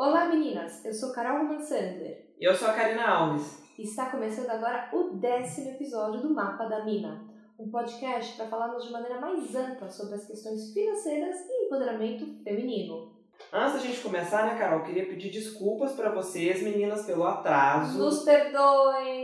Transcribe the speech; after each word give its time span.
Olá 0.00 0.24
meninas, 0.24 0.82
eu 0.82 0.94
sou 0.94 1.12
Carol 1.12 1.44
Mansander. 1.44 2.32
E 2.40 2.42
eu 2.46 2.54
sou 2.54 2.68
a 2.68 2.72
Karina 2.72 3.06
Alves. 3.06 3.62
Está 3.78 4.06
começando 4.06 4.48
agora 4.48 4.88
o 4.94 5.10
décimo 5.10 5.72
episódio 5.72 6.22
do 6.22 6.32
Mapa 6.32 6.64
da 6.64 6.86
Mina, 6.86 7.22
um 7.58 7.70
podcast 7.70 8.34
para 8.34 8.46
falarmos 8.46 8.86
de 8.86 8.92
maneira 8.92 9.20
mais 9.20 9.54
ampla 9.54 9.90
sobre 9.90 10.14
as 10.14 10.26
questões 10.26 10.72
financeiras 10.72 11.36
e 11.46 11.66
empoderamento 11.66 12.42
feminino. 12.42 13.12
Antes 13.52 13.74
da 13.74 13.80
gente 13.80 14.00
começar, 14.00 14.46
né, 14.46 14.58
Carol, 14.58 14.84
queria 14.84 15.04
pedir 15.04 15.28
desculpas 15.28 15.92
para 15.92 16.08
vocês, 16.08 16.62
meninas, 16.62 17.04
pelo 17.04 17.24
atraso. 17.24 17.98
Nos 17.98 18.22
perdoem! 18.22 19.19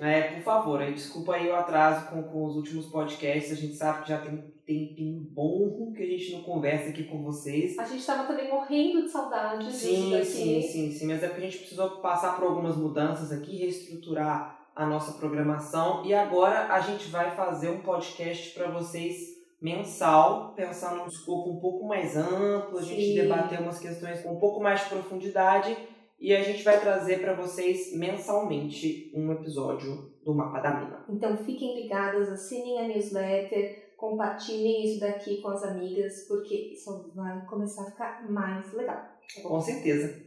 É, 0.00 0.22
por 0.34 0.42
favor, 0.42 0.80
aí, 0.80 0.94
desculpa 0.94 1.34
aí 1.34 1.48
o 1.48 1.56
atraso 1.56 2.08
com, 2.08 2.22
com 2.22 2.44
os 2.44 2.56
últimos 2.56 2.86
podcasts. 2.86 3.52
A 3.52 3.56
gente 3.56 3.74
sabe 3.74 4.02
que 4.02 4.08
já 4.08 4.18
tem 4.18 4.34
um 4.34 4.42
tempinho 4.64 5.20
bom 5.30 5.92
que 5.92 6.02
a 6.02 6.06
gente 6.06 6.32
não 6.32 6.42
conversa 6.42 6.90
aqui 6.90 7.04
com 7.04 7.22
vocês. 7.22 7.78
A 7.78 7.84
gente 7.84 8.00
estava 8.00 8.24
também 8.24 8.48
morrendo 8.48 9.02
de 9.02 9.10
saudade 9.10 9.72
Sim, 9.72 10.10
daqui. 10.12 10.24
sim, 10.24 10.62
sim, 10.62 10.92
sim. 10.92 11.06
Mas 11.06 11.22
é 11.22 11.26
porque 11.26 11.42
a 11.42 11.44
gente 11.44 11.58
precisou 11.58 11.90
passar 12.00 12.36
por 12.36 12.44
algumas 12.44 12.76
mudanças 12.76 13.32
aqui, 13.32 13.56
reestruturar 13.56 14.58
a 14.74 14.86
nossa 14.86 15.18
programação. 15.18 16.04
E 16.06 16.14
agora 16.14 16.72
a 16.72 16.80
gente 16.80 17.08
vai 17.08 17.34
fazer 17.34 17.70
um 17.70 17.80
podcast 17.80 18.54
para 18.54 18.70
vocês 18.70 19.36
mensal, 19.60 20.52
pensando 20.54 20.98
num 20.98 21.08
escopo 21.08 21.50
um 21.50 21.58
pouco 21.58 21.84
mais 21.84 22.16
amplo, 22.16 22.78
a 22.78 22.82
gente 22.82 23.06
Sim. 23.06 23.14
debater 23.14 23.60
umas 23.60 23.80
questões 23.80 24.22
com 24.22 24.34
um 24.34 24.38
pouco 24.38 24.62
mais 24.62 24.82
de 24.82 24.90
profundidade 24.90 25.76
e 26.20 26.34
a 26.34 26.42
gente 26.42 26.62
vai 26.64 26.80
trazer 26.80 27.20
para 27.20 27.34
vocês 27.34 27.94
mensalmente 27.96 29.10
um 29.14 29.30
episódio 29.32 30.10
do 30.24 30.34
Mapa 30.34 30.60
da 30.60 30.80
Mina. 30.80 31.04
Então 31.08 31.36
fiquem 31.36 31.82
ligadas, 31.82 32.28
assinem 32.28 32.80
a 32.80 32.88
newsletter, 32.88 33.92
compartilhem 33.96 34.84
isso 34.84 35.00
daqui 35.00 35.40
com 35.40 35.48
as 35.48 35.62
amigas, 35.62 36.26
porque 36.28 36.74
só 36.76 37.04
vai 37.14 37.44
começar 37.46 37.82
a 37.82 37.90
ficar 37.90 38.30
mais 38.30 38.72
legal. 38.72 38.96
tá? 38.96 39.42
Com 39.42 39.60
certeza. 39.60 40.20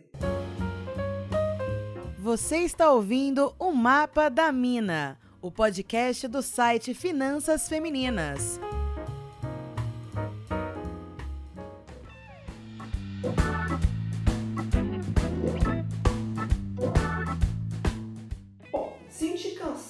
Você 2.20 2.58
está 2.58 2.92
ouvindo 2.92 3.54
o 3.60 3.72
Mapa 3.72 4.30
da 4.30 4.52
Mina, 4.52 5.20
o 5.42 5.52
podcast 5.52 6.28
do 6.28 6.42
site 6.42 6.94
Finanças 6.94 7.68
Femininas. 7.68 8.60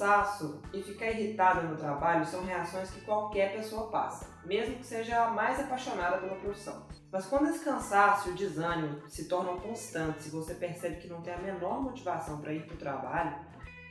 Cansaço 0.02 0.60
e 0.74 0.82
ficar 0.82 1.12
irritada 1.12 1.62
no 1.62 1.78
trabalho 1.78 2.26
são 2.26 2.44
reações 2.44 2.90
que 2.90 3.02
qualquer 3.02 3.54
pessoa 3.54 3.92
passa, 3.92 4.28
mesmo 4.44 4.78
que 4.78 4.86
seja 4.86 5.26
a 5.26 5.30
mais 5.30 5.60
apaixonada 5.60 6.18
pela 6.18 6.36
profissão. 6.38 6.88
Mas 7.12 7.28
quando 7.28 7.50
esse 7.50 7.64
cansaço 7.64 8.30
e 8.30 8.32
o 8.32 8.36
desânimo 8.36 9.08
se 9.08 9.26
tornam 9.26 9.60
constantes 9.60 10.26
e 10.26 10.32
você 10.32 10.56
percebe 10.56 10.96
que 10.96 11.08
não 11.08 11.22
tem 11.22 11.36
a 11.36 11.38
menor 11.38 11.84
motivação 11.84 12.42
para 12.42 12.52
ir 12.52 12.66
para 12.66 12.74
o 12.74 12.80
trabalho, 12.80 13.36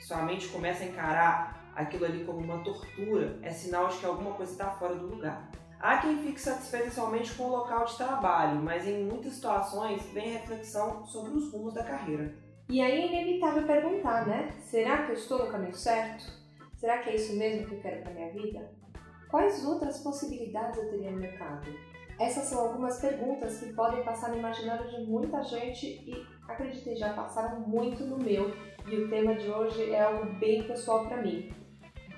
sua 0.01 0.23
mente 0.23 0.49
começa 0.49 0.83
a 0.83 0.87
encarar 0.89 1.73
aquilo 1.77 2.05
ali 2.05 2.25
como 2.25 2.41
uma 2.41 2.65
tortura, 2.65 3.39
é 3.43 3.51
sinal 3.51 3.87
de 3.87 3.99
que 3.99 4.07
alguma 4.07 4.33
coisa 4.33 4.51
está 4.51 4.71
fora 4.71 4.97
do 4.97 5.07
lugar. 5.07 5.49
Há 5.79 5.99
quem 5.99 6.19
fique 6.19 6.41
satisfeito 6.41 6.93
somente 6.93 7.33
com 7.35 7.45
o 7.45 7.51
local 7.57 7.85
de 7.85 7.97
trabalho, 7.97 8.61
mas 8.61 8.87
em 8.87 9.05
muitas 9.05 9.35
situações 9.35 10.03
vem 10.13 10.33
reflexão 10.33 11.07
sobre 11.07 11.39
os 11.39 11.53
rumos 11.53 11.73
da 11.73 11.85
carreira. 11.85 12.50
E 12.71 12.81
aí 12.81 13.03
é 13.03 13.07
inevitável 13.09 13.67
perguntar, 13.67 14.29
né? 14.29 14.55
Será 14.61 15.05
que 15.05 15.11
eu 15.11 15.17
estou 15.17 15.45
no 15.45 15.51
caminho 15.51 15.75
certo? 15.75 16.25
Será 16.77 16.99
que 16.99 17.11
é 17.11 17.17
isso 17.17 17.37
mesmo 17.37 17.67
que 17.67 17.75
eu 17.75 17.81
quero 17.81 18.01
para 18.01 18.15
minha 18.15 18.31
vida? 18.31 18.71
Quais 19.29 19.67
outras 19.67 19.99
possibilidades 19.99 20.79
eu 20.79 20.89
teria 20.89 21.11
no 21.11 21.19
mercado? 21.19 21.69
Essas 22.17 22.45
são 22.45 22.61
algumas 22.61 23.01
perguntas 23.01 23.59
que 23.59 23.73
podem 23.73 24.05
passar 24.05 24.31
no 24.31 24.39
imaginário 24.39 24.89
de 24.89 25.05
muita 25.05 25.43
gente 25.43 25.85
e, 25.85 26.25
acreditem, 26.49 26.95
já 26.95 27.13
passaram 27.13 27.59
muito 27.59 28.05
no 28.05 28.17
meu. 28.17 28.53
E 28.87 28.97
o 28.97 29.11
tema 29.11 29.35
de 29.35 29.49
hoje 29.49 29.91
é 29.91 30.03
algo 30.03 30.33
bem 30.35 30.63
pessoal 30.63 31.09
para 31.09 31.21
mim. 31.21 31.53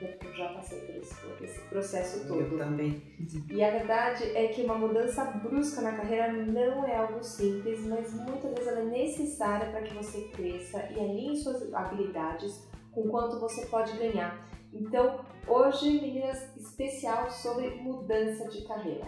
Porque 0.08 0.26
Eu 0.26 0.34
já 0.34 0.48
passei 0.52 0.80
por 0.80 0.96
esse, 0.96 1.14
por 1.14 1.44
esse 1.44 1.60
processo 1.68 2.26
todo. 2.26 2.40
Eu 2.40 2.58
também. 2.58 3.02
E 3.48 3.62
a 3.62 3.70
verdade 3.70 4.24
é 4.36 4.48
que 4.48 4.62
uma 4.62 4.74
mudança 4.74 5.24
brusca 5.24 5.80
na 5.80 5.92
carreira 5.92 6.32
não 6.32 6.86
é 6.86 6.96
algo 6.96 7.22
simples, 7.22 7.84
mas 7.86 8.12
muitas 8.14 8.50
vezes 8.50 8.66
ela 8.66 8.80
é 8.80 8.84
necessária 8.84 9.70
para 9.70 9.82
que 9.82 9.94
você 9.94 10.28
cresça 10.28 10.78
e 10.90 11.00
alinhe 11.00 11.36
suas 11.36 11.72
habilidades 11.72 12.68
com 12.92 13.08
quanto 13.08 13.40
você 13.40 13.66
pode 13.66 13.96
ganhar. 13.96 14.48
Então, 14.72 15.24
hoje, 15.46 16.00
meninas, 16.00 16.56
especial 16.56 17.30
sobre 17.30 17.68
mudança 17.70 18.48
de 18.48 18.62
carreira. 18.66 19.06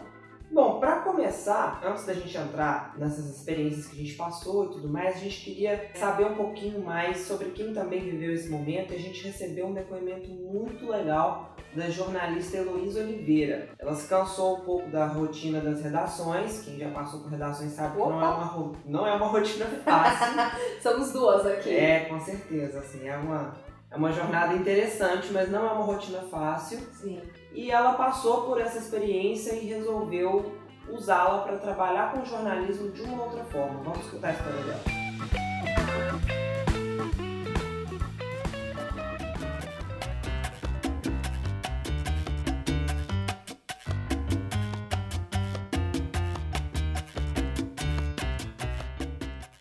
Bom, 0.55 0.79
para 0.79 1.01
começar, 1.01 1.81
antes 1.85 2.07
da 2.07 2.15
gente 2.15 2.39
entrar 2.39 2.95
nessas 2.97 3.27
experiências 3.27 3.89
que 3.89 3.97
a 3.97 3.99
gente 4.05 4.15
passou 4.15 4.67
e 4.67 4.69
tudo 4.69 4.89
mais, 4.89 5.17
a 5.17 5.19
gente 5.19 5.41
queria 5.41 5.91
saber 5.95 6.27
um 6.27 6.37
pouquinho 6.37 6.81
mais 6.81 7.23
sobre 7.23 7.51
quem 7.51 7.75
também 7.75 7.99
viveu 7.99 8.33
esse 8.33 8.49
momento 8.49 8.93
e 8.93 8.97
a 8.97 9.01
gente 9.01 9.27
recebeu 9.27 9.67
um 9.67 9.75
depoimento 9.75 10.31
muito 10.31 10.89
legal 10.89 11.57
da 11.75 11.91
jornalista 11.91 12.59
Heloísa 12.59 13.01
Oliveira. 13.01 13.71
Ela 13.81 13.97
se 13.97 14.07
cansou 14.07 14.59
um 14.59 14.61
pouco 14.61 14.89
da 14.91 15.07
rotina 15.07 15.61
das 15.61 15.83
redações, 15.83 16.63
quem 16.63 16.79
já 16.79 16.89
passou 16.91 17.19
por 17.19 17.31
redações 17.31 17.73
sabe 17.73 17.95
que 17.95 17.99
não 17.99 18.23
é, 18.23 18.29
Opa! 18.29 18.55
uma, 18.55 18.73
não 18.87 19.07
é 19.09 19.13
uma 19.13 19.27
rotina 19.27 19.67
fácil. 19.85 20.35
Somos 20.81 21.13
duas 21.13 21.45
aqui. 21.45 21.75
é, 21.75 22.05
com 22.05 22.21
certeza, 22.21 22.79
assim, 22.79 23.09
é 23.09 23.17
uma, 23.17 23.57
é 23.95 23.97
uma 23.97 24.11
jornada 24.11 24.55
interessante, 24.55 25.33
mas 25.33 25.49
não 25.49 25.65
é 25.65 25.71
uma 25.71 25.85
rotina 25.85 26.21
fácil. 26.23 26.81
Sim. 26.93 27.23
E 27.53 27.71
ela 27.71 27.95
passou 27.95 28.43
por 28.43 28.61
essa 28.61 28.79
experiência 28.79 29.55
e 29.55 29.67
resolveu 29.67 30.53
usá-la 30.91 31.45
para 31.45 31.59
trabalhar 31.59 32.13
com 32.13 32.25
jornalismo 32.25 32.91
de 32.91 33.03
uma 33.03 33.23
outra 33.23 33.45
forma. 33.45 33.81
Vamos 33.85 34.05
escutar 34.05 34.31
a 34.31 34.33
história 34.33 34.63
dela. 34.65 34.81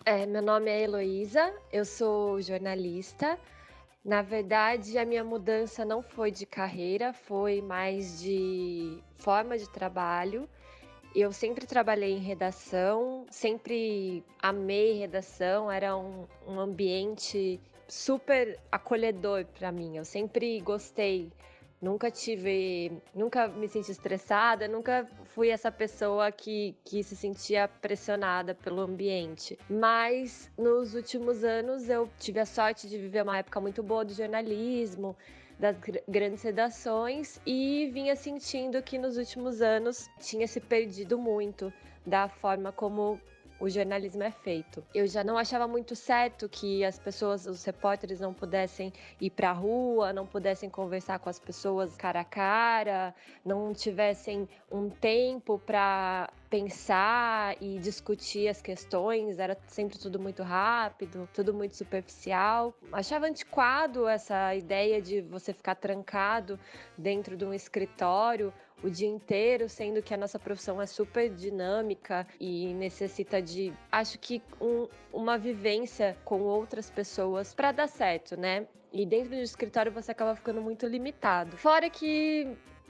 É, 0.05 0.25
meu 0.25 0.41
nome 0.41 0.71
é 0.71 0.81
Heloísa, 0.81 1.53
eu 1.71 1.85
sou 1.85 2.41
jornalista. 2.41 3.37
Na 4.03 4.21
verdade, 4.21 4.97
a 4.97 5.05
minha 5.05 5.23
mudança 5.23 5.85
não 5.85 6.01
foi 6.01 6.29
de 6.29 6.45
carreira, 6.45 7.13
foi 7.13 7.61
mais 7.61 8.19
de 8.19 9.01
forma 9.15 9.57
de 9.57 9.69
trabalho. 9.69 10.49
Eu 11.15 11.31
sempre 11.31 11.65
trabalhei 11.65 12.11
em 12.11 12.19
redação, 12.19 13.25
sempre 13.29 14.21
amei 14.41 14.93
redação, 14.93 15.71
era 15.71 15.95
um, 15.95 16.27
um 16.45 16.59
ambiente 16.59 17.61
super 17.87 18.59
acolhedor 18.69 19.45
para 19.57 19.71
mim. 19.71 19.95
Eu 19.95 20.03
sempre 20.03 20.59
gostei 20.59 21.31
Nunca 21.83 22.09
tive, 22.09 22.93
nunca 23.13 23.45
me 23.45 23.67
senti 23.67 23.91
estressada, 23.91 24.69
nunca 24.69 25.05
fui 25.35 25.49
essa 25.49 25.69
pessoa 25.69 26.31
que, 26.31 26.73
que 26.85 27.03
se 27.03 27.13
sentia 27.13 27.67
pressionada 27.67 28.55
pelo 28.55 28.79
ambiente. 28.79 29.59
Mas 29.69 30.49
nos 30.57 30.95
últimos 30.95 31.43
anos 31.43 31.89
eu 31.89 32.09
tive 32.17 32.39
a 32.39 32.45
sorte 32.45 32.87
de 32.87 32.97
viver 32.97 33.21
uma 33.23 33.37
época 33.37 33.59
muito 33.59 33.83
boa 33.83 34.05
do 34.05 34.13
jornalismo, 34.13 35.13
das 35.59 35.77
gr- 35.77 35.97
grandes 36.07 36.41
redações 36.41 37.41
e 37.45 37.89
vinha 37.91 38.15
sentindo 38.15 38.81
que 38.81 38.97
nos 38.97 39.17
últimos 39.17 39.61
anos 39.61 40.09
tinha 40.21 40.47
se 40.47 40.61
perdido 40.61 41.17
muito 41.17 41.71
da 42.05 42.29
forma 42.29 42.71
como 42.71 43.19
o 43.63 43.69
jornalismo 43.69 44.21
é 44.23 44.29
feito. 44.29 44.83
Eu 44.93 45.07
já 45.07 45.23
não 45.23 45.37
achava 45.37 45.65
muito 45.65 45.95
certo 45.95 46.49
que 46.49 46.83
as 46.83 46.99
pessoas, 46.99 47.47
os 47.47 47.63
repórteres 47.63 48.19
não 48.19 48.33
pudessem 48.33 48.91
ir 49.21 49.29
para 49.29 49.51
a 49.51 49.53
rua, 49.53 50.11
não 50.11 50.27
pudessem 50.27 50.69
conversar 50.69 51.17
com 51.19 51.29
as 51.29 51.39
pessoas 51.39 51.95
cara 51.95 52.19
a 52.19 52.25
cara, 52.25 53.15
não 53.45 53.71
tivessem 53.73 54.49
um 54.69 54.89
tempo 54.89 55.57
para 55.57 56.29
pensar 56.49 57.55
e 57.61 57.79
discutir 57.79 58.49
as 58.49 58.61
questões, 58.61 59.39
era 59.39 59.57
sempre 59.67 59.97
tudo 59.97 60.19
muito 60.19 60.43
rápido, 60.43 61.27
tudo 61.33 61.53
muito 61.53 61.77
superficial. 61.77 62.75
Achava 62.91 63.27
antiquado 63.27 64.09
essa 64.09 64.53
ideia 64.53 65.01
de 65.01 65.21
você 65.21 65.53
ficar 65.53 65.75
trancado 65.75 66.59
dentro 66.97 67.37
de 67.37 67.45
um 67.45 67.53
escritório 67.53 68.53
o 68.83 68.89
dia 68.89 69.07
inteiro, 69.07 69.69
sendo 69.69 70.01
que 70.01 70.13
a 70.13 70.17
nossa 70.17 70.37
profissão 70.37 70.81
é 70.81 70.85
super 70.85 71.29
dinâmica 71.29 72.27
e 72.39 72.73
necessita 72.73 73.41
de, 73.41 73.73
acho 73.91 74.19
que 74.19 74.41
um- 74.59 74.87
uma 75.11 75.37
vivência 75.37 76.17
com 76.25 76.41
outras 76.41 76.89
pessoas 76.89 77.53
para 77.53 77.71
dar 77.71 77.87
certo, 77.87 78.35
né? 78.37 78.67
E 78.91 79.05
dentro 79.05 79.29
do 79.29 79.35
escritório 79.37 79.91
você 79.91 80.11
acaba 80.11 80.35
ficando 80.35 80.61
muito 80.61 80.85
limitado. 80.85 81.57
Fora 81.57 81.89
que 81.89 82.47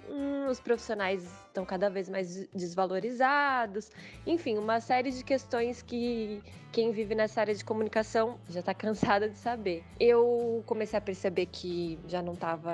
hum, 0.09 0.47
os 0.49 0.59
profissionais 0.59 1.23
estão 1.47 1.63
cada 1.63 1.89
vez 1.89 2.09
mais 2.09 2.45
desvalorizados, 2.49 3.89
enfim, 4.27 4.57
uma 4.57 4.79
série 4.81 5.11
de 5.11 5.23
questões 5.23 5.81
que 5.81 6.41
quem 6.73 6.91
vive 6.91 7.15
nessa 7.15 7.39
área 7.39 7.53
de 7.55 7.63
comunicação 7.63 8.37
já 8.49 8.59
está 8.59 8.73
cansada 8.75 9.29
de 9.29 9.37
saber. 9.37 9.83
Eu 9.99 10.61
comecei 10.65 10.97
a 10.97 11.01
perceber 11.01 11.45
que 11.45 11.97
já 12.07 12.21
não 12.21 12.33
estava 12.33 12.73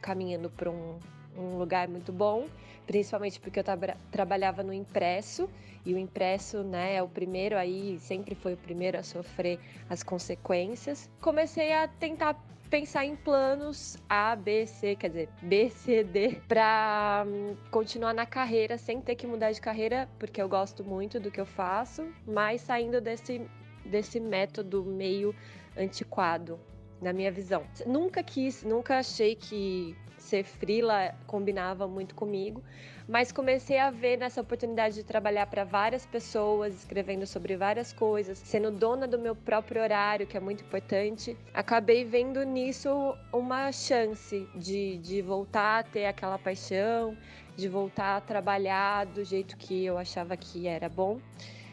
caminhando 0.00 0.50
para 0.50 0.70
um 0.70 0.98
um 1.36 1.58
lugar 1.58 1.88
muito 1.88 2.12
bom, 2.12 2.46
principalmente 2.86 3.38
porque 3.40 3.60
eu 3.60 3.64
tra 3.64 3.96
trabalhava 4.10 4.62
no 4.62 4.72
impresso 4.72 5.48
e 5.84 5.94
o 5.94 5.98
impresso, 5.98 6.62
né, 6.62 6.96
é 6.96 7.02
o 7.02 7.08
primeiro 7.08 7.56
aí, 7.56 7.98
sempre 8.00 8.34
foi 8.34 8.54
o 8.54 8.56
primeiro 8.56 8.98
a 8.98 9.02
sofrer 9.02 9.58
as 9.88 10.02
consequências. 10.02 11.08
Comecei 11.20 11.72
a 11.72 11.88
tentar 11.88 12.34
pensar 12.68 13.04
em 13.04 13.16
planos 13.16 13.96
A, 14.08 14.36
B, 14.36 14.66
C, 14.66 14.94
quer 14.96 15.08
dizer, 15.08 15.28
B, 15.40 15.70
C, 15.70 16.04
D, 16.04 16.40
para 16.46 17.24
hum, 17.26 17.56
continuar 17.70 18.12
na 18.12 18.26
carreira 18.26 18.76
sem 18.76 19.00
ter 19.00 19.14
que 19.14 19.26
mudar 19.26 19.52
de 19.52 19.60
carreira, 19.60 20.08
porque 20.18 20.40
eu 20.40 20.48
gosto 20.48 20.84
muito 20.84 21.18
do 21.18 21.30
que 21.30 21.40
eu 21.40 21.46
faço, 21.46 22.12
mas 22.26 22.60
saindo 22.60 23.00
desse, 23.00 23.40
desse 23.84 24.20
método 24.20 24.84
meio 24.84 25.34
antiquado, 25.76 26.60
na 27.00 27.12
minha 27.12 27.30
visão. 27.30 27.64
Nunca 27.86 28.22
quis, 28.22 28.62
nunca 28.62 28.98
achei 28.98 29.34
que 29.34 29.96
ser 30.18 30.44
frila 30.44 31.14
combinava 31.26 31.86
muito 31.86 32.14
comigo, 32.14 32.62
mas 33.08 33.32
comecei 33.32 33.78
a 33.78 33.90
ver 33.90 34.18
nessa 34.18 34.40
oportunidade 34.40 34.96
de 34.96 35.02
trabalhar 35.02 35.46
para 35.46 35.64
várias 35.64 36.04
pessoas, 36.04 36.74
escrevendo 36.74 37.26
sobre 37.26 37.56
várias 37.56 37.92
coisas, 37.92 38.38
sendo 38.38 38.70
dona 38.70 39.06
do 39.06 39.18
meu 39.18 39.34
próprio 39.34 39.80
horário, 39.80 40.26
que 40.26 40.36
é 40.36 40.40
muito 40.40 40.62
importante. 40.62 41.36
Acabei 41.54 42.04
vendo 42.04 42.42
nisso 42.44 43.16
uma 43.32 43.72
chance 43.72 44.46
de, 44.54 44.98
de 44.98 45.22
voltar 45.22 45.80
a 45.80 45.82
ter 45.82 46.04
aquela 46.04 46.38
paixão, 46.38 47.16
de 47.56 47.68
voltar 47.68 48.16
a 48.18 48.20
trabalhar 48.20 49.06
do 49.06 49.24
jeito 49.24 49.56
que 49.56 49.84
eu 49.84 49.96
achava 49.96 50.36
que 50.36 50.66
era 50.68 50.88
bom. 50.88 51.18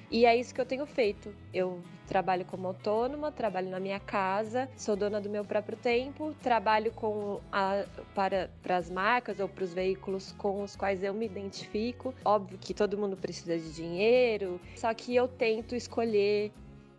E 0.09 0.25
é 0.25 0.35
isso 0.35 0.53
que 0.53 0.61
eu 0.61 0.65
tenho 0.65 0.85
feito. 0.85 1.33
Eu 1.53 1.81
trabalho 2.07 2.45
como 2.45 2.67
autônoma, 2.67 3.31
trabalho 3.31 3.69
na 3.69 3.79
minha 3.79 3.99
casa, 3.99 4.69
sou 4.77 4.95
dona 4.95 5.19
do 5.19 5.29
meu 5.29 5.43
próprio 5.43 5.77
tempo, 5.77 6.35
trabalho 6.41 6.91
com 6.91 7.41
a, 7.51 7.85
para, 8.13 8.49
para 8.61 8.77
as 8.77 8.89
marcas 8.89 9.39
ou 9.39 9.49
para 9.49 9.63
os 9.63 9.73
veículos 9.73 10.31
com 10.33 10.61
os 10.61 10.75
quais 10.75 11.03
eu 11.03 11.13
me 11.13 11.25
identifico. 11.25 12.13
Óbvio 12.23 12.57
que 12.59 12.73
todo 12.73 12.97
mundo 12.97 13.17
precisa 13.17 13.57
de 13.57 13.73
dinheiro, 13.73 14.61
só 14.75 14.93
que 14.93 15.15
eu 15.15 15.27
tento 15.27 15.75
escolher 15.75 16.51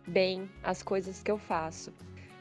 bem 0.05 0.49
as 0.63 0.83
coisas 0.83 1.21
que 1.21 1.31
eu 1.31 1.37
faço. 1.37 1.91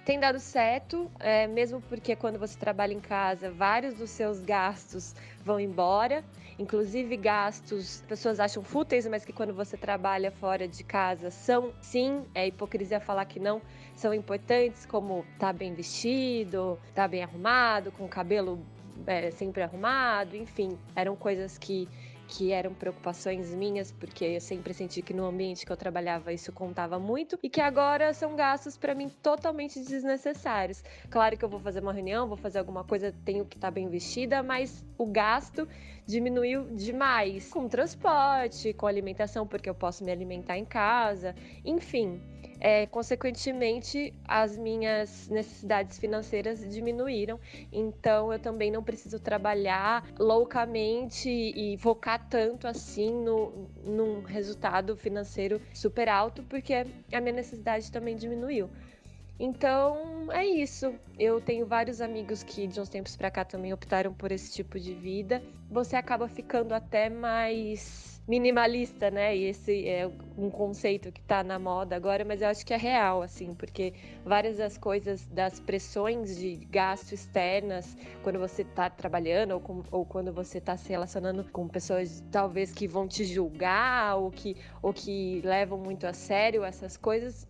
Tem 0.06 0.20
dado 0.20 0.38
certo, 0.38 1.10
é, 1.18 1.48
mesmo 1.48 1.80
porque 1.80 2.14
quando 2.14 2.38
você 2.38 2.56
trabalha 2.56 2.92
em 2.92 3.00
casa, 3.00 3.50
vários 3.50 3.92
dos 3.92 4.08
seus 4.08 4.40
gastos 4.40 5.16
vão 5.44 5.58
embora, 5.58 6.22
inclusive 6.56 7.16
gastos 7.16 8.04
pessoas 8.06 8.38
acham 8.38 8.62
fúteis, 8.62 9.04
mas 9.08 9.24
que 9.24 9.32
quando 9.32 9.52
você 9.52 9.76
trabalha 9.76 10.30
fora 10.30 10.68
de 10.68 10.84
casa 10.84 11.28
são, 11.32 11.72
sim, 11.80 12.24
é 12.36 12.46
hipocrisia 12.46 13.00
falar 13.00 13.24
que 13.24 13.40
não, 13.40 13.60
são 13.96 14.14
importantes, 14.14 14.86
como 14.86 15.24
estar 15.32 15.48
tá 15.48 15.52
bem 15.52 15.74
vestido, 15.74 16.78
estar 16.88 17.02
tá 17.02 17.08
bem 17.08 17.24
arrumado, 17.24 17.90
com 17.90 18.04
o 18.04 18.08
cabelo 18.08 18.64
é, 19.08 19.32
sempre 19.32 19.64
arrumado, 19.64 20.36
enfim, 20.36 20.78
eram 20.94 21.16
coisas 21.16 21.58
que 21.58 21.88
que 22.28 22.52
eram 22.52 22.74
preocupações 22.74 23.54
minhas, 23.54 23.92
porque 23.92 24.24
eu 24.24 24.40
sempre 24.40 24.74
senti 24.74 25.02
que 25.02 25.14
no 25.14 25.24
ambiente 25.24 25.64
que 25.64 25.72
eu 25.72 25.76
trabalhava 25.76 26.32
isso 26.32 26.52
contava 26.52 26.98
muito 26.98 27.38
e 27.42 27.48
que 27.48 27.60
agora 27.60 28.12
são 28.12 28.34
gastos 28.34 28.76
para 28.76 28.94
mim 28.94 29.08
totalmente 29.22 29.80
desnecessários. 29.80 30.82
Claro 31.10 31.36
que 31.36 31.44
eu 31.44 31.48
vou 31.48 31.60
fazer 31.60 31.80
uma 31.80 31.92
reunião, 31.92 32.28
vou 32.28 32.36
fazer 32.36 32.58
alguma 32.58 32.84
coisa, 32.84 33.14
tenho 33.24 33.44
que 33.44 33.56
estar 33.56 33.68
tá 33.68 33.70
bem 33.70 33.88
vestida, 33.88 34.42
mas 34.42 34.84
o 34.98 35.06
gasto 35.06 35.68
diminuiu 36.06 36.64
demais 36.74 37.48
com 37.48 37.68
transporte, 37.68 38.72
com 38.72 38.86
alimentação, 38.86 39.46
porque 39.46 39.68
eu 39.68 39.74
posso 39.74 40.04
me 40.04 40.12
alimentar 40.12 40.58
em 40.58 40.64
casa, 40.64 41.34
enfim 41.64 42.20
é, 42.60 42.86
consequentemente, 42.86 44.12
as 44.24 44.56
minhas 44.56 45.28
necessidades 45.28 45.98
financeiras 45.98 46.60
diminuíram. 46.68 47.38
Então, 47.72 48.32
eu 48.32 48.38
também 48.38 48.70
não 48.70 48.82
preciso 48.82 49.18
trabalhar 49.20 50.04
loucamente 50.18 51.28
e 51.28 51.76
focar 51.78 52.28
tanto 52.28 52.66
assim 52.66 53.12
no, 53.12 53.68
num 53.84 54.22
resultado 54.22 54.96
financeiro 54.96 55.60
super 55.74 56.08
alto, 56.08 56.42
porque 56.44 56.86
a 57.12 57.20
minha 57.20 57.34
necessidade 57.34 57.90
também 57.90 58.16
diminuiu. 58.16 58.70
Então 59.38 60.32
é 60.32 60.44
isso. 60.46 60.94
Eu 61.18 61.40
tenho 61.40 61.66
vários 61.66 62.00
amigos 62.00 62.42
que 62.42 62.66
de 62.66 62.80
uns 62.80 62.88
tempos 62.88 63.16
para 63.16 63.30
cá 63.30 63.44
também 63.44 63.72
optaram 63.72 64.12
por 64.12 64.32
esse 64.32 64.52
tipo 64.52 64.80
de 64.80 64.94
vida. 64.94 65.42
Você 65.70 65.94
acaba 65.94 66.26
ficando 66.26 66.72
até 66.74 67.10
mais 67.10 68.15
minimalista, 68.26 69.10
né? 69.10 69.36
E 69.36 69.44
esse 69.44 69.86
é 69.88 70.10
um 70.36 70.50
conceito 70.50 71.12
que 71.12 71.20
está 71.20 71.44
na 71.44 71.58
moda 71.58 71.94
agora, 71.94 72.24
mas 72.24 72.42
eu 72.42 72.48
acho 72.48 72.66
que 72.66 72.74
é 72.74 72.76
real, 72.76 73.22
assim, 73.22 73.54
porque 73.54 73.94
várias 74.24 74.56
das 74.56 74.76
coisas, 74.76 75.26
das 75.26 75.60
pressões 75.60 76.36
de 76.36 76.56
gasto 76.70 77.12
externas, 77.12 77.96
quando 78.22 78.38
você 78.38 78.62
está 78.62 78.90
trabalhando 78.90 79.52
ou, 79.52 79.60
com, 79.60 79.82
ou, 79.90 80.04
quando 80.04 80.32
você 80.32 80.58
está 80.58 80.76
se 80.76 80.88
relacionando 80.88 81.44
com 81.52 81.68
pessoas 81.68 82.24
talvez 82.30 82.72
que 82.72 82.88
vão 82.88 83.06
te 83.06 83.24
julgar 83.24 84.16
ou 84.16 84.30
que, 84.30 84.56
ou 84.82 84.92
que 84.92 85.40
levam 85.44 85.78
muito 85.78 86.06
a 86.06 86.12
sério 86.12 86.64
essas 86.64 86.96
coisas, 86.96 87.46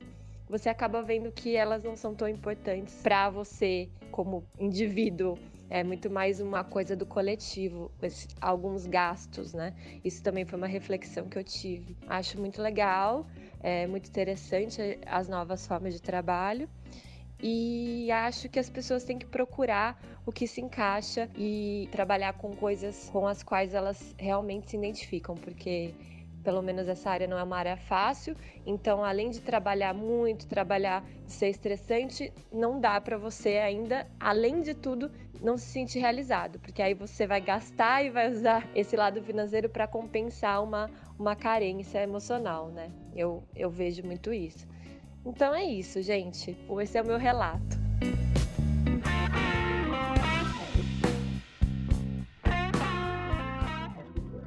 você 0.48 0.68
acaba 0.68 1.02
vendo 1.02 1.32
que 1.32 1.56
elas 1.56 1.82
não 1.82 1.96
são 1.96 2.14
tão 2.14 2.28
importantes 2.28 3.00
para 3.02 3.30
você 3.30 3.88
como 4.10 4.44
indivíduo 4.58 5.38
é 5.68 5.82
muito 5.82 6.10
mais 6.10 6.40
uma 6.40 6.62
coisa 6.62 6.94
do 6.94 7.04
coletivo, 7.04 7.90
esse, 8.02 8.28
alguns 8.40 8.86
gastos, 8.86 9.52
né? 9.52 9.74
Isso 10.04 10.22
também 10.22 10.44
foi 10.44 10.58
uma 10.58 10.66
reflexão 10.66 11.28
que 11.28 11.38
eu 11.38 11.44
tive. 11.44 11.96
Acho 12.06 12.38
muito 12.40 12.62
legal, 12.62 13.26
é 13.60 13.86
muito 13.86 14.08
interessante 14.08 14.98
as 15.06 15.28
novas 15.28 15.66
formas 15.66 15.94
de 15.94 16.00
trabalho. 16.00 16.68
E 17.42 18.10
acho 18.10 18.48
que 18.48 18.58
as 18.58 18.70
pessoas 18.70 19.04
têm 19.04 19.18
que 19.18 19.26
procurar 19.26 20.00
o 20.24 20.32
que 20.32 20.46
se 20.46 20.60
encaixa 20.60 21.28
e 21.36 21.86
trabalhar 21.92 22.32
com 22.32 22.56
coisas 22.56 23.10
com 23.10 23.26
as 23.26 23.42
quais 23.42 23.74
elas 23.74 24.14
realmente 24.18 24.70
se 24.70 24.76
identificam, 24.76 25.34
porque 25.34 25.94
pelo 26.46 26.62
menos 26.62 26.86
essa 26.86 27.10
área 27.10 27.26
não 27.26 27.36
é 27.36 27.42
uma 27.42 27.56
área 27.56 27.76
fácil, 27.76 28.36
então 28.64 29.04
além 29.04 29.30
de 29.30 29.40
trabalhar 29.40 29.92
muito, 29.92 30.46
trabalhar 30.46 31.04
de 31.26 31.32
ser 31.32 31.48
estressante, 31.48 32.32
não 32.52 32.80
dá 32.80 33.00
para 33.00 33.18
você 33.18 33.56
ainda, 33.56 34.06
além 34.20 34.62
de 34.62 34.72
tudo, 34.72 35.10
não 35.42 35.58
se 35.58 35.66
sentir 35.66 35.98
realizado, 35.98 36.60
porque 36.60 36.80
aí 36.80 36.94
você 36.94 37.26
vai 37.26 37.40
gastar 37.40 38.04
e 38.04 38.10
vai 38.10 38.30
usar 38.30 38.64
esse 38.76 38.94
lado 38.94 39.20
financeiro 39.24 39.68
para 39.68 39.88
compensar 39.88 40.62
uma, 40.62 40.88
uma 41.18 41.34
carência 41.34 42.00
emocional, 42.00 42.68
né? 42.68 42.92
Eu, 43.12 43.42
eu 43.52 43.68
vejo 43.68 44.04
muito 44.04 44.32
isso. 44.32 44.68
Então 45.24 45.52
é 45.52 45.64
isso, 45.64 46.00
gente. 46.00 46.56
Esse 46.80 46.96
é 46.96 47.02
o 47.02 47.06
meu 47.06 47.18
relato. 47.18 47.76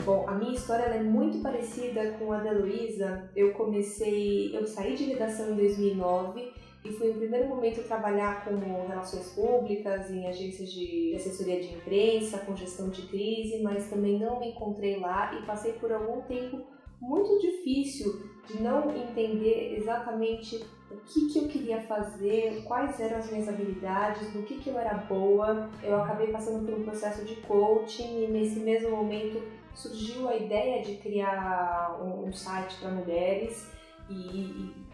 Bom, 0.10 0.28
a 0.28 0.34
minha 0.34 0.56
história 0.56 0.86
é 0.86 1.04
muito 1.04 1.38
parecida 1.38 2.14
com 2.14 2.34
a 2.34 2.40
da 2.40 2.52
Luísa. 2.52 3.30
Eu 3.36 3.54
comecei, 3.54 4.58
eu 4.58 4.66
saí 4.66 4.96
de 4.96 5.04
redação 5.04 5.52
em 5.52 5.56
2009 5.56 6.52
e 6.84 6.92
fui 6.94 7.10
no 7.10 7.20
primeiro 7.20 7.48
momento 7.48 7.84
trabalhar 7.84 8.44
com 8.44 8.56
relações 8.88 9.28
públicas, 9.34 10.10
em 10.10 10.28
agências 10.28 10.72
de 10.72 11.14
assessoria 11.16 11.62
de 11.62 11.76
imprensa, 11.76 12.40
com 12.40 12.56
gestão 12.56 12.90
de 12.90 13.04
crise, 13.04 13.62
mas 13.62 13.88
também 13.88 14.18
não 14.18 14.40
me 14.40 14.48
encontrei 14.48 15.00
lá 15.00 15.32
e 15.36 15.46
passei 15.46 15.74
por 15.74 15.92
algum 15.92 16.22
tempo 16.22 16.60
muito 17.00 17.40
difícil 17.40 18.12
de 18.48 18.64
não 18.64 18.90
entender 18.90 19.76
exatamente 19.78 20.66
o 20.90 20.98
que, 21.06 21.32
que 21.32 21.38
eu 21.38 21.48
queria 21.48 21.82
fazer, 21.82 22.64
quais 22.64 23.00
eram 23.00 23.18
as 23.18 23.30
minhas 23.30 23.48
habilidades, 23.48 24.34
no 24.34 24.42
que, 24.42 24.58
que 24.58 24.72
eu 24.72 24.80
era 24.80 24.96
boa. 24.96 25.70
Eu 25.84 26.02
acabei 26.02 26.32
passando 26.32 26.66
por 26.66 26.74
um 26.74 26.84
processo 26.84 27.24
de 27.26 27.36
coaching 27.42 28.24
e 28.24 28.28
nesse 28.28 28.60
mesmo 28.60 28.90
momento 28.90 29.40
surgiu 29.80 30.28
a 30.28 30.36
ideia 30.36 30.84
de 30.84 30.96
criar 30.98 32.00
um, 32.02 32.32
site 32.34 32.76
para 32.80 32.92
mulheres 32.92 33.72
e, 34.10 34.14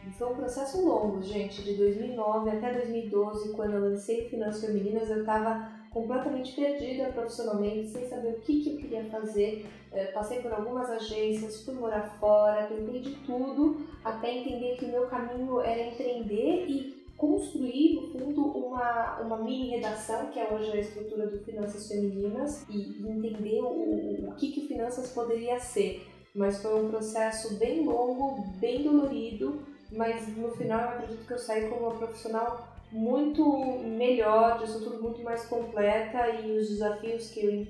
e, 0.05 0.11
foi 0.17 0.27
um 0.27 0.35
processo 0.35 0.85
longo, 0.85 1.21
gente, 1.23 1.63
de 1.63 1.73
2009 1.75 2.49
até 2.49 2.73
2012, 2.73 3.53
quando 3.53 3.73
eu 3.73 3.89
lancei 3.89 4.29
Finanças 4.29 4.63
Femininas, 4.63 5.09
eu 5.09 5.21
estava 5.21 5.71
completamente 5.89 6.53
perdida 6.53 7.05
profissionalmente, 7.05 7.87
sem 7.87 8.07
saber 8.07 8.33
o 8.33 8.41
que, 8.41 8.61
que 8.61 8.69
eu 8.71 8.77
queria 8.77 9.05
fazer. 9.05 9.65
É, 9.93 10.07
passei 10.07 10.41
por 10.41 10.51
algumas 10.51 10.89
agências, 10.89 11.63
fui 11.63 11.73
morar 11.73 12.17
fora, 12.19 12.67
tentei 12.67 12.99
de 12.99 13.15
tudo, 13.25 13.87
até 14.03 14.31
entender 14.31 14.75
que 14.75 14.85
o 14.85 14.89
meu 14.89 15.07
caminho 15.07 15.61
era 15.61 15.87
empreender 15.87 16.65
e 16.67 16.94
construir, 17.17 17.95
no 17.95 18.11
fundo, 18.11 18.41
uma, 18.41 19.21
uma 19.21 19.37
mini 19.37 19.69
redação, 19.69 20.27
que 20.27 20.39
é 20.39 20.53
hoje 20.53 20.71
a 20.71 20.79
estrutura 20.79 21.27
do 21.27 21.39
Finanças 21.39 21.87
Femininas, 21.87 22.65
e 22.69 23.01
entender 23.07 23.61
o, 23.61 24.29
o 24.29 24.35
que, 24.35 24.51
que 24.51 24.67
Finanças 24.67 25.11
poderia 25.11 25.59
ser. 25.59 26.05
Mas 26.33 26.61
foi 26.61 26.83
um 26.83 26.89
processo 26.89 27.55
bem 27.55 27.85
longo, 27.85 28.41
bem 28.57 28.83
dolorido, 28.83 29.61
mas 29.91 30.27
no 30.35 30.51
final 30.51 30.81
eu 30.81 30.89
acredito 30.89 31.25
que 31.25 31.33
eu 31.33 31.39
saí 31.39 31.69
como 31.69 31.87
uma 31.87 31.95
profissional 31.95 32.75
muito 32.91 33.43
melhor, 33.83 34.57
de 34.57 34.65
estrutura 34.65 34.99
muito 34.99 35.21
mais 35.21 35.45
completa 35.45 36.29
e 36.29 36.57
os 36.57 36.69
desafios 36.69 37.29
que, 37.29 37.39
eu, 37.45 37.65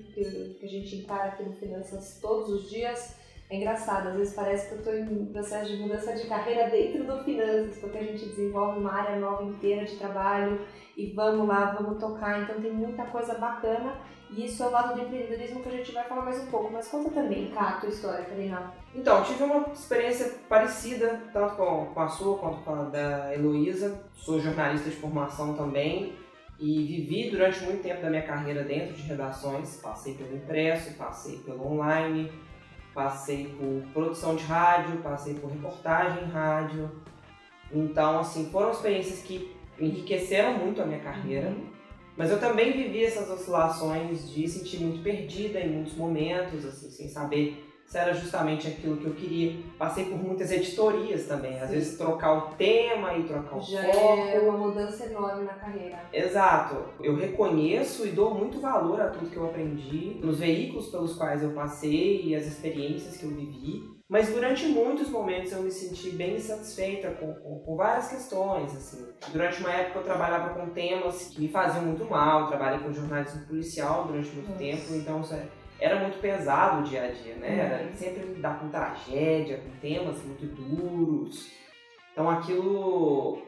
que 0.56 0.66
a 0.66 0.68
gente 0.68 0.98
encara 0.98 1.30
aqui 1.30 1.44
no 1.44 1.54
Finanças 1.54 2.20
todos 2.22 2.50
os 2.50 2.70
dias 2.70 3.16
é 3.56 3.58
engraçado, 3.58 4.10
às 4.10 4.16
vezes 4.16 4.34
parece 4.34 4.68
que 4.68 4.74
eu 4.74 4.78
estou 4.80 4.96
em 4.96 5.26
processo 5.28 5.72
de 5.72 5.78
mudança 5.78 6.14
de 6.14 6.28
carreira 6.28 6.70
dentro 6.70 7.04
do 7.04 7.24
finanças, 7.24 7.78
porque 7.78 7.98
a 7.98 8.04
gente 8.04 8.26
desenvolve 8.26 8.80
uma 8.80 8.94
área 8.94 9.18
nova 9.18 9.44
inteira 9.44 9.86
de 9.86 9.96
trabalho 9.96 10.60
e 10.96 11.12
vamos 11.12 11.48
lá, 11.48 11.76
vamos 11.80 12.00
tocar. 12.00 12.42
Então 12.42 12.62
tem 12.62 12.72
muita 12.72 13.06
coisa 13.06 13.36
bacana 13.36 13.94
e 14.30 14.46
isso 14.46 14.64
é 14.64 14.68
o 14.68 14.72
lado 14.72 14.96
do 14.96 15.02
empreendedorismo 15.02 15.62
que 15.62 15.70
a 15.70 15.72
gente 15.72 15.92
vai 15.92 16.04
falar 16.04 16.24
mais 16.24 16.44
um 16.44 16.48
pouco. 16.48 16.72
Mas 16.72 16.88
conta 16.88 17.10
também, 17.10 17.52
Cá, 17.52 17.70
a 17.70 17.80
tua 17.80 17.90
história, 17.90 18.26
Karina. 18.26 18.74
Então, 18.94 19.24
tive 19.24 19.44
uma 19.44 19.68
experiência 19.72 20.34
parecida, 20.50 21.22
tanto 21.32 21.56
com 21.56 22.00
a 22.00 22.08
sua 22.08 22.38
quanto 22.38 22.62
com 22.64 22.74
a 22.74 22.84
da 22.84 23.34
Heloísa. 23.34 24.02
Sou 24.14 24.40
jornalista 24.40 24.90
de 24.90 24.96
formação 24.96 25.54
também 25.54 26.14
e 26.60 26.84
vivi 26.84 27.30
durante 27.30 27.64
muito 27.64 27.84
tempo 27.84 28.02
da 28.02 28.10
minha 28.10 28.24
carreira 28.24 28.64
dentro 28.64 28.94
de 28.94 29.04
redações. 29.04 29.78
Passei 29.82 30.14
pelo 30.16 30.36
impresso, 30.36 30.94
passei 30.96 31.40
pelo 31.40 31.74
online, 31.74 32.32
passei 32.96 33.54
por 33.60 33.84
produção 33.92 34.36
de 34.36 34.44
rádio, 34.46 34.98
passei 35.04 35.36
por 35.36 35.52
reportagem 35.52 36.24
em 36.24 36.32
rádio. 36.32 36.90
Então, 37.72 38.20
assim, 38.20 38.50
foram 38.50 38.72
experiências 38.72 39.20
que 39.20 39.54
enriqueceram 39.78 40.58
muito 40.58 40.82
a 40.82 40.86
minha 40.86 41.02
carreira. 41.02 41.50
Uhum. 41.50 41.76
Mas 42.16 42.32
eu 42.32 42.40
também 42.40 42.72
vivi 42.72 43.04
essas 43.04 43.30
oscilações 43.30 44.32
de 44.32 44.48
sentir 44.48 44.80
muito 44.80 45.04
perdida 45.04 45.60
em 45.60 45.70
muitos 45.70 45.96
momentos, 45.96 46.66
assim, 46.66 46.90
sem 46.90 47.10
saber 47.10 47.75
se 47.86 47.98
era 47.98 48.14
justamente 48.14 48.68
aquilo 48.68 48.98
que 48.98 49.06
eu 49.06 49.14
queria. 49.14 49.64
Passei 49.78 50.06
por 50.06 50.18
muitas 50.18 50.52
editorias 50.52 51.28
também, 51.28 51.60
às 51.60 51.70
Sim. 51.70 51.76
vezes 51.76 51.98
trocar 51.98 52.34
o 52.34 52.42
tema 52.56 53.14
e 53.16 53.24
trocar 53.24 53.58
o 53.58 53.62
Já 53.62 53.84
foco. 53.84 54.28
é 54.28 54.40
uma 54.40 54.58
mudança 54.58 55.06
enorme 55.06 55.46
na 55.46 55.54
carreira. 55.54 56.00
Exato. 56.12 56.76
Eu 57.02 57.16
reconheço 57.16 58.06
e 58.06 58.12
dou 58.12 58.34
muito 58.34 58.60
valor 58.60 59.00
a 59.00 59.10
tudo 59.10 59.30
que 59.30 59.38
eu 59.38 59.46
aprendi, 59.46 60.20
nos 60.22 60.40
veículos 60.40 60.88
pelos 60.88 61.16
quais 61.16 61.44
eu 61.44 61.52
passei 61.52 62.24
e 62.24 62.36
as 62.36 62.46
experiências 62.46 63.18
que 63.18 63.24
eu 63.24 63.30
vivi. 63.30 63.96
Mas 64.08 64.30
durante 64.30 64.68
muitos 64.68 65.10
momentos 65.10 65.52
eu 65.52 65.64
me 65.64 65.72
senti 65.72 66.12
bem 66.12 66.36
insatisfeita 66.36 67.10
com, 67.12 67.34
com, 67.34 67.60
com, 67.60 67.76
várias 67.76 68.08
questões, 68.08 68.76
assim. 68.76 69.04
Durante 69.32 69.60
uma 69.62 69.72
época 69.72 70.00
eu 70.00 70.04
trabalhava 70.04 70.54
com 70.54 70.70
temas 70.70 71.30
que 71.30 71.42
me 71.42 71.48
faziam 71.48 71.84
muito 71.84 72.06
mal, 72.06 72.48
trabalhei 72.48 72.80
com 72.80 72.94
jornalismo 72.94 73.48
policial 73.48 74.06
durante 74.06 74.30
muito 74.30 74.50
Nossa. 74.50 74.60
tempo, 74.60 74.94
então 74.94 75.22
é, 75.32 75.48
era 75.80 76.00
muito 76.00 76.20
pesado 76.20 76.82
o 76.82 76.84
dia 76.84 77.04
a 77.04 77.08
dia, 77.08 77.36
né? 77.36 77.60
Era 77.60 77.84
uhum. 77.84 77.94
sempre 77.94 78.24
lidar 78.24 78.60
com 78.60 78.70
tragédia, 78.70 79.58
com 79.58 79.80
temas 79.80 80.24
muito 80.24 80.46
duros. 80.46 81.52
Então 82.12 82.30
aquilo 82.30 83.42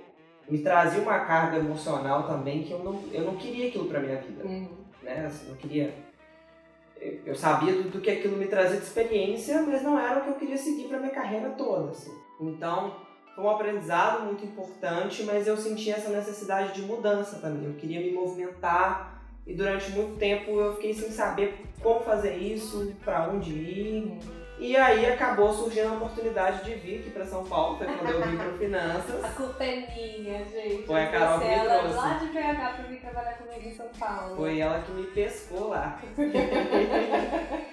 me 0.50 0.60
trazia 0.60 1.02
uma 1.02 1.20
carga 1.20 1.58
emocional 1.58 2.28
também 2.28 2.64
que 2.64 2.72
eu 2.72 2.80
não, 2.80 3.02
eu 3.12 3.24
não 3.24 3.36
queria 3.36 3.68
aquilo 3.68 3.86
para 3.86 4.00
minha 4.00 4.18
vida, 4.18 4.44
uhum. 4.44 4.68
né? 5.04 5.26
Assim, 5.26 5.50
não 5.50 5.56
queria 5.56 6.08
eu 7.26 7.36
sabia 7.36 7.74
do, 7.74 7.90
do, 7.90 8.02
que 8.02 8.10
aquilo 8.10 8.38
me 8.38 8.48
trazia 8.48 8.78
de 8.78 8.86
experiência, 8.86 9.62
mas 9.62 9.82
não 9.84 10.00
era 10.00 10.20
o 10.20 10.24
que 10.24 10.30
eu 10.30 10.36
queria 10.36 10.58
seguir 10.58 10.88
para 10.88 11.00
minha 11.00 11.12
carreira 11.12 11.50
toda. 11.52 11.92
Assim. 11.92 12.12
Então, 12.42 12.96
foi 13.36 13.44
um 13.44 13.50
aprendizado 13.50 14.26
muito 14.26 14.46
importante, 14.46 15.24
mas 15.24 15.48
eu 15.48 15.56
senti 15.58 15.92
essa 15.92 16.10
necessidade 16.10 16.74
de 16.74 16.82
mudança 16.82 17.40
também. 17.40 17.66
Eu 17.66 17.76
queria 17.76 18.00
me 18.00 18.12
movimentar 18.12 19.17
e 19.48 19.54
durante 19.54 19.90
muito 19.92 20.20
tempo 20.20 20.60
eu 20.60 20.76
fiquei 20.76 20.94
sem 20.94 21.10
saber 21.10 21.58
como 21.82 22.02
fazer 22.02 22.36
isso, 22.36 22.94
para 23.04 23.30
onde 23.30 23.52
ir. 23.52 24.20
E 24.60 24.76
aí 24.76 25.06
acabou 25.06 25.54
surgindo 25.54 25.90
a 25.90 25.94
oportunidade 25.94 26.66
de 26.66 26.74
vir 26.76 27.00
aqui 27.00 27.12
para 27.12 27.24
São 27.26 27.46
Paulo, 27.46 27.78
foi 27.78 27.86
quando 27.88 28.10
eu 28.10 28.22
vim 28.24 28.36
para 28.38 28.52
Finanças. 28.58 29.24
A 29.24 29.30
culpa 29.30 29.64
é 29.64 29.88
minha, 29.96 30.44
gente. 30.46 30.84
Foi 30.84 31.04
a 31.04 31.12
Carol 31.12 31.40
que 31.40 31.46
me 31.46 31.54
ela 31.54 31.80
trouxe. 31.80 31.96
lá 31.96 32.14
de 32.18 32.26
BH 32.26 32.56
para 32.58 32.84
vir 32.90 33.00
trabalhar 33.00 33.38
comigo 33.38 33.68
em 33.68 33.76
São 33.76 33.88
Paulo. 34.00 34.36
Foi 34.36 34.60
ela 34.60 34.80
que 34.82 34.92
me 34.92 35.04
pescou 35.08 35.70
lá. 35.70 36.02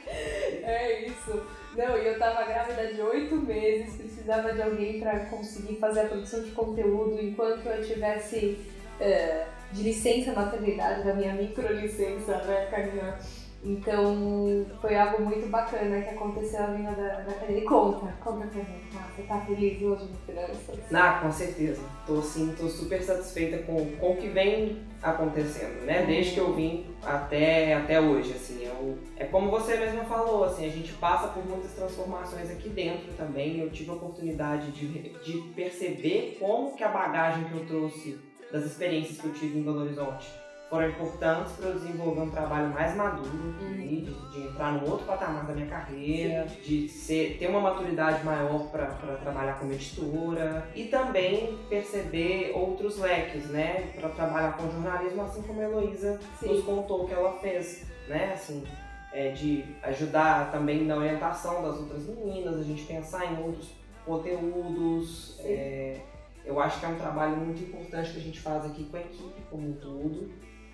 é 0.07 1.07
isso. 1.07 1.43
Não, 1.75 1.99
e 1.99 2.07
eu 2.07 2.19
tava 2.19 2.45
grávida 2.45 2.93
de 2.93 3.01
oito 3.01 3.35
meses, 3.37 3.97
precisava 3.97 4.53
de 4.53 4.63
alguém 4.63 5.01
para 5.01 5.21
conseguir 5.27 5.77
fazer 5.77 6.01
a 6.01 6.09
produção 6.09 6.43
de 6.43 6.51
conteúdo 6.53 7.19
enquanto 7.21 7.67
eu 7.67 7.83
tivesse 7.83 8.59
uh, 9.01 9.54
de 9.75 9.83
licença 9.83 10.33
maternidade, 10.33 11.05
da 11.05 11.15
minha 11.15 11.35
micro 11.35 11.73
licença, 11.75 12.37
né, 12.45 12.67
Carminha? 12.71 13.19
Então 13.67 14.67
foi 14.79 14.95
algo 14.95 15.23
muito 15.23 15.49
bacana 15.49 16.03
que 16.03 16.11
aconteceu 16.11 16.63
a 16.63 16.67
vinda 16.67 16.91
da, 16.91 17.21
da 17.21 17.33
Karine. 17.33 17.63
Conta, 17.63 18.15
conta 18.23 18.47
pra 18.47 18.63
mim, 18.63 18.83
tá? 18.93 19.09
Você 19.17 19.23
tá 19.23 19.41
feliz 19.41 19.81
hoje 19.81 20.05
no 20.05 20.17
Finanças? 20.17 20.93
Ah, 20.93 21.21
com 21.23 21.33
certeza. 21.33 21.83
Tô 22.07 22.21
sim, 22.21 22.55
tô 22.59 22.69
super 22.69 23.03
satisfeita 23.03 23.63
com, 23.63 23.87
com 23.97 24.13
o 24.13 24.17
que 24.17 24.29
vem 24.29 24.83
acontecendo, 25.03 25.87
né? 25.87 26.05
Desde 26.05 26.35
que 26.35 26.41
eu 26.41 26.53
vim 26.53 26.85
até, 27.03 27.73
até 27.73 27.99
hoje, 27.99 28.35
assim. 28.35 28.67
Eu, 28.67 28.99
é 29.17 29.25
como 29.25 29.51
você 29.51 29.79
mesma 29.79 30.05
falou, 30.05 30.45
assim, 30.45 30.67
a 30.67 30.71
gente 30.71 30.93
passa 30.95 31.29
por 31.29 31.43
muitas 31.47 31.73
transformações 31.73 32.51
aqui 32.51 32.69
dentro 32.69 33.15
também. 33.17 33.61
Eu 33.61 33.71
tive 33.71 33.89
a 33.89 33.95
oportunidade 33.95 34.73
de, 34.73 34.89
de 34.89 35.39
perceber 35.55 36.37
como 36.39 36.77
que 36.77 36.85
a 36.85 36.89
bagagem 36.89 37.45
que 37.45 37.55
eu 37.55 37.65
trouxe 37.65 38.34
das 38.53 38.65
experiências 38.65 39.21
que 39.21 39.27
eu 39.27 39.33
tive 39.33 39.59
em 39.59 39.63
Belo 39.63 39.81
Horizonte 39.81 40.45
foram 40.75 40.89
importantes 40.89 41.53
para 41.53 41.69
eu 41.69 41.75
desenvolver 41.75 42.23
um 42.23 42.31
trabalho 42.31 42.69
mais 42.69 42.97
maduro, 42.97 43.31
uhum. 43.61 43.75
de, 43.77 44.01
de, 44.01 44.43
entrar 44.49 44.73
num 44.73 44.91
outro 44.91 45.07
patamar 45.07 45.47
da 45.47 45.53
minha 45.53 45.69
carreira, 45.69 46.49
Sim. 46.49 46.61
de 46.63 46.89
ser, 46.89 47.37
ter 47.39 47.49
uma 47.49 47.61
maturidade 47.61 48.25
maior 48.25 48.71
para 48.71 48.87
trabalhar 49.23 49.59
como 49.59 49.73
editora 49.73 50.67
e 50.75 50.87
também 50.87 51.59
perceber 51.69 52.53
outros 52.57 52.99
leques, 52.99 53.47
né, 53.51 53.93
para 53.95 54.09
trabalhar 54.09 54.57
com 54.57 54.71
jornalismo, 54.71 55.23
assim 55.23 55.43
como 55.43 55.61
a 55.61 55.65
Heloísa 55.65 56.19
nos 56.43 56.65
contou 56.65 57.07
que 57.07 57.15
ela 57.15 57.39
fez, 57.39 57.87
né, 58.09 58.33
assim, 58.35 58.65
é, 59.13 59.31
de 59.31 59.65
ajudar 59.85 60.51
também 60.51 60.85
na 60.85 60.97
orientação 60.97 61.63
das 61.63 61.77
outras 61.77 62.05
meninas, 62.07 62.59
a 62.59 62.65
gente 62.65 62.83
pensar 62.83 63.33
em 63.33 63.41
outros 63.41 63.69
conteúdos. 64.05 65.39
É, 65.41 66.01
eu 66.45 66.61
acho 66.61 66.79
que 66.79 66.87
é 66.87 66.89
um 66.89 66.97
trabalho 66.97 67.37
muito 67.37 67.63
importante 67.63 68.13
que 68.13 68.19
a 68.19 68.23
gente 68.23 68.41
faz 68.41 68.65
aqui 68.67 68.85
com 68.85 68.97
a 68.97 69.01
equipe 69.01 69.43
como 69.51 69.69
um 69.69 69.73
todo 69.75 70.31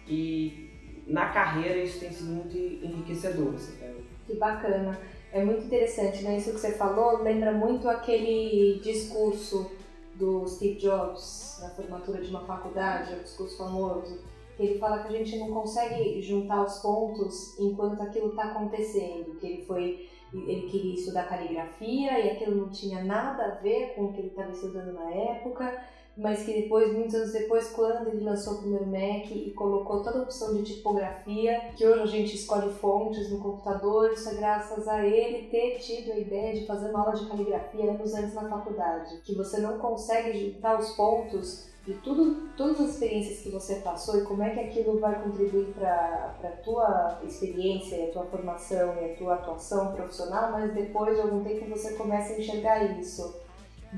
e 0.07 0.71
na 1.07 1.29
carreira 1.29 1.79
isso 1.79 2.01
tem 2.01 2.11
sido 2.11 2.31
muito 2.31 2.57
enriquecedor. 2.57 3.55
Assim, 3.55 3.77
né? 3.81 3.95
Que 4.27 4.35
bacana. 4.35 4.99
É 5.33 5.45
muito 5.45 5.65
interessante, 5.65 6.23
né? 6.23 6.37
Isso 6.37 6.53
que 6.53 6.61
você 6.61 6.73
falou 6.73 7.23
lembra 7.23 7.53
muito 7.53 7.89
aquele 7.89 8.81
discurso 8.83 9.71
do 10.15 10.47
Steve 10.47 10.79
Jobs 10.79 11.59
na 11.63 11.71
formatura 11.71 12.21
de 12.21 12.31
uma 12.31 12.45
faculdade, 12.45 13.15
um 13.15 13.23
discurso 13.23 13.57
famoso, 13.57 14.21
que 14.57 14.63
ele 14.63 14.79
fala 14.79 15.03
que 15.03 15.15
a 15.15 15.19
gente 15.19 15.39
não 15.39 15.51
consegue 15.51 16.21
juntar 16.21 16.65
os 16.65 16.79
pontos 16.79 17.59
enquanto 17.59 18.03
aquilo 18.03 18.31
está 18.31 18.45
acontecendo, 18.45 19.37
que 19.39 19.47
ele 19.47 19.65
foi 19.65 20.09
ele 20.33 20.69
queria 20.69 20.95
estudar 20.95 21.29
caligrafia 21.29 22.19
e 22.21 22.31
aquilo 22.31 22.57
não 22.57 22.69
tinha 22.71 23.03
nada 23.05 23.45
a 23.45 23.55
ver 23.57 23.95
com 23.95 24.05
o 24.05 24.13
que 24.13 24.21
ele 24.21 24.29
estava 24.29 24.51
estudando 24.51 24.93
na 24.93 25.11
época 25.11 25.85
mas 26.21 26.43
que 26.43 26.53
depois, 26.53 26.93
muitos 26.93 27.15
anos 27.15 27.33
depois, 27.33 27.71
quando 27.71 28.09
ele 28.09 28.25
lançou 28.25 28.55
o 28.55 28.59
primeiro 28.59 28.87
Mac 28.87 29.31
e 29.31 29.53
colocou 29.53 30.03
toda 30.03 30.19
a 30.19 30.23
opção 30.23 30.55
de 30.55 30.65
tipografia, 30.65 31.73
que 31.77 31.87
hoje 31.87 32.03
a 32.03 32.07
gente 32.07 32.37
escolhe 32.37 32.71
fontes 32.75 33.31
no 33.31 33.39
computador, 33.39 34.13
isso 34.13 34.29
é 34.29 34.35
graças 34.35 34.87
a 34.87 35.07
ele 35.07 35.49
ter 35.49 35.79
tido 35.79 36.13
a 36.13 36.19
ideia 36.19 36.53
de 36.53 36.67
fazer 36.67 36.91
uma 36.91 37.01
aula 37.01 37.15
de 37.15 37.27
caligrafia 37.27 37.93
anos 37.93 38.15
antes 38.15 38.35
na 38.35 38.49
faculdade. 38.49 39.19
Que 39.25 39.35
você 39.35 39.61
não 39.61 39.79
consegue 39.79 40.39
juntar 40.39 40.79
os 40.79 40.91
pontos 40.91 41.70
de 41.91 41.99
tudo, 41.99 42.49
todas 42.57 42.81
as 42.81 42.91
experiências 42.91 43.41
que 43.41 43.51
você 43.51 43.77
passou 43.77 44.19
e 44.19 44.25
como 44.25 44.43
é 44.43 44.51
que 44.51 44.61
aquilo 44.61 45.01
vai 45.01 45.21
contribuir 45.23 45.67
para 45.75 46.37
a 46.45 46.49
tua 46.63 47.19
experiência, 47.25 48.05
a 48.05 48.13
tua 48.13 48.25
formação 48.27 48.95
e 49.01 49.13
a 49.13 49.17
tua 49.17 49.35
atuação 49.35 49.93
profissional, 49.93 50.53
mas 50.53 50.73
depois 50.73 51.17
de 51.17 51.23
algum 51.23 51.43
tempo 51.43 51.69
você 51.69 51.95
começa 51.95 52.33
a 52.33 52.39
enxergar 52.39 52.85
isso 53.01 53.41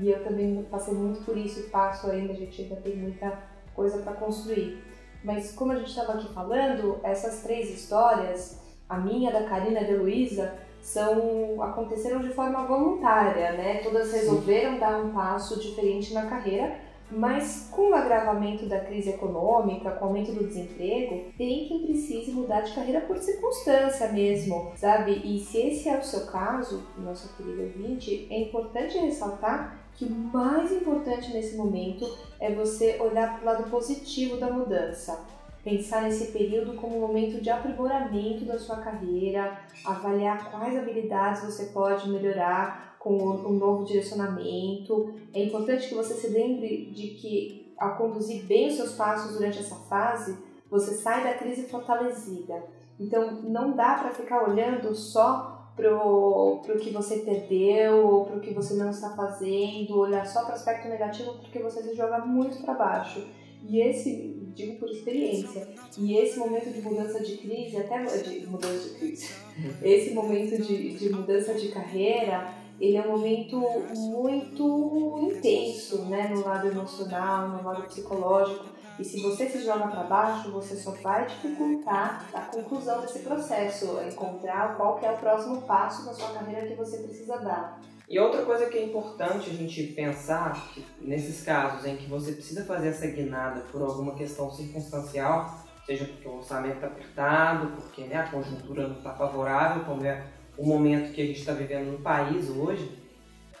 e 0.01 0.09
eu 0.09 0.23
também 0.23 0.63
passei 0.71 0.95
muito 0.95 1.23
por 1.23 1.37
isso 1.37 1.59
e 1.59 1.63
passo 1.63 2.09
ainda, 2.09 2.33
a 2.33 2.35
gente 2.35 2.63
ainda 2.63 2.77
tem 2.77 2.95
muita 2.95 3.37
coisa 3.75 4.01
para 4.01 4.13
construir. 4.13 4.83
Mas 5.23 5.53
como 5.53 5.71
a 5.71 5.75
gente 5.75 5.89
estava 5.89 6.13
aqui 6.13 6.33
falando, 6.33 6.99
essas 7.03 7.43
três 7.43 7.69
histórias, 7.69 8.59
a 8.89 8.97
minha, 8.97 9.31
da 9.31 9.43
Karina 9.43 9.81
e 9.81 9.93
da 9.93 10.01
Luísa, 10.01 10.55
são 10.81 11.61
aconteceram 11.61 12.19
de 12.21 12.29
forma 12.29 12.65
voluntária, 12.65 13.53
né? 13.53 13.77
Todas 13.83 14.11
resolveram 14.11 14.73
Sim. 14.73 14.79
dar 14.79 15.01
um 15.01 15.13
passo 15.13 15.59
diferente 15.59 16.13
na 16.13 16.25
carreira, 16.25 16.77
mas 17.15 17.67
com 17.71 17.91
o 17.91 17.93
agravamento 17.93 18.65
da 18.65 18.79
crise 18.79 19.11
econômica, 19.11 19.91
com 19.91 20.05
o 20.05 20.07
aumento 20.09 20.31
do 20.31 20.47
desemprego, 20.47 21.31
tem 21.37 21.67
quem 21.67 21.85
precise 21.85 22.31
mudar 22.31 22.61
de 22.61 22.73
carreira 22.73 23.01
por 23.01 23.17
circunstância 23.17 24.11
mesmo, 24.11 24.71
sabe? 24.75 25.21
E 25.23 25.39
se 25.39 25.57
esse 25.59 25.89
é 25.89 25.97
o 25.97 26.03
seu 26.03 26.25
caso, 26.25 26.83
nosso 26.97 27.35
querido 27.35 27.63
ouvinte, 27.63 28.27
é 28.29 28.41
importante 28.41 28.97
ressaltar 28.97 29.79
que 29.95 30.05
o 30.05 30.09
mais 30.09 30.71
importante 30.71 31.31
nesse 31.33 31.55
momento 31.55 32.05
é 32.39 32.51
você 32.51 32.97
olhar 32.99 33.33
para 33.33 33.41
o 33.41 33.45
lado 33.45 33.69
positivo 33.69 34.37
da 34.37 34.49
mudança. 34.49 35.23
Pensar 35.63 36.01
nesse 36.01 36.31
período 36.33 36.73
como 36.73 36.97
um 36.97 37.07
momento 37.07 37.41
de 37.41 37.49
aprimoramento 37.49 38.43
da 38.43 38.59
sua 38.59 38.77
carreira, 38.77 39.59
avaliar 39.85 40.51
quais 40.51 40.77
habilidades 40.77 41.43
você 41.43 41.67
pode 41.67 42.09
melhorar 42.09 42.92
com 43.03 43.17
um 43.17 43.53
novo 43.53 43.83
direcionamento. 43.83 45.13
É 45.33 45.43
importante 45.43 45.89
que 45.89 45.93
você 45.93 46.13
se 46.13 46.27
lembre 46.29 46.89
de 46.95 47.09
que, 47.09 47.73
ao 47.77 47.97
conduzir 47.97 48.45
bem 48.45 48.69
os 48.69 48.75
seus 48.75 48.93
passos 48.93 49.33
durante 49.33 49.59
essa 49.59 49.75
fase, 49.75 50.37
você 50.71 50.93
sai 50.95 51.21
da 51.21 51.33
crise 51.33 51.63
fortalecida. 51.63 52.63
Então, 52.97 53.41
não 53.43 53.75
dá 53.75 53.95
para 53.95 54.11
ficar 54.11 54.49
olhando 54.49 54.95
só 54.95 55.69
pro, 55.75 56.61
pro 56.65 56.79
que 56.79 56.91
você 56.91 57.17
perdeu 57.17 58.07
ou 58.07 58.25
pro 58.25 58.39
que 58.39 58.53
você 58.53 58.73
não 58.75 58.89
está 58.89 59.09
fazendo, 59.09 59.99
olhar 59.99 60.25
só 60.25 60.43
para 60.43 60.51
o 60.51 60.55
aspecto 60.55 60.87
negativo 60.87 61.33
porque 61.33 61.59
você 61.59 61.83
se 61.83 61.95
joga 61.95 62.19
muito 62.19 62.63
para 62.63 62.73
baixo. 62.73 63.27
E 63.67 63.81
esse, 63.81 64.51
digo 64.55 64.77
por 64.77 64.89
experiência, 64.89 65.67
e 65.97 66.17
esse 66.17 66.39
momento 66.39 66.69
de 66.69 66.81
mudança 66.81 67.19
de 67.21 67.37
crise, 67.37 67.77
até 67.77 68.03
de 68.03 68.45
mudança 68.45 68.89
de 68.89 68.95
crise, 68.95 69.33
esse 69.81 70.13
momento 70.13 70.61
de, 70.61 70.95
de 70.95 71.09
mudança 71.09 71.53
de 71.53 71.69
carreira, 71.69 72.62
ele 72.83 72.97
é 72.97 73.01
um 73.01 73.11
momento 73.11 73.57
muito 73.95 75.17
intenso, 75.31 76.03
né, 76.03 76.27
no 76.27 76.45
lado 76.45 76.67
emocional, 76.67 77.47
no 77.47 77.63
lado 77.63 77.83
psicológico. 77.83 78.65
E 78.99 79.05
se 79.05 79.21
você 79.21 79.47
se 79.47 79.63
joga 79.63 79.87
para 79.87 80.03
baixo, 80.03 80.51
você 80.51 80.75
só 80.75 80.91
vai 80.91 81.25
dificultar 81.25 82.27
a 82.33 82.41
conclusão 82.41 82.99
desse 82.99 83.19
processo, 83.19 84.01
encontrar 84.01 84.75
qual 84.75 84.99
é 85.01 85.09
o 85.11 85.17
próximo 85.17 85.61
passo 85.61 86.05
na 86.05 86.13
sua 86.13 86.33
carreira 86.33 86.67
que 86.67 86.75
você 86.75 86.97
precisa 86.97 87.37
dar. 87.37 87.79
E 88.09 88.19
outra 88.19 88.43
coisa 88.43 88.65
que 88.65 88.77
é 88.77 88.83
importante 88.83 89.49
a 89.49 89.53
gente 89.53 89.81
pensar, 89.93 90.69
nesses 90.99 91.41
casos 91.41 91.85
em 91.85 91.95
que 91.95 92.09
você 92.09 92.33
precisa 92.33 92.65
fazer 92.65 92.89
essa 92.89 93.07
guinada 93.07 93.61
por 93.71 93.81
alguma 93.81 94.13
questão 94.13 94.51
circunstancial, 94.51 95.57
seja 95.85 96.03
porque 96.03 96.27
o 96.27 96.35
orçamento 96.35 96.75
está 96.75 96.87
apertado, 96.87 97.67
porque 97.77 98.03
né, 98.03 98.17
a 98.17 98.29
conjuntura 98.29 98.89
não 98.89 98.97
está 98.97 99.13
favorável, 99.13 99.85
como 99.85 100.05
é 100.05 100.21
o 100.57 100.65
momento 100.65 101.13
que 101.13 101.21
a 101.21 101.25
gente 101.25 101.39
está 101.39 101.53
vivendo 101.53 101.91
no 101.91 101.99
país 101.99 102.49
hoje, 102.49 103.03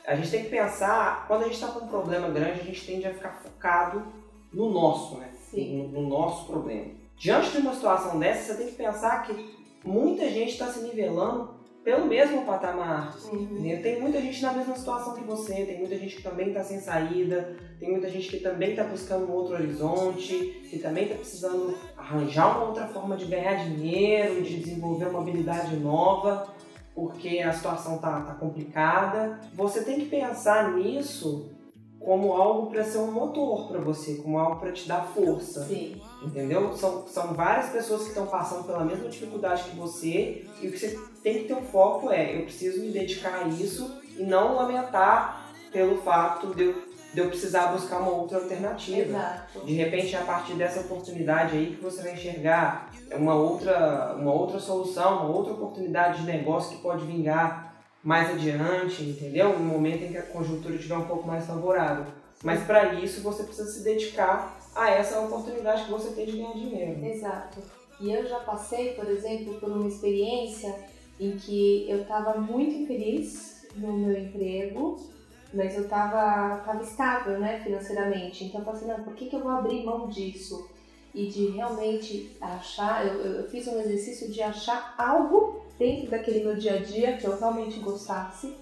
a 0.05 0.15
gente 0.15 0.31
tem 0.31 0.43
que 0.43 0.49
pensar, 0.49 1.25
quando 1.27 1.41
a 1.41 1.45
gente 1.45 1.55
está 1.55 1.67
com 1.67 1.85
um 1.85 1.87
problema 1.87 2.29
grande, 2.29 2.59
a 2.59 2.63
gente 2.63 2.85
tende 2.85 3.07
a 3.07 3.13
ficar 3.13 3.41
focado 3.41 4.03
no 4.51 4.69
nosso, 4.69 5.17
né? 5.17 5.29
No, 5.53 5.87
no, 5.87 6.09
nosso 6.09 6.47
problema. 6.47 6.91
Diante 7.15 7.51
de 7.51 7.59
uma 7.59 7.73
situação 7.73 8.19
dessa, 8.19 8.53
você 8.53 8.63
tem 8.63 8.71
que 8.71 8.75
pensar 8.75 9.23
que 9.23 9.55
muita 9.83 10.27
gente 10.29 10.51
está 10.51 10.67
se 10.67 10.81
nivelando 10.81 11.53
pelo 11.83 12.05
mesmo 12.05 12.45
patamar. 12.45 13.15
Uhum. 13.31 13.61
Né? 13.61 13.77
Tem 13.77 14.01
muita 14.01 14.19
gente 14.21 14.41
na 14.41 14.53
mesma 14.53 14.75
situação 14.75 15.13
que 15.13 15.23
você, 15.23 15.65
tem 15.65 15.79
muita 15.79 15.97
gente 15.97 16.15
que 16.15 16.23
também 16.23 16.47
está 16.47 16.63
sem 16.63 16.79
saída, 16.79 17.55
tem 17.79 17.91
muita 17.91 18.09
gente 18.09 18.29
que 18.29 18.39
também 18.39 18.71
está 18.71 18.83
buscando 18.83 19.27
um 19.27 19.31
outro 19.31 19.53
horizonte, 19.55 20.61
que 20.69 20.79
também 20.79 21.03
está 21.03 21.15
precisando 21.15 21.77
arranjar 21.97 22.57
uma 22.57 22.67
outra 22.67 22.87
forma 22.87 23.15
de 23.15 23.25
ganhar 23.25 23.65
dinheiro, 23.65 24.41
de 24.41 24.57
desenvolver 24.57 25.07
uma 25.07 25.19
habilidade 25.19 25.75
nova, 25.75 26.47
porque 26.93 27.39
a 27.39 27.51
situação 27.51 27.95
está 27.95 28.21
tá 28.21 28.33
complicada. 28.35 29.39
Você 29.53 29.83
tem 29.83 29.99
que 29.99 30.05
pensar 30.05 30.73
nisso 30.73 31.49
como 31.99 32.33
algo 32.33 32.69
para 32.69 32.83
ser 32.83 32.97
um 32.97 33.11
motor 33.11 33.67
para 33.69 33.79
você, 33.79 34.15
como 34.15 34.37
algo 34.37 34.59
para 34.59 34.73
te 34.73 34.87
dar 34.87 35.03
força. 35.07 35.65
Sim. 35.65 36.01
Entendeu? 36.21 36.73
São, 36.73 37.07
são 37.07 37.33
várias 37.33 37.69
pessoas 37.69 38.03
que 38.03 38.09
estão 38.09 38.27
passando 38.27 38.65
pela 38.65 38.83
mesma 38.83 39.09
dificuldade 39.09 39.63
que 39.63 39.75
você 39.75 40.45
e 40.61 40.67
o 40.67 40.71
que 40.71 40.77
você 40.77 40.99
tem 41.21 41.39
que 41.39 41.47
ter 41.47 41.53
um 41.53 41.63
foco 41.63 42.11
é: 42.11 42.37
eu 42.37 42.43
preciso 42.43 42.81
me 42.81 42.91
dedicar 42.91 43.43
a 43.43 43.47
isso 43.47 44.01
e 44.17 44.23
não 44.23 44.55
lamentar 44.55 45.51
pelo 45.71 45.97
fato 45.97 46.53
de 46.53 46.63
eu, 46.65 46.83
de 47.13 47.19
eu 47.19 47.27
precisar 47.27 47.67
buscar 47.67 47.99
uma 47.99 48.11
outra 48.11 48.39
alternativa. 48.39 49.17
Exato. 49.17 49.65
De 49.65 49.73
repente, 49.73 50.15
é 50.15 50.19
a 50.19 50.23
partir 50.23 50.53
dessa 50.53 50.79
oportunidade 50.79 51.55
aí 51.55 51.75
que 51.75 51.81
você 51.81 52.01
vai 52.01 52.13
enxergar 52.13 52.91
uma 53.11 53.35
outra, 53.35 54.15
uma 54.17 54.33
outra 54.33 54.59
solução, 54.59 55.19
uma 55.19 55.35
outra 55.35 55.53
oportunidade 55.53 56.21
de 56.21 56.25
negócio 56.25 56.75
que 56.75 56.81
pode 56.81 57.05
vingar 57.05 57.75
mais 58.03 58.31
adiante, 58.31 59.03
entendeu? 59.03 59.57
No 59.57 59.63
momento 59.63 60.03
em 60.03 60.11
que 60.11 60.17
a 60.17 60.23
conjuntura 60.23 60.75
estiver 60.75 60.97
um 60.97 61.05
pouco 61.05 61.27
mais 61.27 61.45
favorável. 61.45 62.05
Mas 62.43 62.63
para 62.63 62.95
isso 62.95 63.21
você 63.21 63.43
precisa 63.43 63.71
se 63.71 63.83
dedicar 63.83 64.59
a 64.75 64.89
essa 64.89 65.19
oportunidade 65.21 65.85
que 65.85 65.91
você 65.91 66.09
tem 66.13 66.25
de 66.25 66.33
ganhar 66.33 66.53
dinheiro. 66.53 67.05
Exato. 67.05 67.61
E 68.01 68.11
eu 68.11 68.27
já 68.27 68.39
passei, 68.39 68.93
por 68.93 69.07
exemplo, 69.07 69.53
por 69.59 69.71
uma 69.71 69.87
experiência 69.87 70.75
em 71.19 71.37
que 71.37 71.89
eu 71.89 72.01
estava 72.01 72.39
muito 72.39 72.73
infeliz 72.73 73.67
no 73.77 73.93
meu 73.93 74.17
emprego, 74.17 74.99
mas 75.53 75.75
eu 75.75 75.83
estava 75.83 76.57
tava 76.57 76.81
estável, 76.81 77.39
né, 77.39 77.59
financeiramente. 77.63 78.45
Então 78.45 78.61
eu 78.61 78.65
falei 78.65 78.81
assim, 78.81 78.91
não, 78.91 79.03
por 79.03 79.13
que, 79.13 79.27
que 79.27 79.35
eu 79.35 79.41
vou 79.41 79.51
abrir 79.51 79.83
mão 79.83 80.07
disso? 80.07 80.67
E 81.13 81.27
de 81.27 81.47
realmente 81.51 82.35
achar, 82.41 83.05
eu, 83.05 83.21
eu 83.21 83.49
fiz 83.49 83.67
um 83.67 83.79
exercício 83.79 84.31
de 84.31 84.41
achar 84.41 84.95
algo 84.97 85.63
dentro 85.77 86.09
daquele 86.09 86.43
meu 86.43 86.55
dia 86.55 86.75
a 86.75 86.81
dia 86.81 87.17
que 87.17 87.25
eu 87.25 87.37
realmente 87.37 87.79
gostasse 87.79 88.55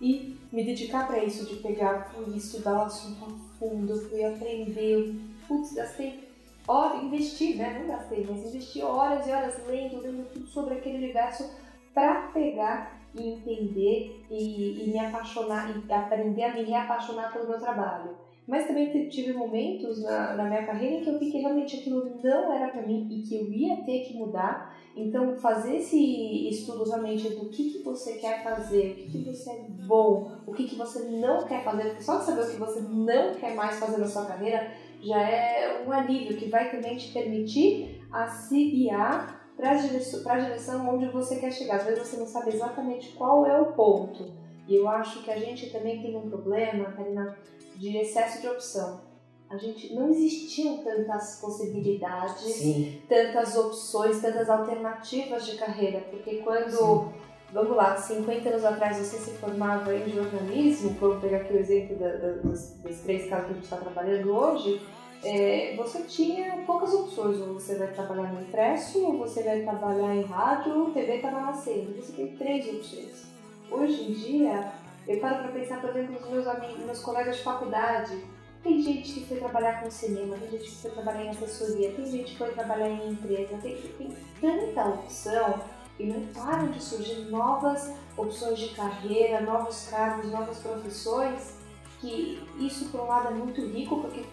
e 0.00 0.36
me 0.50 0.64
dedicar 0.64 1.06
para 1.06 1.22
isso, 1.22 1.46
de 1.46 1.56
pegar, 1.56 2.12
fui 2.12 2.36
estudar 2.36 2.74
o 2.74 2.82
assunto 2.82 3.24
a 3.24 3.58
fundo, 3.58 4.00
fui 4.08 4.24
aprender, 4.24 5.14
putz, 5.46 5.72
gastei 5.72 6.28
horas, 6.66 7.04
investi, 7.04 7.54
né? 7.54 7.78
Não 7.78 7.96
gastei, 7.96 8.26
mas 8.28 8.44
investi 8.44 8.82
horas 8.82 9.26
e 9.26 9.30
horas 9.30 9.54
lendo, 9.66 10.00
lendo 10.00 10.28
tudo 10.32 10.46
sobre 10.48 10.74
aquele 10.74 10.98
universo 10.98 11.48
para 11.94 12.28
pegar 12.28 13.01
e 13.14 13.28
entender 13.28 14.24
e, 14.30 14.84
e, 14.84 14.90
me 14.90 14.98
apaixonar 14.98 15.70
e 15.70 15.92
aprender 15.92 16.44
a 16.44 16.54
me 16.54 16.62
reapaixonar 16.62 17.32
pelo 17.32 17.48
meu 17.48 17.58
trabalho. 17.58 18.16
Mas 18.46 18.66
também 18.66 19.08
tive 19.08 19.32
momentos 19.32 20.02
na, 20.02 20.34
na 20.34 20.44
minha 20.44 20.66
carreira 20.66 20.96
em 20.96 21.04
que 21.04 21.10
eu 21.10 21.18
vi 21.18 21.30
que 21.30 21.38
realmente 21.38 21.76
aquilo 21.76 22.18
não 22.22 22.52
era 22.52 22.68
para 22.68 22.86
mim 22.86 23.06
e 23.10 23.22
que 23.22 23.36
eu 23.36 23.52
ia 23.52 23.76
ter 23.84 24.00
que 24.00 24.14
mudar 24.14 24.74
então, 24.94 25.34
fazer 25.36 25.76
esse 25.76 26.48
estudo 26.48 26.84
realmente 26.84 27.28
do 27.30 27.48
que, 27.48 27.70
que 27.70 27.82
você 27.82 28.14
quer 28.14 28.42
fazer, 28.42 28.90
o 28.90 28.94
que, 28.94 29.24
que 29.24 29.34
você 29.34 29.50
é 29.50 29.64
bom, 29.86 30.32
o 30.46 30.52
que, 30.52 30.64
que 30.64 30.76
você 30.76 31.04
não 31.08 31.46
quer 31.46 31.64
fazer, 31.64 31.84
porque 31.84 32.02
só 32.02 32.18
de 32.18 32.26
saber 32.26 32.42
o 32.42 32.50
que 32.50 32.56
você 32.56 32.80
não 32.80 33.34
quer 33.34 33.54
mais 33.54 33.78
fazer 33.78 33.98
na 33.98 34.06
sua 34.06 34.26
carreira 34.26 34.70
já 35.02 35.20
é 35.20 35.82
um 35.86 35.90
alívio 35.90 36.36
que 36.36 36.48
vai 36.48 36.70
também 36.70 36.96
te 36.96 37.10
permitir 37.10 38.02
a 38.12 38.28
se 38.28 38.70
guiar 38.70 39.41
para 39.56 39.72
a 39.72 39.74
direção, 39.74 40.22
direção 40.22 40.94
onde 40.94 41.06
você 41.08 41.36
quer 41.36 41.52
chegar. 41.52 41.76
Às 41.76 41.84
vezes 41.84 42.08
você 42.08 42.16
não 42.16 42.26
sabe 42.26 42.54
exatamente 42.54 43.12
qual 43.12 43.46
é 43.46 43.60
o 43.60 43.72
ponto. 43.72 44.32
E 44.66 44.74
eu 44.74 44.88
acho 44.88 45.22
que 45.22 45.30
a 45.30 45.38
gente 45.38 45.70
também 45.70 46.00
tem 46.00 46.16
um 46.16 46.28
problema, 46.28 46.92
Karina, 46.92 47.36
de 47.76 47.96
excesso 47.96 48.40
de 48.40 48.48
opção 48.48 49.12
a 49.52 49.58
gente 49.58 49.94
não 49.94 50.08
existiam 50.08 50.78
tantas 50.78 51.38
possibilidades, 51.38 52.54
Sim. 52.54 53.02
tantas 53.06 53.54
opções, 53.54 54.18
tantas 54.22 54.48
alternativas 54.48 55.44
de 55.44 55.58
carreira, 55.58 56.00
porque 56.10 56.36
quando, 56.38 56.70
Sim. 56.70 57.12
vamos 57.52 57.76
lá, 57.76 57.94
50 57.94 58.48
anos 58.48 58.64
atrás 58.64 58.96
você 58.96 59.18
se 59.18 59.32
formava 59.32 59.94
em 59.94 60.08
jornalismo, 60.08 60.96
vamos 60.98 61.20
pegar 61.20 61.38
aqui 61.38 61.52
o 61.52 61.58
exemplo 61.58 61.96
da, 61.96 62.16
da, 62.16 62.32
dos, 62.32 62.70
dos, 62.78 63.00
três 63.00 63.28
casos 63.28 63.44
que 63.44 63.50
a 63.50 63.54
gente 63.56 63.64
está 63.64 63.76
trabalhando 63.76 64.34
hoje, 64.34 64.80
é, 65.24 65.74
você 65.76 66.02
tinha 66.02 66.62
poucas 66.66 66.92
opções, 66.92 67.40
ou 67.40 67.54
você 67.54 67.76
vai 67.76 67.88
trabalhar 67.88 68.32
no 68.32 68.42
impresso, 68.42 69.04
ou 69.04 69.18
você 69.18 69.42
vai 69.42 69.62
trabalhar 69.62 70.16
em 70.16 70.22
rádio, 70.22 70.90
TV 70.92 71.16
estava 71.16 71.40
nascendo, 71.40 71.94
você 71.94 72.12
tem 72.12 72.36
três 72.36 72.66
opções. 72.68 73.24
Hoje 73.70 74.10
em 74.10 74.12
dia, 74.12 74.72
eu 75.06 75.20
paro 75.20 75.42
para 75.42 75.52
pensar, 75.52 75.80
por 75.80 75.90
exemplo, 75.90 76.20
nos 76.20 76.30
meus 76.30 76.46
amigos, 76.46 76.84
meus 76.84 77.00
colegas 77.00 77.36
de 77.36 77.42
faculdade, 77.42 78.22
tem 78.62 78.80
gente 78.80 79.12
que 79.12 79.26
foi 79.26 79.38
trabalhar 79.38 79.80
com 79.80 79.90
cinema, 79.90 80.36
tem 80.36 80.50
gente 80.50 80.70
que 80.70 80.76
foi 80.76 80.90
trabalhar 80.90 81.24
em 81.24 81.28
assessoria, 81.30 81.92
tem 81.92 82.06
gente 82.06 82.32
que 82.32 82.38
foi 82.38 82.52
trabalhar 82.52 82.88
em 82.88 83.10
empresa, 83.10 83.58
tem, 83.58 83.76
tem 83.76 84.16
tanta 84.40 84.88
opção 84.88 85.60
e 85.98 86.06
não 86.06 86.26
param 86.26 86.68
de 86.68 86.82
surgir 86.82 87.30
novas 87.30 87.92
opções 88.16 88.58
de 88.58 88.68
carreira, 88.70 89.40
novos 89.40 89.88
cargos, 89.88 90.30
novas 90.30 90.58
profissões, 90.58 91.56
que 92.00 92.40
isso 92.58 92.88
por 92.90 93.00
um 93.00 93.06
lado 93.06 93.28
é 93.28 93.30
muito 93.32 93.64
rico, 93.66 94.00
porque 94.00 94.24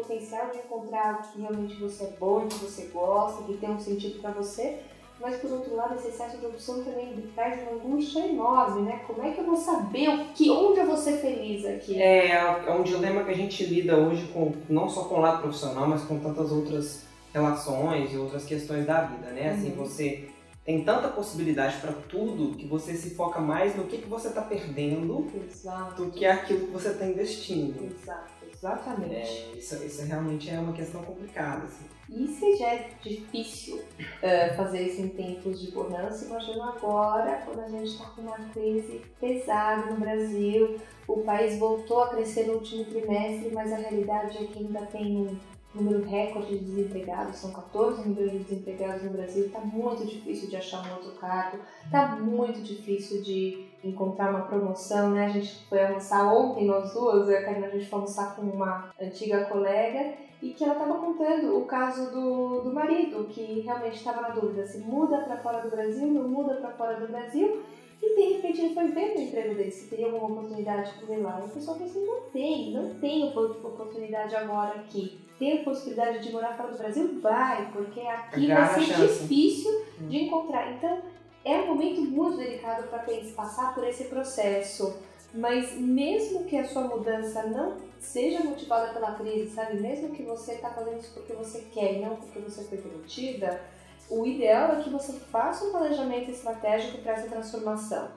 potencial 0.00 0.50
de 0.50 0.58
encontrar 0.58 1.20
o 1.20 1.32
que 1.32 1.40
realmente 1.40 1.74
você 1.76 2.04
é 2.04 2.14
bom, 2.18 2.46
que 2.46 2.56
você 2.56 2.86
gosta, 2.92 3.42
que 3.44 3.56
tem 3.58 3.70
um 3.70 3.78
sentido 3.78 4.20
para 4.20 4.30
você, 4.30 4.78
mas 5.20 5.36
por 5.36 5.52
outro 5.52 5.76
lado 5.76 5.94
esse 5.94 6.08
excesso 6.08 6.38
de 6.38 6.46
opção 6.46 6.82
também 6.82 7.14
traz 7.34 7.60
uma 7.62 7.72
angústia 7.72 8.26
enorme, 8.26 8.82
né? 8.82 9.02
Como 9.06 9.22
é 9.22 9.30
que 9.32 9.40
eu 9.40 9.44
vou 9.44 9.56
saber 9.56 10.08
o 10.08 10.24
que, 10.32 10.50
onde 10.50 10.80
eu 10.80 10.86
vou 10.86 10.96
ser 10.96 11.18
feliz 11.18 11.64
aqui? 11.66 12.00
É, 12.00 12.32
é 12.32 12.72
um 12.72 12.82
dilema 12.82 13.24
que 13.24 13.30
a 13.30 13.36
gente 13.36 13.64
lida 13.64 13.96
hoje 13.96 14.26
com 14.32 14.52
não 14.68 14.88
só 14.88 15.04
com 15.04 15.16
o 15.16 15.20
lado 15.20 15.42
profissional, 15.42 15.86
mas 15.86 16.02
com 16.02 16.18
tantas 16.18 16.50
outras 16.50 17.04
relações 17.34 18.12
e 18.12 18.16
outras 18.16 18.44
questões 18.44 18.86
da 18.86 19.02
vida, 19.02 19.30
né? 19.30 19.50
Assim, 19.50 19.70
uhum. 19.70 19.76
você 19.76 20.28
tem 20.64 20.84
tanta 20.84 21.08
possibilidade 21.08 21.78
para 21.80 21.92
tudo 21.92 22.56
que 22.56 22.66
você 22.66 22.94
se 22.94 23.14
foca 23.14 23.40
mais 23.40 23.76
no 23.76 23.84
que, 23.84 23.98
que 23.98 24.08
você 24.08 24.28
está 24.28 24.42
perdendo 24.42 25.26
Exato. 25.48 26.04
do 26.04 26.10
que 26.10 26.24
aquilo 26.24 26.66
que 26.68 26.76
está 26.76 27.06
investindo. 27.06 27.84
Exato, 27.84 28.30
exatamente. 28.60 29.14
É, 29.14 29.52
isso, 29.56 29.74
isso 29.84 30.04
realmente 30.04 30.50
é 30.50 30.60
uma 30.60 30.72
questão 30.72 31.02
complicada. 31.02 31.64
Assim. 31.64 31.84
E 32.08 32.28
se 32.28 32.56
já 32.56 32.74
é 32.74 32.90
difícil 33.00 33.76
uh, 33.76 34.56
fazer 34.56 34.82
isso 34.82 35.00
em 35.00 35.08
tempos 35.08 35.60
de 35.60 35.70
bonança, 35.70 36.26
imagina 36.26 36.74
agora, 36.74 37.42
quando 37.44 37.60
a 37.60 37.68
gente 37.68 37.90
está 37.90 38.04
com 38.10 38.22
uma 38.22 38.38
crise 38.50 39.02
pesada 39.20 39.90
no 39.90 39.98
Brasil, 39.98 40.78
o 41.08 41.22
país 41.22 41.58
voltou 41.58 42.02
a 42.02 42.10
crescer 42.10 42.46
no 42.46 42.54
último 42.54 42.84
trimestre, 42.84 43.50
mas 43.52 43.72
a 43.72 43.76
realidade 43.76 44.38
é 44.38 44.46
que 44.46 44.58
ainda 44.58 44.84
tem 44.86 45.16
um 45.16 45.36
número 45.74 46.02
recorde 46.04 46.58
de 46.58 46.64
desempregados, 46.64 47.36
são 47.36 47.52
14 47.52 48.08
milhões 48.08 48.32
de 48.32 48.38
desempregados 48.38 49.04
no 49.04 49.10
Brasil, 49.10 49.46
está 49.46 49.60
muito 49.60 50.04
difícil 50.04 50.48
de 50.48 50.56
achar 50.56 50.84
um 50.84 50.94
outro 50.94 51.12
cargo, 51.12 51.58
está 51.84 52.16
muito 52.16 52.60
difícil 52.60 53.22
de 53.22 53.66
encontrar 53.84 54.30
uma 54.30 54.42
promoção, 54.42 55.10
né? 55.10 55.26
A 55.26 55.28
gente 55.28 55.64
foi 55.68 55.84
almoçar 55.84 56.32
ontem, 56.34 56.66
nós 56.66 56.92
duas, 56.92 57.28
e 57.28 57.36
a 57.36 57.44
Karina, 57.44 57.68
a 57.68 57.70
gente 57.70 57.86
foi 57.86 57.98
almoçar 57.98 58.34
com 58.34 58.42
uma 58.42 58.92
antiga 59.00 59.44
colega 59.44 60.14
e 60.42 60.50
que 60.50 60.64
ela 60.64 60.72
estava 60.72 60.98
contando 60.98 61.56
o 61.56 61.66
caso 61.66 62.10
do, 62.10 62.62
do 62.62 62.72
marido, 62.72 63.24
que 63.28 63.60
realmente 63.60 63.96
estava 63.96 64.22
na 64.22 64.30
dúvida 64.30 64.66
se 64.66 64.78
muda 64.78 65.18
para 65.18 65.36
fora 65.36 65.62
do 65.62 65.70
Brasil, 65.70 66.06
não 66.08 66.28
muda 66.28 66.54
para 66.54 66.72
fora 66.72 66.98
do 66.98 67.06
Brasil, 67.06 67.62
e 68.02 68.16
de 68.16 68.34
repente 68.34 68.60
ele 68.62 68.74
foi 68.74 68.88
ver 68.88 69.16
o 69.16 69.20
emprego 69.20 69.54
dele, 69.54 69.70
se 69.70 69.88
teria 69.88 70.06
alguma 70.06 70.28
oportunidade 70.28 70.92
por 70.98 71.10
ele 71.10 71.22
lá. 71.22 71.40
E 71.40 71.48
o 71.48 71.52
pessoal 71.52 71.76
falou 71.76 71.90
assim: 71.90 72.06
não 72.06 72.20
tem, 72.32 72.72
não 72.72 72.94
tem 72.94 73.28
oportunidade 73.28 74.34
agora 74.34 74.80
aqui. 74.80 75.20
Tem 75.40 75.58
a 75.58 75.64
possibilidade 75.64 76.18
de 76.18 76.30
morar 76.30 76.54
fora 76.54 76.70
do 76.70 76.76
Brasil? 76.76 77.18
Vai, 77.22 77.72
porque 77.72 78.00
aqui 78.00 78.46
vai 78.46 78.74
ser 78.74 78.94
difícil 78.94 79.86
de 79.98 80.24
encontrar. 80.24 80.70
Então 80.70 81.00
é 81.42 81.56
um 81.60 81.68
momento 81.68 82.02
muito 82.02 82.36
delicado 82.36 82.86
para 82.88 83.06
passar 83.34 83.74
por 83.74 83.82
esse 83.88 84.04
processo. 84.04 84.98
Mas 85.32 85.78
mesmo 85.78 86.44
que 86.44 86.58
a 86.58 86.68
sua 86.68 86.82
mudança 86.82 87.44
não 87.44 87.78
seja 87.98 88.44
motivada 88.44 88.92
pela 88.92 89.14
crise, 89.14 89.54
sabe? 89.54 89.80
Mesmo 89.80 90.10
que 90.10 90.24
você 90.24 90.52
está 90.52 90.68
fazendo 90.68 90.98
isso 90.98 91.14
porque 91.14 91.32
você 91.32 91.60
quer 91.72 91.94
e 91.94 92.00
não 92.00 92.16
porque 92.16 92.38
você 92.40 92.62
foi 92.64 92.76
permitida, 92.76 93.62
o 94.10 94.26
ideal 94.26 94.72
é 94.72 94.82
que 94.82 94.90
você 94.90 95.14
faça 95.14 95.64
um 95.64 95.70
planejamento 95.70 96.30
estratégico 96.30 96.98
para 96.98 97.12
essa 97.12 97.28
transformação. 97.28 98.08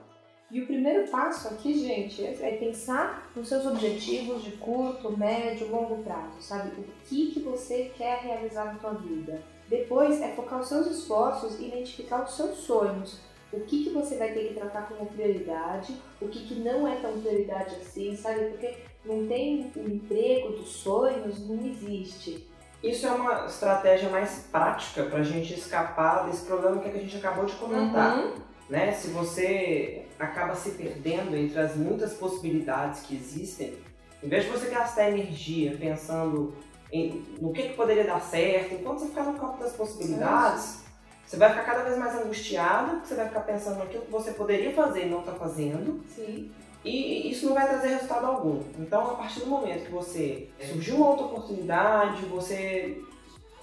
E 0.54 0.62
o 0.62 0.68
primeiro 0.68 1.08
passo 1.08 1.48
aqui, 1.48 1.74
gente, 1.84 2.24
é 2.24 2.58
pensar 2.58 3.28
nos 3.36 3.48
seus 3.48 3.66
objetivos 3.66 4.44
de 4.44 4.52
curto, 4.52 5.18
médio, 5.18 5.72
longo 5.72 6.04
prazo, 6.04 6.40
sabe? 6.40 6.70
O 6.80 6.86
que, 7.06 7.32
que 7.32 7.40
você 7.40 7.92
quer 7.98 8.20
realizar 8.20 8.66
na 8.66 8.80
sua 8.80 8.92
vida. 8.92 9.42
Depois 9.68 10.22
é 10.22 10.28
focar 10.36 10.60
os 10.60 10.68
seus 10.68 10.86
esforços 10.86 11.60
e 11.60 11.70
identificar 11.70 12.24
os 12.24 12.36
seus 12.36 12.58
sonhos. 12.58 13.20
O 13.52 13.62
que, 13.62 13.86
que 13.86 13.90
você 13.90 14.16
vai 14.16 14.32
ter 14.32 14.50
que 14.50 14.54
tratar 14.54 14.84
como 14.84 15.08
prioridade, 15.08 16.00
o 16.22 16.28
que, 16.28 16.46
que 16.46 16.54
não 16.60 16.88
é 16.88 16.98
tão 16.98 17.20
prioridade 17.20 17.74
assim, 17.78 18.16
sabe? 18.16 18.52
Porque 18.52 18.76
não 19.04 19.26
tem 19.26 19.72
o 19.76 19.90
emprego 19.90 20.50
dos 20.50 20.70
sonhos, 20.70 21.50
não 21.50 21.66
existe. 21.66 22.48
Isso 22.84 23.08
é 23.08 23.12
uma 23.12 23.48
estratégia 23.48 24.08
mais 24.08 24.48
prática 24.52 25.02
para 25.02 25.18
a 25.18 25.24
gente 25.24 25.56
escapar 25.56 26.28
desse 26.28 26.46
problema 26.46 26.80
que 26.80 26.90
a 26.90 26.92
gente 26.92 27.18
acabou 27.18 27.46
de 27.46 27.56
comentar. 27.56 28.20
Uhum. 28.20 28.34
Né? 28.70 28.92
Se 28.92 29.10
você 29.10 30.03
acaba 30.20 30.56
se 30.56 30.72
perdendo 30.72 31.36
entre 31.36 31.60
as 31.60 31.76
muitas 31.76 32.14
possibilidades 32.14 33.02
que 33.02 33.16
existem, 33.16 33.74
em 34.22 34.28
vez 34.28 34.46
de 34.46 34.50
você 34.50 34.70
gastar 34.70 35.10
energia 35.10 35.76
pensando 35.78 36.54
em, 36.92 37.24
no 37.42 37.52
que, 37.52 37.64
que 37.64 37.74
poderia 37.74 38.06
dar 38.06 38.22
certo, 38.22 38.76
enquanto 38.76 39.00
você 39.00 39.08
ficar 39.08 39.24
no 39.24 39.38
campo 39.40 39.58
das 39.58 39.74
possibilidades, 39.74 40.84
você 41.26 41.38
vai 41.38 41.50
ficar 41.50 41.64
cada 41.64 41.84
vez 41.84 41.98
mais 41.98 42.16
angustiado, 42.16 43.02
você 43.04 43.16
vai 43.16 43.28
ficar 43.28 43.42
pensando 43.42 43.80
naquilo 43.80 44.06
que 44.06 44.12
você 44.12 44.32
poderia 44.32 44.72
fazer 44.72 45.08
e 45.08 45.10
não 45.10 45.20
está 45.20 45.34
fazendo. 45.34 46.02
Sim. 46.16 46.52
E 46.86 47.32
isso 47.32 47.48
não 47.48 47.56
vai 47.56 47.68
trazer 47.68 47.88
resultado 47.88 48.26
algum. 48.26 48.62
Então, 48.78 49.12
a 49.12 49.16
partir 49.16 49.40
do 49.40 49.48
momento 49.48 49.86
que 49.86 49.92
você 49.92 50.50
surgiu 50.70 50.98
uma 50.98 51.10
outra 51.10 51.26
oportunidade, 51.26 52.26
você 52.26 53.02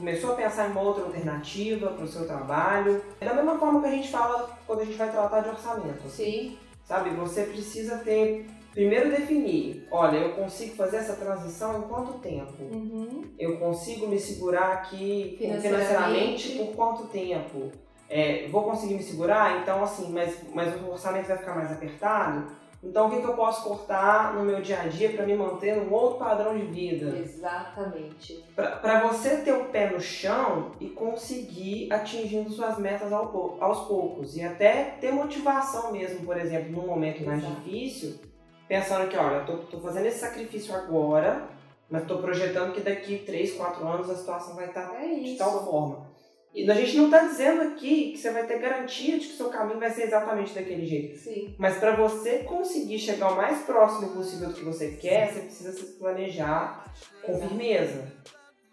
começou 0.00 0.32
a 0.32 0.34
pensar 0.34 0.68
em 0.68 0.72
uma 0.72 0.80
outra 0.80 1.04
alternativa 1.04 1.88
para 1.88 2.04
o 2.04 2.08
seu 2.08 2.26
trabalho, 2.26 3.02
é 3.20 3.26
da 3.26 3.34
mesma 3.34 3.58
forma 3.58 3.80
que 3.82 3.86
a 3.86 3.90
gente 3.90 4.10
fala 4.10 4.58
quando 4.66 4.80
a 4.80 4.84
gente 4.84 4.96
vai 4.96 5.10
tratar 5.10 5.40
de 5.40 5.50
orçamento. 5.50 6.08
Sim. 6.08 6.58
Sabe, 6.84 7.10
você 7.10 7.42
precisa 7.42 7.98
ter 7.98 8.48
primeiro 8.72 9.10
definir, 9.10 9.86
olha, 9.90 10.16
eu 10.16 10.32
consigo 10.32 10.74
fazer 10.74 10.96
essa 10.96 11.14
transição 11.14 11.78
em 11.78 11.82
quanto 11.82 12.14
tempo? 12.14 12.62
Uhum. 12.62 13.24
Eu 13.38 13.58
consigo 13.58 14.08
me 14.08 14.18
segurar 14.18 14.72
aqui 14.72 15.36
financeiramente, 15.38 16.48
financeiramente 16.48 16.58
por 16.58 16.74
quanto 16.74 17.06
tempo? 17.08 17.70
É, 18.08 18.48
vou 18.48 18.64
conseguir 18.64 18.94
me 18.94 19.02
segurar? 19.02 19.60
Então, 19.60 19.84
assim, 19.84 20.10
mas, 20.12 20.36
mas 20.54 20.74
o 20.82 20.90
orçamento 20.90 21.26
vai 21.26 21.36
ficar 21.36 21.54
mais 21.54 21.70
apertado? 21.70 22.50
Então, 22.82 23.08
o 23.08 23.10
que, 23.10 23.20
que 23.20 23.26
eu 23.26 23.34
posso 23.34 23.62
cortar 23.62 24.34
no 24.34 24.42
meu 24.42 24.62
dia 24.62 24.80
a 24.80 24.86
dia 24.86 25.10
para 25.10 25.26
me 25.26 25.34
manter 25.34 25.76
num 25.76 25.92
outro 25.92 26.18
padrão 26.18 26.56
de 26.56 26.64
vida? 26.64 27.18
Exatamente. 27.18 28.42
Para 28.56 29.00
você 29.06 29.38
ter 29.38 29.52
o 29.52 29.66
pé 29.66 29.90
no 29.90 30.00
chão 30.00 30.72
e 30.80 30.88
conseguir 30.88 31.92
atingindo 31.92 32.50
suas 32.50 32.78
metas 32.78 33.12
ao, 33.12 33.58
aos 33.60 33.86
poucos. 33.86 34.34
E 34.34 34.42
até 34.42 34.96
ter 34.98 35.12
motivação 35.12 35.92
mesmo, 35.92 36.24
por 36.24 36.38
exemplo, 36.38 36.72
num 36.72 36.86
momento 36.86 37.22
mais 37.22 37.44
Exato. 37.44 37.60
difícil, 37.60 38.18
pensando 38.66 39.08
que, 39.10 39.16
olha, 39.16 39.36
eu 39.36 39.46
tô, 39.46 39.56
tô 39.58 39.78
fazendo 39.80 40.06
esse 40.06 40.20
sacrifício 40.20 40.74
agora, 40.74 41.48
mas 41.90 42.02
estou 42.02 42.22
projetando 42.22 42.72
que 42.72 42.80
daqui 42.80 43.18
3, 43.18 43.56
4 43.56 43.86
anos 43.86 44.08
a 44.08 44.14
situação 44.14 44.56
vai 44.56 44.68
estar 44.68 44.94
é 44.94 45.18
de 45.18 45.36
tal 45.36 45.64
forma. 45.66 46.09
E 46.52 46.68
a 46.68 46.74
gente 46.74 46.96
não 46.96 47.04
está 47.04 47.20
dizendo 47.20 47.62
aqui 47.62 48.12
que 48.12 48.18
você 48.18 48.30
vai 48.30 48.44
ter 48.44 48.58
garantia 48.58 49.18
de 49.18 49.28
que 49.28 49.34
o 49.34 49.36
seu 49.36 49.48
caminho 49.50 49.78
vai 49.78 49.90
ser 49.90 50.02
exatamente 50.02 50.52
daquele 50.52 50.84
jeito. 50.84 51.16
Sim. 51.18 51.54
Mas 51.56 51.78
para 51.78 51.94
você 51.94 52.40
conseguir 52.40 52.98
chegar 52.98 53.32
o 53.32 53.36
mais 53.36 53.62
próximo 53.62 54.12
possível 54.12 54.48
do 54.48 54.54
que 54.54 54.64
você 54.64 54.92
quer, 54.92 55.32
você 55.32 55.40
precisa 55.40 55.72
se 55.72 55.84
planejar 55.92 56.92
com 57.22 57.40
firmeza. 57.40 58.12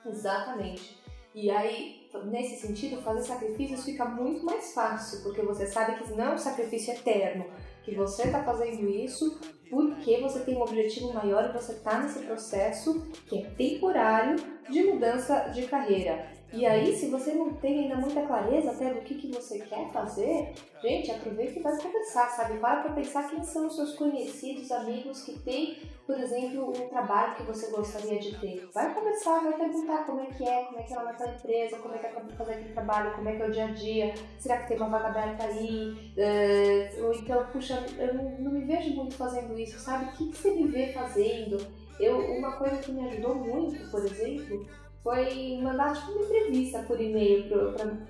Exatamente. 0.03 0.97
E 1.35 1.51
aí, 1.51 2.09
nesse 2.25 2.55
sentido, 2.65 2.99
fazer 3.03 3.21
sacrifícios 3.21 3.85
fica 3.85 4.05
muito 4.05 4.43
mais 4.43 4.73
fácil, 4.73 5.21
porque 5.21 5.43
você 5.43 5.67
sabe 5.67 6.01
que 6.01 6.11
não 6.13 6.31
é 6.31 6.33
um 6.33 6.37
sacrifício 6.37 6.93
eterno, 6.93 7.45
que 7.83 7.93
você 7.93 8.23
está 8.23 8.43
fazendo 8.43 8.89
isso 8.89 9.39
porque 9.69 10.19
você 10.21 10.39
tem 10.39 10.55
um 10.55 10.61
objetivo 10.61 11.13
maior 11.13 11.45
e 11.45 11.53
você 11.53 11.73
está 11.73 11.99
nesse 11.99 12.19
processo 12.19 13.05
que 13.27 13.39
é 13.39 13.49
temporário 13.51 14.37
de 14.69 14.83
mudança 14.83 15.49
de 15.53 15.67
carreira. 15.67 16.36
E 16.53 16.65
aí, 16.65 16.95
se 16.95 17.09
você 17.09 17.33
não 17.33 17.53
tem 17.53 17.83
ainda 17.83 17.97
muita 17.97 18.21
clareza 18.25 18.71
até 18.71 18.93
do 18.93 19.01
que, 19.01 19.15
que 19.15 19.27
você 19.27 19.59
quer 19.59 19.91
fazer, 19.91 20.53
gente, 20.81 21.11
aproveita 21.11 21.59
e 21.59 21.61
vai 21.61 21.77
conversar, 21.77 22.29
sabe? 22.29 22.57
Para 22.59 22.83
para 22.83 22.93
pensar 22.93 23.29
quem 23.29 23.43
são 23.43 23.67
os 23.67 23.75
seus 23.75 23.95
conhecidos, 23.95 24.71
amigos 24.71 25.23
que 25.23 25.37
têm, 25.39 25.77
por 26.05 26.17
exemplo, 26.17 26.69
um 26.69 26.87
trabalho 26.87 27.35
que 27.35 27.43
você 27.43 27.69
gostaria 27.69 28.17
de 28.17 28.39
ter. 28.39 28.69
Vai 28.73 28.93
conversar, 28.93 29.43
vai 29.43 29.53
perguntar 29.57 30.05
como 30.05 30.21
é 30.21 30.27
que 30.27 30.47
é, 30.47 30.63
como 30.63 30.79
é 30.79 30.83
que 30.83 30.93
é 30.93 30.95
lá 30.95 31.03
naquela 31.03 31.33
empresa, 31.33 31.77
como 31.79 31.95
é 31.95 31.97
que 31.97 32.05
é 32.05 32.11
fazer 32.37 32.53
aquele 32.53 32.73
trabalho, 32.73 33.13
como 33.13 33.27
é 33.27 33.35
que 33.35 33.41
é 33.41 33.45
o 33.45 33.51
dia 33.51 33.65
a 33.65 33.71
dia, 33.71 34.13
será 34.39 34.57
que 34.59 34.69
tem 34.69 34.77
uma 34.77 34.87
vaga 34.87 35.07
aberta 35.07 35.43
aí? 35.43 36.13
Uh, 36.17 37.05
ou 37.05 37.13
então, 37.13 37.45
puxa, 37.47 37.85
eu 37.99 38.13
não, 38.13 38.31
não, 38.39 38.51
me 38.51 38.61
vejo 38.61 38.95
muito 38.95 39.15
fazendo 39.15 39.59
isso, 39.59 39.77
sabe? 39.79 40.05
O 40.05 40.11
que, 40.13 40.29
que 40.29 40.37
você 40.37 40.51
me 40.51 40.67
vê 40.67 40.93
fazendo? 40.93 41.57
Eu, 41.99 42.19
uma 42.37 42.53
coisa 42.53 42.77
que 42.77 42.91
me 42.91 43.05
ajudou 43.09 43.35
muito, 43.35 43.91
por 43.91 44.05
exemplo, 44.05 44.65
foi 45.07 45.57
mandar 45.61 45.95
tipo 45.95 46.11
uma 46.11 46.25
entrevista 46.25 46.79
por 46.79 46.99
e-mail 46.99 47.47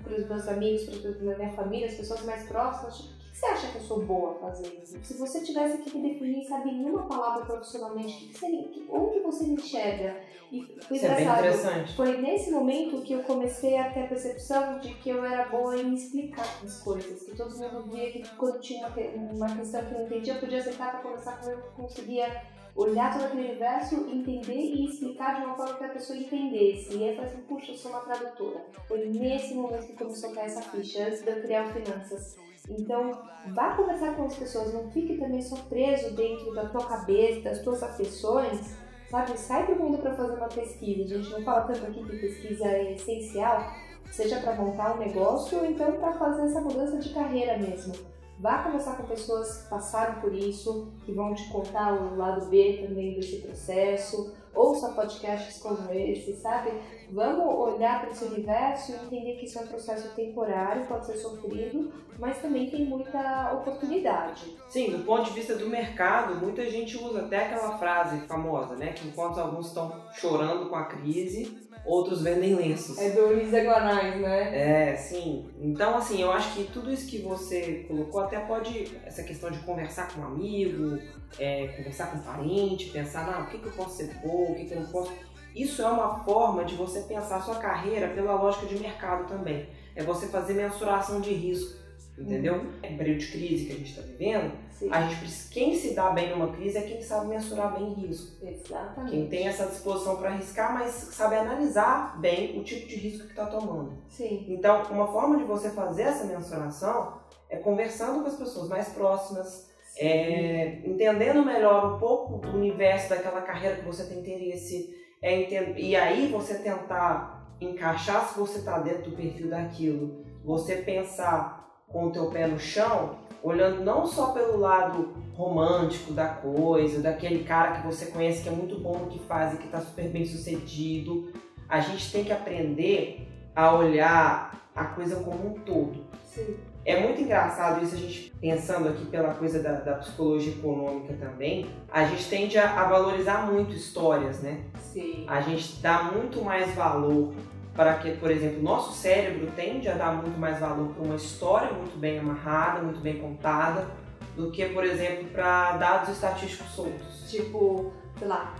para 0.02 0.14
os 0.14 0.28
meus 0.28 0.48
amigos, 0.48 0.82
para 0.82 1.36
minha 1.36 1.52
família, 1.52 1.86
as 1.86 1.94
pessoas 1.94 2.24
mais 2.24 2.42
próximas. 2.48 2.96
Tipo, 2.96 3.14
o 3.14 3.30
que 3.30 3.38
você 3.38 3.46
acha 3.46 3.68
que 3.68 3.76
eu 3.76 3.82
sou 3.82 4.04
boa 4.04 4.34
fazendo? 4.40 4.84
Se 4.84 5.14
você 5.14 5.40
tivesse 5.42 5.78
que 5.78 5.96
me 5.96 6.12
definir, 6.12 6.44
sabe, 6.44 6.70
em 6.70 6.84
uma 6.84 7.06
palavra 7.06 7.46
profissionalmente, 7.46 8.14
que 8.14 8.28
que 8.30 8.38
seria, 8.40 8.68
onde 8.90 9.20
você 9.20 9.44
me 9.44 9.54
enxerga? 9.54 10.16
E 10.50 10.64
foi 10.80 10.96
Isso 10.96 11.06
é 11.06 11.22
interessante. 11.22 11.94
Foi 11.94 12.16
nesse 12.16 12.50
momento 12.50 13.00
que 13.02 13.12
eu 13.12 13.22
comecei 13.22 13.78
a 13.78 13.92
ter 13.92 14.02
a 14.02 14.06
percepção 14.08 14.80
de 14.80 14.92
que 14.94 15.10
eu 15.10 15.24
era 15.24 15.48
boa 15.48 15.80
em 15.80 15.94
explicar 15.94 16.46
as 16.64 16.80
coisas. 16.80 17.22
Que 17.22 17.36
todo 17.36 17.56
mundo 17.56 17.92
via 17.92 18.10
que 18.10 18.28
quando 18.36 18.58
tinha 18.58 18.88
uma, 18.88 19.46
uma 19.46 19.56
questão 19.56 19.84
que 19.84 19.92
eu 19.92 19.98
não 19.98 20.06
entendia, 20.06 20.34
eu 20.34 20.40
podia 20.40 20.60
sentar 20.60 20.90
para 20.90 21.00
conversar 21.02 21.40
com 21.40 21.48
eu, 21.48 21.58
conseguia 21.76 22.42
olhar 22.78 23.12
todo 23.12 23.24
aquele 23.24 23.48
universo, 23.48 23.96
entender 24.08 24.54
e 24.54 24.86
explicar 24.86 25.34
de 25.34 25.44
uma 25.44 25.56
forma 25.56 25.74
que 25.74 25.84
a 25.84 25.88
pessoa 25.88 26.16
entendesse. 26.16 26.96
E 26.96 27.08
aí 27.08 27.16
falei 27.16 27.30
assim, 27.30 27.42
puxa, 27.42 27.72
eu 27.72 27.76
sou 27.76 27.90
uma 27.90 28.00
tradutora. 28.00 28.64
Foi 28.86 29.08
nesse 29.08 29.54
momento 29.54 29.86
que 29.88 29.94
começou 29.94 30.30
a 30.30 30.34
cair 30.34 30.46
essa 30.46 30.62
ficha, 30.62 31.04
antes 31.04 31.22
de 31.22 31.28
eu 31.28 31.42
criar 31.42 31.66
o 31.66 31.72
Finanças. 31.72 32.36
Então, 32.70 33.20
vá 33.48 33.74
conversar 33.74 34.14
com 34.14 34.26
as 34.26 34.36
pessoas, 34.36 34.72
não 34.72 34.88
fique 34.92 35.16
também 35.18 35.42
só 35.42 35.56
preso 35.68 36.14
dentro 36.14 36.54
da 36.54 36.68
tua 36.68 36.86
cabeça, 36.86 37.40
das 37.40 37.62
tuas 37.62 37.82
aflições, 37.82 38.76
sabe? 39.10 39.36
Sai 39.36 39.66
do 39.66 39.74
mundo 39.74 39.98
para 39.98 40.14
fazer 40.14 40.36
uma 40.36 40.48
pesquisa. 40.48 41.02
A 41.02 41.18
gente 41.18 41.30
não 41.32 41.42
fala 41.42 41.62
tanto 41.62 41.84
aqui 41.84 42.04
que 42.04 42.16
pesquisa 42.16 42.64
é 42.68 42.92
essencial, 42.92 43.72
seja 44.12 44.38
para 44.38 44.54
montar 44.54 44.94
um 44.94 44.98
negócio 44.98 45.58
ou 45.58 45.66
então 45.66 45.92
para 45.92 46.12
fazer 46.12 46.42
essa 46.42 46.60
mudança 46.60 46.98
de 46.98 47.12
carreira 47.12 47.58
mesmo. 47.58 47.94
Vá 48.40 48.62
conversar 48.62 48.96
com 48.96 49.02
pessoas 49.04 49.62
que 49.62 49.70
passaram 49.70 50.20
por 50.20 50.32
isso, 50.32 50.92
que 51.04 51.10
vão 51.10 51.34
te 51.34 51.48
contar 51.48 51.92
o 51.92 52.16
lado 52.16 52.46
B 52.46 52.84
também 52.86 53.14
desse 53.14 53.38
processo. 53.38 54.32
Ouça 54.54 54.90
podcasts 54.90 55.60
como 55.60 55.92
esse, 55.92 56.34
sabe? 56.34 56.70
Vamos 57.10 57.74
olhar 57.74 58.00
para 58.00 58.10
esse 58.10 58.24
universo 58.24 58.92
e 58.92 58.94
entender 58.94 59.36
que 59.36 59.46
isso 59.46 59.58
é 59.58 59.62
um 59.62 59.66
processo 59.66 60.14
temporário, 60.14 60.86
pode 60.86 61.06
ser 61.06 61.16
sofrido, 61.16 61.92
mas 62.18 62.38
também 62.38 62.70
tem 62.70 62.84
muita 62.84 63.52
oportunidade. 63.54 64.56
Sim, 64.68 64.90
do 64.90 65.04
ponto 65.04 65.24
de 65.24 65.30
vista 65.30 65.54
do 65.56 65.68
mercado, 65.68 66.36
muita 66.36 66.68
gente 66.68 66.96
usa 66.96 67.22
até 67.22 67.46
aquela 67.46 67.76
frase 67.78 68.20
famosa, 68.26 68.76
né? 68.76 68.92
Que 68.92 69.06
enquanto 69.08 69.38
alguns 69.38 69.66
estão 69.68 69.92
chorando 70.12 70.68
com 70.68 70.76
a 70.76 70.84
crise, 70.84 71.67
outros 71.84 72.22
vendem 72.22 72.54
lenços. 72.54 72.98
É 72.98 73.10
do 73.10 73.28
Guanais, 73.66 74.20
né? 74.20 74.90
É, 74.90 74.96
sim. 74.96 75.48
Então, 75.58 75.96
assim, 75.96 76.20
eu 76.20 76.30
acho 76.30 76.54
que 76.54 76.64
tudo 76.64 76.92
isso 76.92 77.06
que 77.06 77.18
você 77.18 77.84
colocou 77.88 78.20
até 78.20 78.38
pode, 78.40 78.98
essa 79.04 79.22
questão 79.22 79.50
de 79.50 79.58
conversar 79.60 80.12
com 80.12 80.20
um 80.20 80.24
amigo, 80.24 80.98
é, 81.38 81.68
conversar 81.68 82.10
com 82.10 82.18
um 82.18 82.22
parente, 82.22 82.90
pensar, 82.90 83.26
não, 83.26 83.44
o 83.44 83.46
que, 83.46 83.58
que 83.58 83.66
eu 83.66 83.72
posso 83.72 83.96
ser 83.96 84.14
bom, 84.22 84.52
o 84.52 84.54
que, 84.54 84.66
que 84.66 84.74
eu 84.74 84.80
não 84.80 84.88
posso. 84.88 85.12
Isso 85.54 85.82
é 85.82 85.86
uma 85.86 86.24
forma 86.24 86.64
de 86.64 86.74
você 86.74 87.00
pensar 87.00 87.36
a 87.36 87.40
sua 87.40 87.56
carreira 87.56 88.08
pela 88.08 88.34
lógica 88.34 88.66
de 88.66 88.78
mercado 88.78 89.26
também. 89.26 89.68
É 89.96 90.02
você 90.02 90.28
fazer 90.28 90.54
mensuração 90.54 91.20
de 91.20 91.32
risco, 91.32 91.78
entendeu? 92.22 92.54
Uhum. 92.54 92.70
É 92.82 92.96
período 92.96 93.18
de 93.18 93.28
crise 93.28 93.66
que 93.66 93.72
a 93.72 93.76
gente 93.76 93.90
está 93.90 94.02
vivendo, 94.02 94.52
Sim. 94.70 94.88
a 94.90 95.02
gente 95.02 95.48
quem 95.50 95.74
se 95.74 95.94
dá 95.94 96.10
bem 96.10 96.30
numa 96.30 96.52
crise 96.52 96.78
é 96.78 96.82
quem 96.82 97.02
sabe 97.02 97.28
mensurar 97.28 97.74
bem 97.74 97.92
risco. 97.94 98.46
Exatamente. 98.46 99.10
Quem 99.10 99.26
tem 99.28 99.48
essa 99.48 99.66
disposição 99.66 100.16
para 100.16 100.30
arriscar, 100.30 100.74
mas 100.74 100.92
sabe 100.92 101.36
analisar 101.36 102.18
bem 102.20 102.58
o 102.58 102.62
tipo 102.62 102.86
de 102.86 102.96
risco 102.96 103.24
que 103.24 103.30
está 103.30 103.46
tomando. 103.46 103.92
Sim. 104.08 104.46
Então, 104.48 104.82
uma 104.90 105.08
forma 105.08 105.36
de 105.38 105.44
você 105.44 105.70
fazer 105.70 106.02
essa 106.02 106.24
mensuração 106.24 107.18
é 107.48 107.56
conversando 107.56 108.22
com 108.22 108.28
as 108.28 108.36
pessoas 108.36 108.68
mais 108.68 108.88
próximas, 108.90 109.68
é, 109.96 110.80
entendendo 110.84 111.44
melhor 111.44 111.94
um 111.94 111.98
pouco 111.98 112.38
do 112.38 112.56
universo 112.56 113.08
daquela 113.10 113.40
carreira 113.42 113.76
que 113.76 113.84
você 113.84 114.04
tem 114.04 114.20
interesse, 114.20 114.94
é, 115.20 115.72
e 115.76 115.96
aí 115.96 116.28
você 116.28 116.54
tentar 116.58 117.56
encaixar 117.60 118.28
se 118.28 118.38
você 118.38 118.58
está 118.58 118.78
dentro 118.78 119.10
do 119.10 119.16
perfil 119.16 119.50
daquilo, 119.50 120.24
você 120.44 120.76
pensar 120.76 121.57
com 121.88 122.06
o 122.06 122.10
teu 122.10 122.30
pé 122.30 122.46
no 122.46 122.58
chão, 122.58 123.16
olhando 123.42 123.82
não 123.82 124.06
só 124.06 124.32
pelo 124.32 124.58
lado 124.58 125.14
romântico 125.34 126.12
da 126.12 126.28
coisa, 126.28 127.00
daquele 127.00 127.44
cara 127.44 127.78
que 127.78 127.86
você 127.86 128.06
conhece 128.06 128.42
que 128.42 128.48
é 128.48 128.52
muito 128.52 128.78
bom 128.78 128.98
no 128.98 129.06
que 129.06 129.18
faz 129.20 129.54
e 129.54 129.58
que 129.58 129.66
está 129.66 129.80
super 129.80 130.08
bem 130.08 130.24
sucedido. 130.24 131.32
A 131.68 131.80
gente 131.80 132.10
tem 132.10 132.24
que 132.24 132.32
aprender 132.32 133.28
a 133.54 133.74
olhar 133.74 134.70
a 134.74 134.84
coisa 134.84 135.16
como 135.16 135.48
um 135.48 135.54
todo. 135.60 136.04
Sim. 136.24 136.56
É 136.84 137.00
muito 137.00 137.20
engraçado 137.20 137.84
isso, 137.84 137.94
a 137.94 137.98
gente 137.98 138.32
pensando 138.40 138.88
aqui 138.88 139.04
pela 139.06 139.34
coisa 139.34 139.62
da, 139.62 139.72
da 139.72 139.94
psicologia 139.96 140.52
econômica 140.52 141.12
também, 141.14 141.66
a 141.92 142.04
gente 142.04 142.28
tende 142.30 142.56
a, 142.56 142.80
a, 142.80 142.88
valorizar 142.88 143.50
muito 143.50 143.74
histórias, 143.74 144.40
né? 144.40 144.62
Sim. 144.80 145.24
A 145.28 145.40
gente 145.40 145.82
dá 145.82 146.04
muito 146.04 146.42
mais 146.42 146.74
valor 146.74 147.34
para 147.78 147.94
que, 147.94 148.10
por 148.16 148.28
exemplo, 148.28 148.60
nosso 148.60 148.92
cérebro 148.92 149.52
tende 149.54 149.88
a 149.88 149.94
dar 149.94 150.12
muito 150.12 150.36
mais 150.36 150.58
valor 150.58 150.88
para 150.88 151.04
uma 151.04 151.14
história 151.14 151.70
muito 151.70 151.96
bem 151.96 152.18
amarrada, 152.18 152.82
muito 152.82 152.98
bem 152.98 153.20
contada, 153.20 153.88
do 154.34 154.50
que, 154.50 154.64
por 154.70 154.82
exemplo, 154.82 155.28
para 155.28 155.76
dados 155.76 156.08
estatísticos 156.08 156.72
soltos. 156.72 157.30
Tipo, 157.30 157.92
sei 158.18 158.26
lá, 158.26 158.56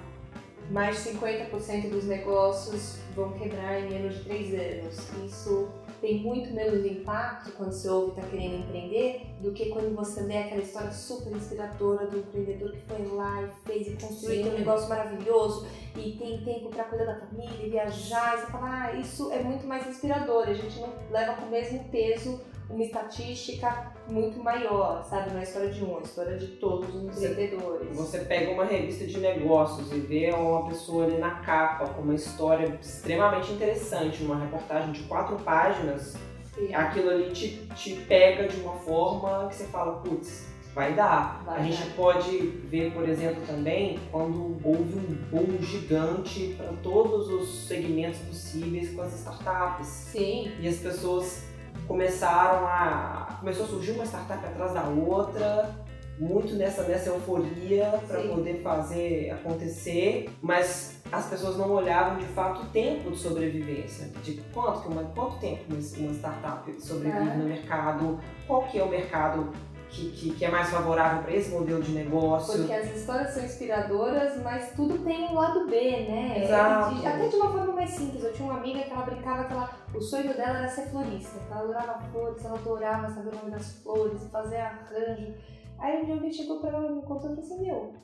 mais 0.71 1.03
de 1.03 1.11
50% 1.11 1.91
dos 1.91 2.05
negócios 2.05 3.01
vão 3.17 3.33
quebrar 3.33 3.81
em 3.81 3.91
menos 3.91 4.19
de 4.19 4.23
3 4.23 4.55
anos. 4.55 5.09
Isso 5.27 5.69
tem 6.01 6.21
muito 6.21 6.53
menos 6.53 6.85
impacto 6.85 7.53
quando 7.53 7.73
você 7.73 7.89
ouve 7.89 8.13
e 8.13 8.19
está 8.19 8.31
querendo 8.31 8.57
empreender 8.57 9.27
do 9.41 9.53
que 9.53 9.71
quando 9.71 9.95
você 9.95 10.23
lê 10.23 10.39
aquela 10.39 10.63
história 10.63 10.93
super 10.93 11.33
inspiradora 11.33 12.07
do 12.07 12.19
empreendedor 12.19 12.73
que 12.73 12.81
foi 12.83 13.07
lá 13.15 13.43
e 13.43 13.51
fez 13.67 13.89
e 13.89 13.97
construiu 13.97 14.47
um 14.47 14.59
negócio 14.59 14.89
maravilhoso 14.89 15.67
e 15.97 16.13
tem 16.13 16.45
tempo 16.45 16.69
para 16.69 16.85
cuidar 16.85 17.05
da 17.05 17.21
família, 17.21 17.69
viajar. 17.69 18.37
E 18.37 18.41
você 18.41 18.47
fala, 18.47 18.85
ah, 18.85 18.93
isso 18.95 19.33
é 19.33 19.43
muito 19.43 19.67
mais 19.67 19.87
inspirador. 19.87 20.49
A 20.49 20.55
gente 20.55 20.79
não 20.81 20.93
leva 21.11 21.35
com 21.35 21.47
o 21.47 21.51
mesmo 21.51 21.85
peso 21.91 22.41
uma 22.71 22.85
estatística 22.85 23.93
muito 24.11 24.39
maior, 24.43 25.03
sabe? 25.05 25.33
Não 25.33 25.41
é 25.41 25.43
história 25.43 25.71
de 25.71 25.85
um, 25.85 25.99
é 25.99 26.03
história 26.03 26.37
de 26.37 26.47
todos 26.47 26.95
os 26.95 27.23
empreendedores. 27.23 27.97
Você 27.97 28.21
pega 28.21 28.51
uma 28.51 28.65
revista 28.65 29.07
de 29.07 29.19
negócios 29.19 29.91
e 29.93 30.01
vê 30.01 30.31
uma 30.31 30.69
pessoa 30.69 31.05
ali 31.05 31.19
na 31.19 31.31
capa 31.37 31.87
com 31.87 32.03
uma 32.03 32.15
história 32.15 32.79
extremamente 32.81 33.53
interessante, 33.53 34.23
uma 34.23 34.39
reportagem 34.39 34.93
de 34.93 35.03
quatro 35.05 35.37
páginas, 35.37 36.17
Sim. 36.55 36.75
aquilo 36.75 37.11
ali 37.11 37.31
te, 37.31 37.67
te 37.75 37.95
pega 38.07 38.47
de 38.47 38.61
uma 38.61 38.75
forma 38.75 39.49
que 39.49 39.57
você 39.57 39.65
fala, 39.65 40.01
putz, 40.01 40.47
vai 40.75 40.93
dar. 40.93 41.43
Vai 41.45 41.61
a 41.61 41.63
gente 41.63 41.83
dar. 41.89 41.97
pode 41.97 42.39
ver, 42.69 42.93
por 42.93 43.09
exemplo, 43.09 43.43
também 43.47 43.99
quando 44.13 44.59
houve 44.63 44.99
um 44.99 45.15
boom 45.31 45.63
gigante 45.63 46.55
para 46.57 46.73
todos 46.83 47.29
os 47.29 47.67
segmentos 47.67 48.21
possíveis 48.21 48.95
com 48.95 49.03
as 49.03 49.15
startups. 49.15 49.87
Sim. 49.87 50.53
E 50.61 50.69
as 50.69 50.77
pessoas 50.77 51.48
começaram 51.89 52.67
a. 52.67 53.39
começou 53.41 53.65
a 53.65 53.69
surgir 53.69 53.93
uma 53.93 54.05
startup 54.05 54.45
atrás 54.45 54.75
da 54.75 54.85
outra, 54.85 55.75
muito 56.21 56.55
nessa, 56.55 56.83
nessa 56.83 57.09
euforia 57.09 57.87
para 58.07 58.21
poder 58.23 58.61
fazer 58.63 59.31
acontecer, 59.31 60.29
mas 60.43 61.01
as 61.11 61.27
pessoas 61.27 61.57
não 61.57 61.71
olhavam 61.71 62.19
de 62.19 62.27
fato 62.27 62.63
o 62.63 62.67
tempo 62.67 63.11
de 63.11 63.17
sobrevivência, 63.17 64.11
de 64.23 64.35
quanto, 64.53 64.89
uma, 64.89 65.05
quanto 65.05 65.39
tempo 65.39 65.63
uma 65.73 66.13
startup 66.13 66.81
sobrevive 66.81 67.31
é. 67.31 67.37
no 67.37 67.45
mercado, 67.45 68.21
qual 68.47 68.65
que 68.65 68.79
é 68.79 68.83
o 68.83 68.89
mercado 68.89 69.51
que, 69.91 70.11
que, 70.11 70.31
que, 70.35 70.45
é 70.45 70.51
mais 70.51 70.69
favorável 70.69 71.23
para 71.23 71.35
esse 71.35 71.51
modelo 71.51 71.83
de 71.83 71.93
negócio. 71.93 72.59
Porque 72.59 72.73
as 72.73 72.95
histórias 72.95 73.31
são 73.31 73.45
inspiradoras, 73.45 74.43
mas 74.43 74.73
tudo 74.73 74.99
tem 75.05 75.25
um 75.25 75.35
lado 75.35 75.67
B, 75.67 75.81
né? 76.09 76.45
Exato. 76.45 76.95
De, 76.95 77.07
até 77.07 77.29
de 77.29 77.37
uma 77.37 77.51
forma 77.51 77.73
mais 77.73 77.91
simples. 77.91 78.23
Eu 78.23 78.33
tinha 78.33 78.51
uma 78.51 78.59
amiga 78.59 78.83
que 78.83 78.91
ela 78.91 79.03
brincava 79.03 79.45
que 79.45 79.53
ela, 79.53 79.71
o 79.95 80.01
sonho 80.01 80.35
dela 80.35 80.59
era 80.59 80.69
ser 80.69 80.89
florista. 80.89 81.39
Ela 81.51 81.61
adorava 81.61 82.01
flores, 82.11 82.45
ela 82.45 82.59
adorava 82.59 83.11
saber 83.11 83.29
o 83.29 83.37
nome 83.37 83.51
das 83.51 83.73
flores, 83.83 84.23
fazer 84.31 84.57
arranjo. 84.57 85.35
Aí 85.79 86.01
um 86.01 86.05
dia 86.05 86.15
alguém 86.15 86.33
chegou 86.33 86.61
pra 86.61 86.71
ela 86.71 86.87
e 86.87 86.95
me 86.95 87.03
contou 87.03 87.33
e 87.33 87.35
falou 87.35 87.41
assim, 87.41 87.63
meu, 87.63 87.95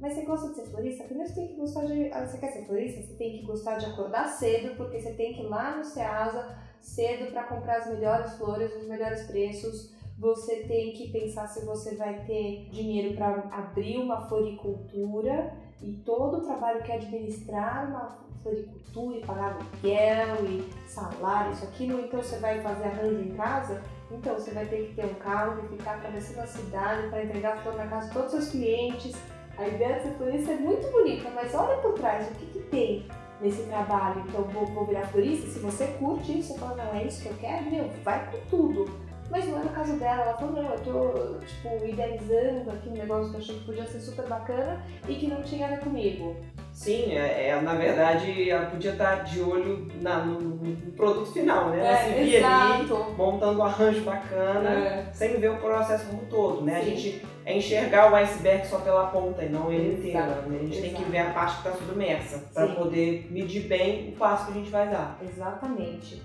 mas 0.00 0.14
você 0.14 0.22
gosta 0.22 0.48
de 0.48 0.54
ser 0.54 0.66
florista? 0.66 1.04
Primeiro 1.04 1.28
você 1.28 1.40
tem 1.40 1.48
que 1.48 1.56
gostar 1.56 1.84
de. 1.84 2.12
Ah, 2.12 2.26
você 2.26 2.38
quer 2.38 2.52
ser 2.52 2.64
florista? 2.66 3.02
Você 3.02 3.14
tem 3.14 3.38
que 3.38 3.46
gostar 3.46 3.76
de 3.76 3.86
acordar 3.86 4.26
cedo, 4.26 4.74
porque 4.76 4.98
você 4.98 5.12
tem 5.12 5.34
que 5.34 5.42
ir 5.42 5.46
lá 5.46 5.76
no 5.76 5.84
Ceasa 5.84 6.58
cedo 6.80 7.30
para 7.30 7.44
comprar 7.44 7.78
as 7.78 7.88
melhores 7.88 8.32
flores, 8.38 8.74
os 8.74 8.88
melhores 8.88 9.24
preços 9.24 9.92
você 10.20 10.56
tem 10.64 10.92
que 10.92 11.10
pensar 11.10 11.48
se 11.48 11.64
você 11.64 11.96
vai 11.96 12.26
ter 12.26 12.68
dinheiro 12.70 13.16
para 13.16 13.48
abrir 13.50 13.96
uma 13.96 14.28
floricultura 14.28 15.56
e 15.82 15.94
todo 16.04 16.36
o 16.36 16.40
trabalho 16.42 16.82
que 16.82 16.92
é 16.92 16.96
administrar 16.96 17.88
uma 17.88 18.18
floricultura 18.42 19.16
e 19.16 19.24
pagar 19.24 19.54
aluguel 19.54 20.44
e 20.44 20.70
salário, 20.86 21.52
isso, 21.52 21.64
aquilo, 21.64 22.00
então 22.00 22.22
você 22.22 22.38
vai 22.38 22.60
fazer 22.60 22.84
arranjo 22.84 23.18
em 23.18 23.34
casa, 23.34 23.82
então 24.10 24.34
você 24.34 24.50
vai 24.50 24.66
ter 24.66 24.88
que 24.88 24.94
ter 24.94 25.06
um 25.06 25.14
carro 25.14 25.64
e 25.64 25.68
ficar 25.68 25.96
atravessando 25.96 26.40
a 26.40 26.46
cidade 26.46 27.08
para 27.08 27.24
entregar 27.24 27.62
flor 27.62 27.76
na 27.76 27.86
casa 27.86 28.08
de 28.08 28.12
todos 28.12 28.34
os 28.34 28.40
seus 28.40 28.50
clientes. 28.50 29.16
A 29.56 29.68
ideia 29.68 29.94
dessa 29.94 30.10
florista 30.18 30.52
é 30.52 30.56
muito 30.56 30.86
bonita, 30.92 31.30
mas 31.30 31.54
olha 31.54 31.78
por 31.78 31.94
trás, 31.94 32.30
o 32.30 32.34
que, 32.34 32.46
que 32.46 32.58
tem 32.68 33.06
nesse 33.40 33.62
trabalho? 33.62 34.22
Então 34.28 34.44
vou, 34.44 34.66
vou 34.66 34.86
virar 34.86 35.06
florista, 35.06 35.48
se 35.48 35.58
você 35.60 35.86
curte 35.98 36.38
isso, 36.38 36.52
você 36.52 36.58
fala, 36.58 36.76
não, 36.76 36.94
é 36.94 37.06
isso 37.06 37.22
que 37.22 37.28
eu 37.28 37.36
quero, 37.38 37.70
meu, 37.70 37.88
vai 38.04 38.30
com 38.30 38.38
tudo 38.50 39.09
mas 39.30 39.46
não 39.46 39.60
é 39.60 39.62
no 39.62 39.70
caso 39.70 39.96
dela, 39.96 40.22
ela 40.22 40.36
falou, 40.36 40.62
não, 40.62 40.72
eu 40.72 40.80
tô, 40.80 41.38
tipo, 41.46 41.86
idealizando 41.86 42.70
aqui 42.70 42.88
um 42.88 42.94
negócio 42.94 43.30
que 43.30 43.36
eu 43.36 43.40
achei 43.40 43.54
que 43.58 43.64
podia 43.64 43.86
ser 43.86 44.00
super 44.00 44.26
bacana 44.26 44.82
e 45.08 45.14
que 45.14 45.28
não 45.28 45.42
tinha 45.42 45.66
a 45.66 45.70
ver 45.70 45.80
comigo. 45.80 46.36
Sim, 46.72 47.12
é, 47.12 47.48
é, 47.48 47.60
na 47.60 47.74
verdade 47.74 48.48
ela 48.48 48.66
podia 48.66 48.92
estar 48.92 49.16
de 49.24 49.40
olho 49.40 49.88
na, 50.00 50.24
no, 50.24 50.40
no, 50.40 50.92
produto 50.92 51.32
final, 51.32 51.70
né? 51.70 51.80
Ela 51.80 51.90
é, 51.90 51.96
se 51.96 52.24
via 52.24 52.38
exato. 52.38 52.94
ali 52.94 53.12
montando 53.16 53.58
um 53.58 53.64
arranjo 53.64 54.00
bacana, 54.02 54.70
é. 54.70 55.10
sem 55.12 55.36
ver 55.38 55.50
o 55.50 55.58
processo 55.58 56.06
como 56.06 56.22
um 56.22 56.26
todo, 56.26 56.62
né? 56.62 56.74
Sim. 56.74 56.80
A 56.80 56.84
gente 56.84 57.22
é 57.44 57.56
enxergar 57.56 58.10
o 58.10 58.14
iceberg 58.16 58.66
só 58.66 58.78
pela 58.78 59.08
ponta 59.08 59.44
e 59.44 59.48
não 59.48 59.72
ele 59.72 59.94
inteiro, 59.94 60.48
né? 60.48 60.58
A 60.60 60.64
gente 60.64 60.78
exato. 60.78 60.80
tem 60.82 60.94
que 60.94 61.10
ver 61.10 61.18
a 61.18 61.30
parte 61.30 61.60
que 61.60 61.68
está 61.68 61.78
submersa 61.78 62.44
para 62.54 62.68
poder 62.68 63.26
medir 63.30 63.62
bem 63.62 64.10
o 64.10 64.12
passo 64.12 64.46
que 64.46 64.52
a 64.52 64.54
gente 64.54 64.70
vai 64.70 64.88
dar. 64.88 65.18
Exatamente. 65.22 66.22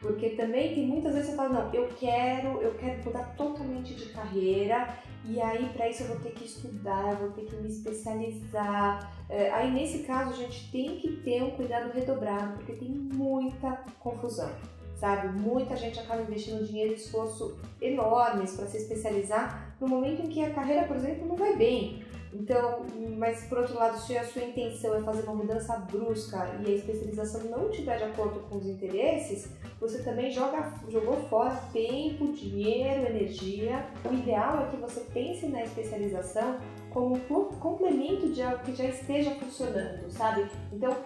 Porque 0.00 0.30
também 0.30 0.74
tem 0.74 0.86
muitas 0.86 1.12
vezes 1.12 1.30
você 1.30 1.36
fala, 1.36 1.48
não, 1.48 1.74
eu 1.74 1.88
quero, 1.98 2.60
eu 2.62 2.74
quero 2.74 3.04
mudar 3.04 3.34
totalmente 3.36 3.94
de 3.94 4.06
carreira 4.06 4.96
e 5.24 5.40
aí 5.40 5.68
para 5.70 5.88
isso 5.88 6.04
eu 6.04 6.08
vou 6.08 6.20
ter 6.20 6.30
que 6.30 6.44
estudar, 6.44 7.12
eu 7.12 7.16
vou 7.16 7.30
ter 7.30 7.44
que 7.46 7.56
me 7.56 7.68
especializar. 7.68 9.12
É, 9.28 9.50
aí 9.50 9.72
nesse 9.72 10.04
caso 10.04 10.30
a 10.30 10.36
gente 10.36 10.70
tem 10.70 10.96
que 10.98 11.16
ter 11.16 11.42
um 11.42 11.50
cuidado 11.50 11.92
redobrado, 11.92 12.54
porque 12.54 12.74
tem 12.74 12.88
muita 12.88 13.84
confusão, 13.98 14.50
sabe? 14.96 15.40
Muita 15.40 15.76
gente 15.76 15.98
acaba 15.98 16.22
investindo 16.22 16.64
dinheiro 16.64 16.92
e 16.92 16.96
esforço 16.96 17.58
enormes 17.80 18.54
para 18.54 18.66
se 18.66 18.76
especializar 18.76 19.74
no 19.80 19.88
momento 19.88 20.22
em 20.22 20.28
que 20.28 20.44
a 20.44 20.50
carreira, 20.50 20.86
por 20.86 20.96
exemplo, 20.96 21.26
não 21.26 21.36
vai 21.36 21.56
bem. 21.56 22.06
Então, 22.32 22.84
mas 23.16 23.44
por 23.44 23.58
outro 23.58 23.74
lado, 23.74 23.98
se 23.98 24.16
a 24.16 24.24
sua 24.24 24.42
intenção 24.42 24.94
é 24.94 25.02
fazer 25.02 25.22
uma 25.22 25.34
mudança 25.34 25.76
brusca 25.90 26.46
e 26.64 26.72
a 26.72 26.74
especialização 26.76 27.42
não 27.44 27.70
estiver 27.70 27.96
de 27.96 28.04
acordo 28.04 28.40
com 28.40 28.58
os 28.58 28.66
interesses, 28.66 29.50
você 29.80 30.02
também 30.02 30.30
joga, 30.30 30.72
jogou 30.88 31.16
fora 31.28 31.54
tempo, 31.72 32.32
dinheiro, 32.32 33.06
energia. 33.06 33.86
O 34.04 34.12
ideal 34.12 34.64
é 34.64 34.70
que 34.70 34.76
você 34.76 35.00
pense 35.12 35.46
na 35.46 35.62
especialização 35.62 36.58
como 36.90 37.14
um 37.14 37.44
complemento 37.60 38.28
de 38.32 38.42
algo 38.42 38.58
que 38.64 38.74
já 38.74 38.84
esteja 38.84 39.30
funcionando, 39.32 40.10
sabe? 40.10 40.48
Então, 40.72 40.96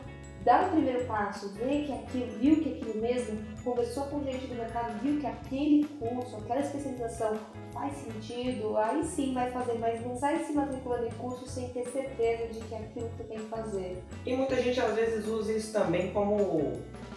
dá 0.44 0.66
o 0.66 0.70
primeiro 0.70 1.04
passo, 1.04 1.50
vê 1.50 1.82
que 1.82 1.92
aquilo, 1.92 2.26
viu 2.38 2.56
que 2.62 2.74
aquilo 2.74 3.00
mesmo, 3.00 3.38
conversou 3.62 4.04
com 4.04 4.22
gente 4.22 4.46
do 4.46 4.54
mercado, 4.54 4.98
viu 5.00 5.20
que 5.20 5.26
aquele 5.26 5.87
curso, 5.98 6.37
aquela 6.37 6.61
especialização 6.61 7.37
faz 7.72 7.94
sentido, 7.96 8.76
aí 8.76 9.04
sim 9.04 9.35
vai 9.35 9.50
fazer, 9.50 9.78
mas 9.78 10.04
não 10.04 10.16
sai 10.16 10.44
se 10.44 10.52
matriculando 10.52 11.06
em 11.06 11.12
curso 11.12 11.46
sem 11.46 11.68
ter 11.68 11.85
certeza 11.87 12.48
de 12.48 12.61
que 12.61 12.74
é 12.74 12.78
aquilo 12.78 13.11
que 13.16 13.24
tem 13.24 13.38
que 13.38 13.48
fazer. 13.48 14.02
E 14.26 14.37
muita 14.37 14.56
gente 14.61 14.80
às 14.80 14.94
vezes 14.94 15.26
usa 15.26 15.52
isso 15.52 15.72
também 15.72 16.11
como 16.12 16.72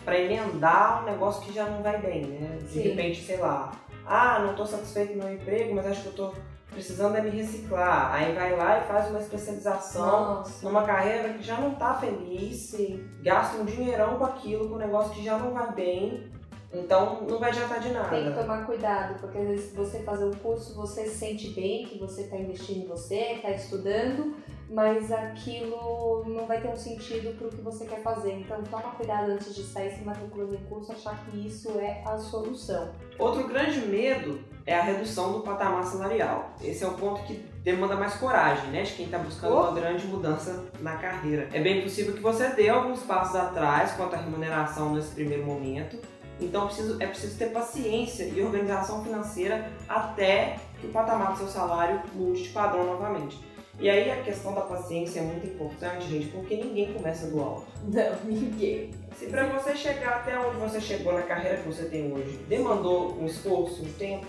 para 0.06 0.20
emendar 0.20 1.02
um 1.02 1.06
negócio 1.06 1.41
que 1.41 1.52
já 1.52 1.65
não 1.65 1.82
vai 1.82 2.00
bem, 2.00 2.26
né? 2.26 2.60
De 2.62 2.70
sim. 2.70 2.82
repente, 2.82 3.24
sei 3.24 3.38
lá, 3.38 3.74
ah, 4.06 4.39
não 4.39 4.52
estou 4.52 4.65
satisfeito 4.65 5.18
no 5.18 5.24
meu 5.24 5.34
emprego, 5.34 5.74
mas 5.74 5.88
acho 5.88 6.02
que 6.02 6.08
eu 6.08 6.12
estou 6.12 6.34
precisando 6.70 7.18
é 7.18 7.22
me 7.22 7.30
reciclar. 7.30 8.13
Aí 8.13 8.34
vai 8.34 8.56
lá 8.56 8.80
e 8.80 8.84
faz 8.84 9.10
uma 9.10 9.20
especialização 9.20 10.36
Nossa. 10.36 10.65
numa 10.65 10.84
carreira 10.84 11.34
que 11.34 11.44
já 11.44 11.60
não 11.60 11.74
tá 11.74 11.96
feliz, 11.96 12.58
Sim. 12.58 13.04
gasta 13.24 13.58
um 13.58 13.65
dinheirão 13.65 14.18
com 14.18 14.26
aquilo, 14.26 14.70
com 14.70 14.76
um 14.76 14.80
negócio 14.80 15.13
que 15.13 15.24
já 15.24 15.38
não 15.38 15.52
vai 15.52 15.72
bem, 15.74 16.30
então 16.74 17.22
não 17.28 17.39
vai 17.39 17.50
adiantar 17.50 17.80
de 17.80 17.89
nada. 17.89 18.10
Tem 18.10 18.32
que 18.32 18.38
tomar 18.38 18.65
cuidado, 18.65 19.20
porque 19.20 19.38
às 19.38 19.48
vezes 19.48 19.74
você 19.74 20.00
fazer 20.00 20.26
um 20.26 20.34
curso, 20.34 20.76
você 20.76 21.06
se 21.06 21.15
sente 21.15 21.50
bem, 21.50 21.86
que 21.86 21.98
você 21.98 22.24
está 22.24 22.36
investindo 22.38 22.84
em 22.84 22.88
você, 22.88 23.34
está 23.34 23.52
estudando, 23.52 24.36
mas 24.69 25.12
aquilo 25.12 26.23
não 26.28 26.45
vai 26.45 26.60
ter 26.60 26.67
um 26.67 26.75
sentido 26.75 27.38
para 27.38 27.47
o 27.47 27.49
que 27.49 27.62
você 27.62 27.86
quer 27.86 28.01
fazer. 28.01 28.34
Então 28.34 28.62
toma 28.63 28.91
cuidado 28.95 29.32
antes 29.32 29.54
de 29.56 29.63
sair 29.63 29.91
se 29.91 30.04
matriculando 30.04 30.56
em 30.56 30.63
curso, 30.65 30.91
achar 30.91 31.23
que 31.25 31.47
isso 31.47 31.69
é 31.80 32.01
a 32.06 32.17
solução. 32.17 32.91
Outro 33.19 33.47
grande 33.47 33.80
medo 33.82 34.39
é 34.65 34.75
a 34.78 34.82
redução 34.82 35.32
do 35.34 35.41
patamar 35.41 35.84
salarial. 35.84 36.49
Esse 36.62 36.84
é 36.84 36.88
o 36.88 36.93
ponto 36.95 37.21
que 37.23 37.36
demanda 37.63 37.95
mais 37.95 38.15
coragem, 38.15 38.69
né, 38.71 38.82
de 38.84 38.93
quem 38.93 39.06
está 39.06 39.19
buscando 39.19 39.54
Oh. 39.56 39.60
uma 39.62 39.71
grande 39.73 40.08
mudança 40.08 40.65
na 40.80 40.95
carreira. 40.97 41.47
É 41.54 41.62
bem 41.62 41.82
possível 41.84 42.13
que 42.13 42.19
você 42.21 42.49
dê 42.49 42.69
alguns 42.69 43.01
passos 43.04 43.36
atrás 43.36 43.91
quanto 43.93 44.15
à 44.15 44.17
remuneração 44.17 44.93
nesse 44.93 45.12
primeiro 45.13 45.45
momento. 45.45 45.97
Então 46.41 46.65
preciso- 46.65 47.01
é 47.01 47.08
preciso 47.08 47.38
ter 47.38 47.51
paciência 47.51 48.23
e 48.25 48.41
organização 48.41 49.04
financeira 49.04 49.71
até 49.88 50.58
que 50.82 50.88
o 50.88 50.89
patamar 50.89 51.32
do 51.32 51.38
seu 51.38 51.47
salário 51.47 52.01
mude 52.13 52.43
de 52.43 52.49
padrão 52.49 52.86
novamente. 52.86 53.39
E 53.80 53.90
aí 53.90 54.10
a 54.10 54.22
questão 54.24 54.54
da 54.54 54.62
paciência 54.62 55.20
é 55.20 55.24
muito 55.24 55.46
importante, 55.48 56.08
gente, 56.08 56.28
porque 56.28 56.56
ninguém 56.56 56.94
começa 56.94 57.28
do 57.28 57.42
alto. 57.42 57.66
Não, 57.84 58.16
ninguém. 58.24 58.92
Se 59.18 59.28
para 59.28 59.46
você 59.48 59.76
chegar 59.76 60.18
até 60.18 60.38
onde 60.40 60.58
você 60.58 60.80
chegou 60.80 61.14
na 61.14 61.22
carreira 61.24 61.58
que 61.58 61.68
você 61.68 61.86
tem 61.86 62.12
hoje, 62.14 62.38
demandou 62.48 63.18
um 63.20 63.26
esforço, 63.26 63.82
um 63.84 63.92
tempo, 63.94 64.28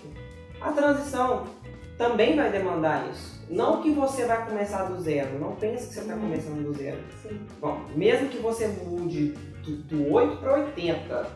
a 0.60 0.72
transição 0.72 1.44
também 1.96 2.34
vai 2.36 2.50
demandar 2.50 3.08
isso. 3.10 3.36
Não 3.48 3.80
que 3.80 3.90
você 3.92 4.24
vai 4.24 4.44
começar 4.44 4.84
do 4.84 5.00
zero, 5.00 5.38
não 5.38 5.54
pense 5.54 5.86
que 5.88 5.94
você 5.94 6.00
está 6.00 6.14
Uhum. 6.14 6.20
começando 6.22 6.64
do 6.64 6.74
zero. 6.74 6.98
Sim. 7.22 7.40
Bom, 7.60 7.80
mesmo 7.94 8.28
que 8.28 8.38
você 8.38 8.66
mude 8.66 9.28
do, 9.62 9.76
do 9.82 10.12
8 10.12 10.36
para 10.38 10.54
80, 10.54 11.26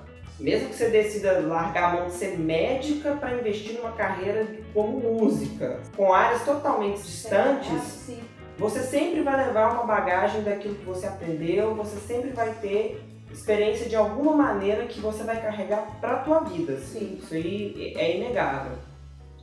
mesmo 0.40 0.68
que 0.70 0.74
você 0.76 0.88
decida 0.88 1.40
largar 1.40 1.92
a 1.92 1.96
mão 1.96 2.06
de 2.06 2.12
ser 2.14 2.38
médica 2.38 3.12
para 3.16 3.34
investir 3.34 3.74
numa 3.78 3.92
carreira 3.92 4.46
como 4.72 4.98
música, 4.98 5.80
com 5.96 6.12
áreas 6.12 6.44
totalmente 6.44 6.98
Ah, 6.98 7.02
distantes, 7.04 7.82
sim. 7.82 8.20
você 8.58 8.80
sempre 8.80 9.22
vai 9.22 9.46
levar 9.46 9.74
uma 9.74 9.84
bagagem 9.84 10.42
daquilo 10.42 10.74
que 10.74 10.84
você 10.84 11.06
aprendeu, 11.06 11.74
você 11.74 11.96
sempre 12.00 12.30
vai 12.30 12.52
ter 12.54 13.02
experiência 13.30 13.88
de 13.88 13.94
alguma 13.94 14.34
maneira 14.34 14.86
que 14.86 14.98
você 15.00 15.22
vai 15.22 15.40
carregar 15.40 15.86
para 16.00 16.12
a 16.14 16.18
tua 16.20 16.40
vida. 16.40 16.76
Sim. 16.78 17.18
Isso 17.22 17.34
aí 17.34 17.94
é 17.96 18.16
inegável. 18.16 18.72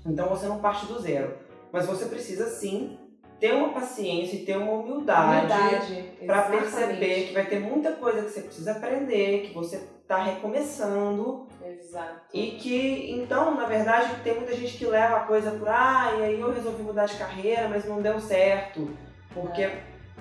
Então 0.06 0.28
você 0.28 0.46
não 0.46 0.60
parte 0.60 0.86
do 0.88 1.00
zero, 1.00 1.34
mas 1.72 1.86
você 1.86 2.06
precisa 2.06 2.48
sim 2.50 2.98
ter 3.40 3.54
uma 3.54 3.70
paciência 3.70 4.38
e 4.38 4.46
ter 4.46 4.58
uma 4.58 4.72
humildade, 4.72 6.04
para 6.26 6.44
perceber 6.44 7.28
que 7.28 7.34
vai 7.34 7.46
ter 7.46 7.60
muita 7.60 7.92
coisa 7.94 8.24
que 8.24 8.30
você 8.30 8.42
precisa 8.42 8.72
aprender, 8.72 9.48
que 9.48 9.54
você 9.54 9.78
está 10.02 10.24
recomeçando 10.24 11.46
Exato. 11.64 12.22
e 12.34 12.52
que, 12.52 13.12
então, 13.12 13.56
na 13.56 13.66
verdade, 13.66 14.16
tem 14.24 14.36
muita 14.36 14.56
gente 14.56 14.78
que 14.78 14.86
leva 14.86 15.18
a 15.18 15.20
coisa 15.22 15.52
por 15.52 15.68
ah, 15.68 16.16
e 16.20 16.24
aí 16.24 16.40
eu 16.40 16.52
resolvi 16.52 16.82
mudar 16.82 17.06
de 17.06 17.18
carreira, 17.18 17.68
mas 17.68 17.86
não 17.86 18.02
deu 18.02 18.20
certo, 18.20 18.90
porque 19.34 19.70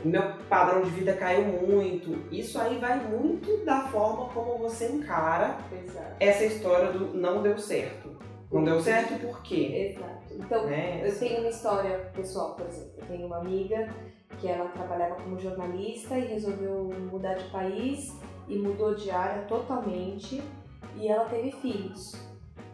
o 0.04 0.08
meu 0.08 0.22
padrão 0.48 0.82
de 0.82 0.90
vida 0.90 1.14
caiu 1.14 1.44
muito. 1.44 2.26
Isso 2.30 2.60
aí 2.60 2.76
vai 2.78 2.96
muito 2.96 3.64
da 3.64 3.82
forma 3.82 4.28
como 4.28 4.58
você 4.58 4.88
encara 4.88 5.56
Exato. 5.72 6.16
essa 6.20 6.44
história 6.44 6.92
do 6.92 7.14
não 7.14 7.42
deu 7.42 7.56
certo. 7.56 8.16
Não 8.50 8.64
deu 8.64 8.80
certo 8.80 9.20
por 9.20 9.42
quê? 9.42 9.96
Exato. 9.96 10.34
Então, 10.34 10.66
Né? 10.66 11.06
Eu 11.06 11.18
tenho 11.18 11.40
uma 11.40 11.48
história 11.50 12.10
pessoal, 12.14 12.54
por 12.54 12.66
exemplo. 12.66 12.92
Eu 12.98 13.06
tenho 13.06 13.26
uma 13.26 13.38
amiga 13.38 13.88
que 14.38 14.48
ela 14.48 14.68
trabalhava 14.68 15.16
como 15.16 15.38
jornalista 15.38 16.16
e 16.18 16.26
resolveu 16.26 16.84
mudar 17.10 17.34
de 17.34 17.44
país 17.50 18.12
e 18.48 18.58
mudou 18.58 18.94
de 18.94 19.10
área 19.10 19.42
totalmente 19.44 20.42
e 20.96 21.08
ela 21.08 21.24
teve 21.26 21.50
filhos. 21.52 22.12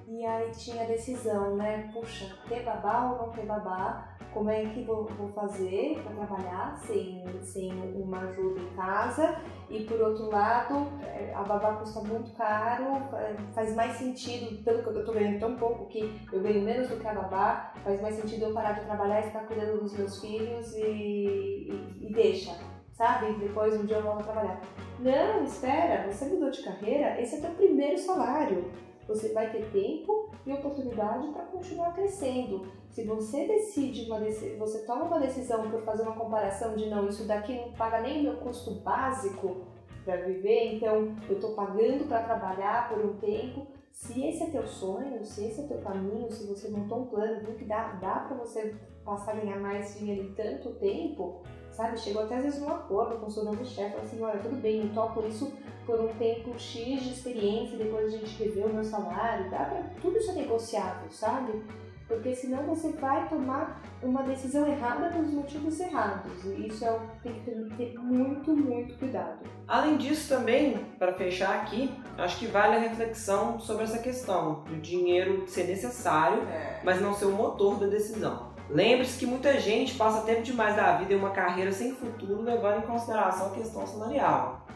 E 0.09 0.27
aí 0.27 0.51
tinha 0.51 0.83
a 0.83 0.87
decisão, 0.87 1.57
né? 1.57 1.91
Puxa, 1.93 2.37
ter 2.49 2.63
babá 2.63 3.13
ou 3.13 3.27
não 3.27 3.33
ter 3.33 3.47
babá? 3.47 4.12
Como 4.33 4.49
é 4.49 4.65
que 4.65 4.83
vou, 4.83 5.05
vou 5.05 5.29
fazer 5.29 6.03
para 6.03 6.27
trabalhar 6.27 6.77
sem, 6.87 7.23
sem 7.43 7.71
uma 7.95 8.21
ajuda 8.21 8.61
em 8.61 8.69
casa? 8.75 9.39
E 9.69 9.85
por 9.85 10.01
outro 10.01 10.31
lado, 10.31 10.87
eh, 11.03 11.33
a 11.35 11.43
babá 11.43 11.77
custa 11.77 12.01
muito 12.01 12.33
caro, 12.35 12.85
eh, 13.15 13.37
faz 13.55 13.75
mais 13.77 13.93
sentido, 13.93 14.63
tanto 14.65 14.83
que 14.83 14.99
eu 14.99 15.05
tô 15.05 15.13
ganhando 15.13 15.39
tão 15.39 15.57
pouco 15.57 15.87
que 15.87 16.19
eu 16.33 16.41
ganho 16.41 16.63
menos 16.63 16.89
do 16.89 16.97
que 16.97 17.07
a 17.07 17.15
babá, 17.15 17.75
faz 17.85 18.01
mais 18.01 18.15
sentido 18.15 18.47
eu 18.47 18.55
parar 18.55 18.73
de 18.73 18.87
trabalhar 18.87 19.21
e 19.21 19.25
ficar 19.25 19.47
cuidando 19.47 19.81
dos 19.81 19.97
meus 19.97 20.21
filhos 20.21 20.75
e, 20.77 20.81
e, 20.81 22.09
e 22.09 22.13
deixa, 22.13 22.57
sabe? 22.93 23.35
Depois 23.35 23.79
um 23.79 23.85
dia 23.85 23.97
eu 23.97 24.03
volto 24.03 24.21
a 24.21 24.25
trabalhar. 24.25 24.61
Não, 24.99 25.45
espera, 25.45 26.11
você 26.11 26.25
mudou 26.27 26.51
de 26.51 26.63
carreira, 26.63 27.21
esse 27.21 27.37
é 27.37 27.41
teu 27.41 27.51
primeiro 27.51 27.99
salário. 27.99 28.71
Você 29.07 29.33
vai 29.33 29.51
ter 29.51 29.71
tempo 29.71 30.31
e 30.47 30.53
oportunidade 30.53 31.29
para 31.29 31.45
continuar 31.45 31.93
crescendo. 31.93 32.67
Se 32.91 33.05
você 33.05 33.47
decide 33.47 34.07
uma 34.11 34.21
você 34.59 34.85
toma 34.85 35.05
uma 35.05 35.21
decisão 35.21 35.71
por 35.71 35.83
fazer 35.83 36.03
uma 36.03 36.15
comparação 36.15 36.75
de 36.75 36.89
não, 36.89 37.09
isso 37.09 37.27
daqui 37.27 37.57
não 37.57 37.73
paga 37.73 38.01
nem 38.01 38.21
o 38.21 38.23
meu 38.23 38.37
custo 38.39 38.73
básico 38.81 39.67
para 40.05 40.17
viver, 40.17 40.75
então 40.75 41.17
eu 41.29 41.37
estou 41.37 41.55
pagando 41.55 42.07
para 42.07 42.23
trabalhar 42.23 42.89
por 42.89 43.05
um 43.05 43.17
tempo. 43.19 43.67
Se 43.93 44.27
esse 44.27 44.43
é 44.43 44.47
teu 44.47 44.67
sonho, 44.67 45.25
se 45.25 45.45
esse 45.45 45.61
é 45.61 45.67
teu 45.67 45.79
caminho, 45.79 46.31
se 46.31 46.47
você 46.47 46.69
montou 46.69 47.03
um 47.03 47.07
plano, 47.07 47.41
viu 47.41 47.55
que 47.55 47.65
dá, 47.65 47.93
dá 47.93 48.21
para 48.21 48.37
você 48.37 48.75
passar 49.05 49.33
a 49.33 49.41
ganhar 49.41 49.61
mais 49.61 49.99
dinheiro 49.99 50.29
em 50.29 50.35
tanto 50.35 50.75
tempo, 50.75 51.43
sabe? 51.73 51.99
Chegou 51.99 52.23
até 52.23 52.37
às 52.37 52.45
vezes 52.45 52.63
um 52.63 52.69
acordo 52.69 53.17
com 53.17 53.27
o 53.27 53.31
seu 53.31 53.45
novo 53.45 53.65
chefe, 53.65 53.91
falou 53.91 54.05
assim, 54.05 54.23
olha, 54.23 54.39
tudo 54.41 54.57
bem, 54.61 54.83
eu 54.83 54.89
topo 54.95 55.27
isso 55.27 55.53
por 55.87 56.01
um 56.01 56.09
tempo 56.15 56.57
X 56.59 57.03
de 57.03 57.11
experiência, 57.13 57.77
depois 57.77 58.07
a 58.15 58.17
gente 58.19 58.43
revê 58.43 58.61
o 58.63 58.73
meu 58.73 58.85
salário, 58.85 59.51
dá 59.51 59.65
pra, 59.65 59.83
tudo 60.01 60.17
isso 60.17 60.31
é 60.31 60.35
negociável, 60.35 61.11
sabe? 61.11 61.63
Porque 62.07 62.35
senão 62.35 62.63
você 62.65 62.93
vai 62.93 63.27
tomar 63.29 63.81
uma 64.03 64.23
decisão 64.23 64.67
errada 64.67 65.09
pelos 65.09 65.33
motivos 65.33 65.81
errados. 65.81 66.45
E 66.45 66.67
isso 66.69 66.85
é, 66.85 66.93
o- 66.93 67.01
tem 67.23 67.33
que 67.33 67.41
ter, 67.51 67.69
ter 67.77 67.99
muito, 67.99 68.55
muito 68.55 68.99
cuidado. 68.99 69.39
Além 69.67 69.97
disso, 69.97 70.29
também, 70.29 70.77
para 70.99 71.15
fechar 71.15 71.63
aqui, 71.63 71.91
acho 72.19 72.39
que 72.39 72.47
vale 72.49 72.77
a 72.77 72.81
reflexão 72.81 73.59
sobre 73.59 73.85
essa 73.85 73.99
questão 73.99 74.63
do 74.65 74.77
dinheiro 74.77 75.49
ser 75.49 75.65
necessário, 75.69 76.43
mas 76.85 77.01
não 77.01 77.15
ser 77.15 77.27
o 77.27 77.33
motor 77.33 77.79
da 77.79 77.87
decisão. 77.87 78.52
Lembre-se 78.71 79.19
que 79.19 79.27
muita 79.27 79.59
gente 79.61 79.95
passa 79.95 80.23
tempo 80.23 80.43
demais 80.43 80.75
da 80.77 80.97
vida 80.97 81.13
em 81.13 81.17
uma 81.17 81.31
carreira 81.31 81.71
sem 81.73 81.95
futuro, 81.95 82.43
levando 82.43 82.79
em 82.79 82.87
consideração 82.87 83.49
a 83.49 83.51
questão 83.51 83.87
salarial. 83.87 84.67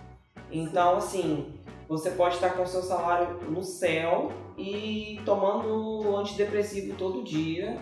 Então, 0.51 0.97
assim, 0.97 1.55
você 1.89 2.11
pode 2.11 2.35
estar 2.35 2.51
com 2.51 2.63
o 2.63 2.67
seu 2.67 2.83
salário 2.83 3.39
no 3.49 3.63
céu 3.63 4.31
e 4.59 5.21
tomando 5.25 6.17
antidepressivo 6.17 6.95
todo 6.97 7.23
dia 7.25 7.79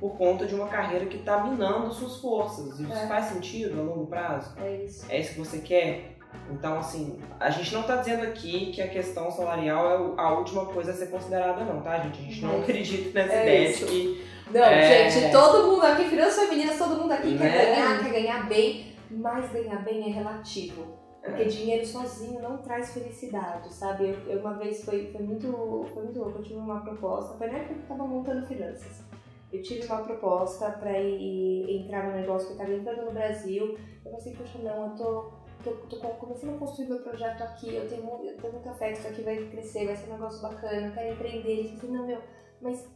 por 0.00 0.16
conta 0.16 0.44
de 0.44 0.54
uma 0.54 0.66
carreira 0.66 1.06
que 1.06 1.16
está 1.16 1.42
minando 1.44 1.92
suas 1.94 2.16
forças. 2.16 2.78
Isso 2.80 2.92
É. 2.92 3.06
faz 3.06 3.26
sentido 3.26 3.80
a 3.80 3.82
longo 3.82 4.06
prazo? 4.06 4.54
É 4.60 4.84
isso. 4.84 5.06
É 5.08 5.20
isso 5.20 5.32
que 5.34 5.38
você 5.38 5.58
quer? 5.58 6.16
Então, 6.50 6.78
assim, 6.78 7.20
a 7.38 7.48
gente 7.48 7.72
não 7.72 7.84
tá 7.84 7.96
dizendo 7.96 8.24
aqui 8.24 8.72
que 8.72 8.82
a 8.82 8.88
questão 8.88 9.30
salarial 9.30 10.14
é 10.18 10.20
a 10.20 10.32
última 10.34 10.66
coisa 10.66 10.90
a 10.90 10.94
ser 10.94 11.06
considerada, 11.06 11.64
não, 11.64 11.80
tá, 11.80 11.98
gente? 12.00 12.18
A 12.18 12.22
gente 12.22 12.42
não 12.42 12.60
acredita 12.60 13.18
nessa 13.18 13.32
É 13.34 13.42
ideia 13.42 13.70
isso. 13.70 13.86
de 13.86 13.90
que. 13.92 14.33
Não, 14.50 14.60
É. 14.62 15.08
gente, 15.10 15.32
todo 15.32 15.66
mundo 15.68 15.84
aqui, 15.84 16.04
finanças 16.04 16.44
femininas, 16.48 16.78
todo 16.78 17.00
mundo 17.00 17.12
aqui 17.12 17.36
quer 17.36 17.44
Né? 17.44 17.74
ganhar, 17.74 18.02
quer 18.04 18.10
ganhar 18.12 18.48
bem, 18.48 18.94
mas 19.10 19.50
ganhar 19.52 19.82
bem 19.82 20.08
é 20.10 20.12
relativo. 20.12 21.02
Porque 21.22 21.42
É. 21.42 21.46
dinheiro 21.46 21.86
sozinho 21.86 22.40
não 22.42 22.58
traz 22.58 22.92
felicidade, 22.92 23.72
sabe? 23.72 24.08
Eu, 24.10 24.32
eu 24.34 24.40
uma 24.40 24.54
vez 24.54 24.84
foi, 24.84 25.10
foi, 25.10 25.22
muito, 25.22 25.86
foi 25.94 26.02
muito 26.04 26.18
louco, 26.20 26.38
eu 26.38 26.42
tive 26.42 26.58
uma 26.58 26.80
proposta, 26.82 27.38
foi 27.38 27.46
na 27.46 27.54
época 27.58 27.74
que 27.74 27.80
eu 27.80 27.86
tava 27.96 28.06
montando 28.06 28.46
finanças. 28.46 29.02
Eu 29.50 29.62
tive 29.62 29.86
uma 29.86 30.02
proposta 30.02 30.68
pra 30.72 30.98
ir 31.00 31.80
entrar 31.82 32.04
no 32.08 32.12
negócio 32.20 32.48
que 32.48 32.52
eu 32.54 32.58
tava 32.58 32.72
entrando 32.74 33.04
no 33.06 33.12
Brasil. 33.12 33.68
Eu 33.68 34.02
falei 34.02 34.18
assim, 34.18 34.34
poxa, 34.34 34.58
não, 34.58 34.90
eu 34.90 34.96
tô, 34.96 35.32
tô, 35.64 35.70
tô 35.88 35.96
com- 35.96 36.08
começando 36.26 36.56
a 36.56 36.58
construir 36.58 36.88
meu 36.88 36.98
projeto 36.98 37.40
aqui, 37.42 37.74
eu 37.74 37.88
tenho, 37.88 38.02
eu 38.22 38.36
tenho 38.36 38.52
muita 38.52 38.74
fé 38.74 38.92
que 38.92 38.98
isso 38.98 39.08
aqui 39.08 39.22
vai 39.22 39.36
crescer, 39.46 39.86
vai 39.86 39.96
ser 39.96 40.10
um 40.10 40.14
negócio 40.14 40.42
bacana, 40.42 40.88
eu 40.88 40.92
quero 40.92 41.12
empreender. 41.14 41.48
Ele 41.50 41.68
falou 41.68 41.78
assim, 41.78 41.92
não, 41.92 42.06
meu, 42.06 42.18
mas 42.60 42.86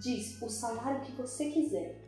diz 0.00 0.40
o 0.40 0.48
salário 0.48 1.00
que 1.00 1.12
você 1.12 1.50
quiser. 1.50 2.00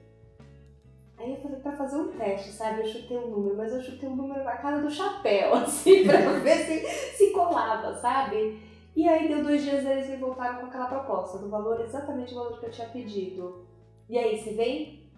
Aí 1.17 1.33
eu 1.33 1.41
falei 1.41 1.61
pra 1.61 1.73
fazer 1.73 1.97
um 1.97 2.13
teste, 2.13 2.51
sabe? 2.51 2.81
Eu 2.81 2.87
chutei 2.87 3.17
um 3.17 3.31
número, 3.31 3.57
mas 3.57 3.73
eu 3.73 3.83
chutei 3.83 4.09
um 4.09 4.17
número 4.17 4.43
na 4.43 4.57
cara 4.57 4.81
do 4.81 4.91
chapéu, 4.91 5.55
assim, 5.55 6.05
pra 6.05 6.19
ver 6.41 6.59
se, 6.65 6.87
se 7.17 7.31
colava, 7.31 7.95
sabe? 7.95 8.61
E 8.97 9.09
aí 9.09 9.29
deu 9.29 9.43
dois 9.43 9.63
dias 9.63 9.85
eles 9.85 10.09
me 10.09 10.17
voltaram 10.17 10.61
com 10.61 10.67
aquela 10.67 10.87
proposta, 10.87 11.39
do 11.39 11.49
valor, 11.49 11.81
exatamente 11.81 12.33
o 12.33 12.37
valor 12.37 12.61
que 12.61 12.67
eu 12.67 12.71
tinha 12.71 12.89
pedido. 12.89 13.67
E 14.09 14.19
aí, 14.19 14.39
você 14.39 14.53
vem? 14.53 15.11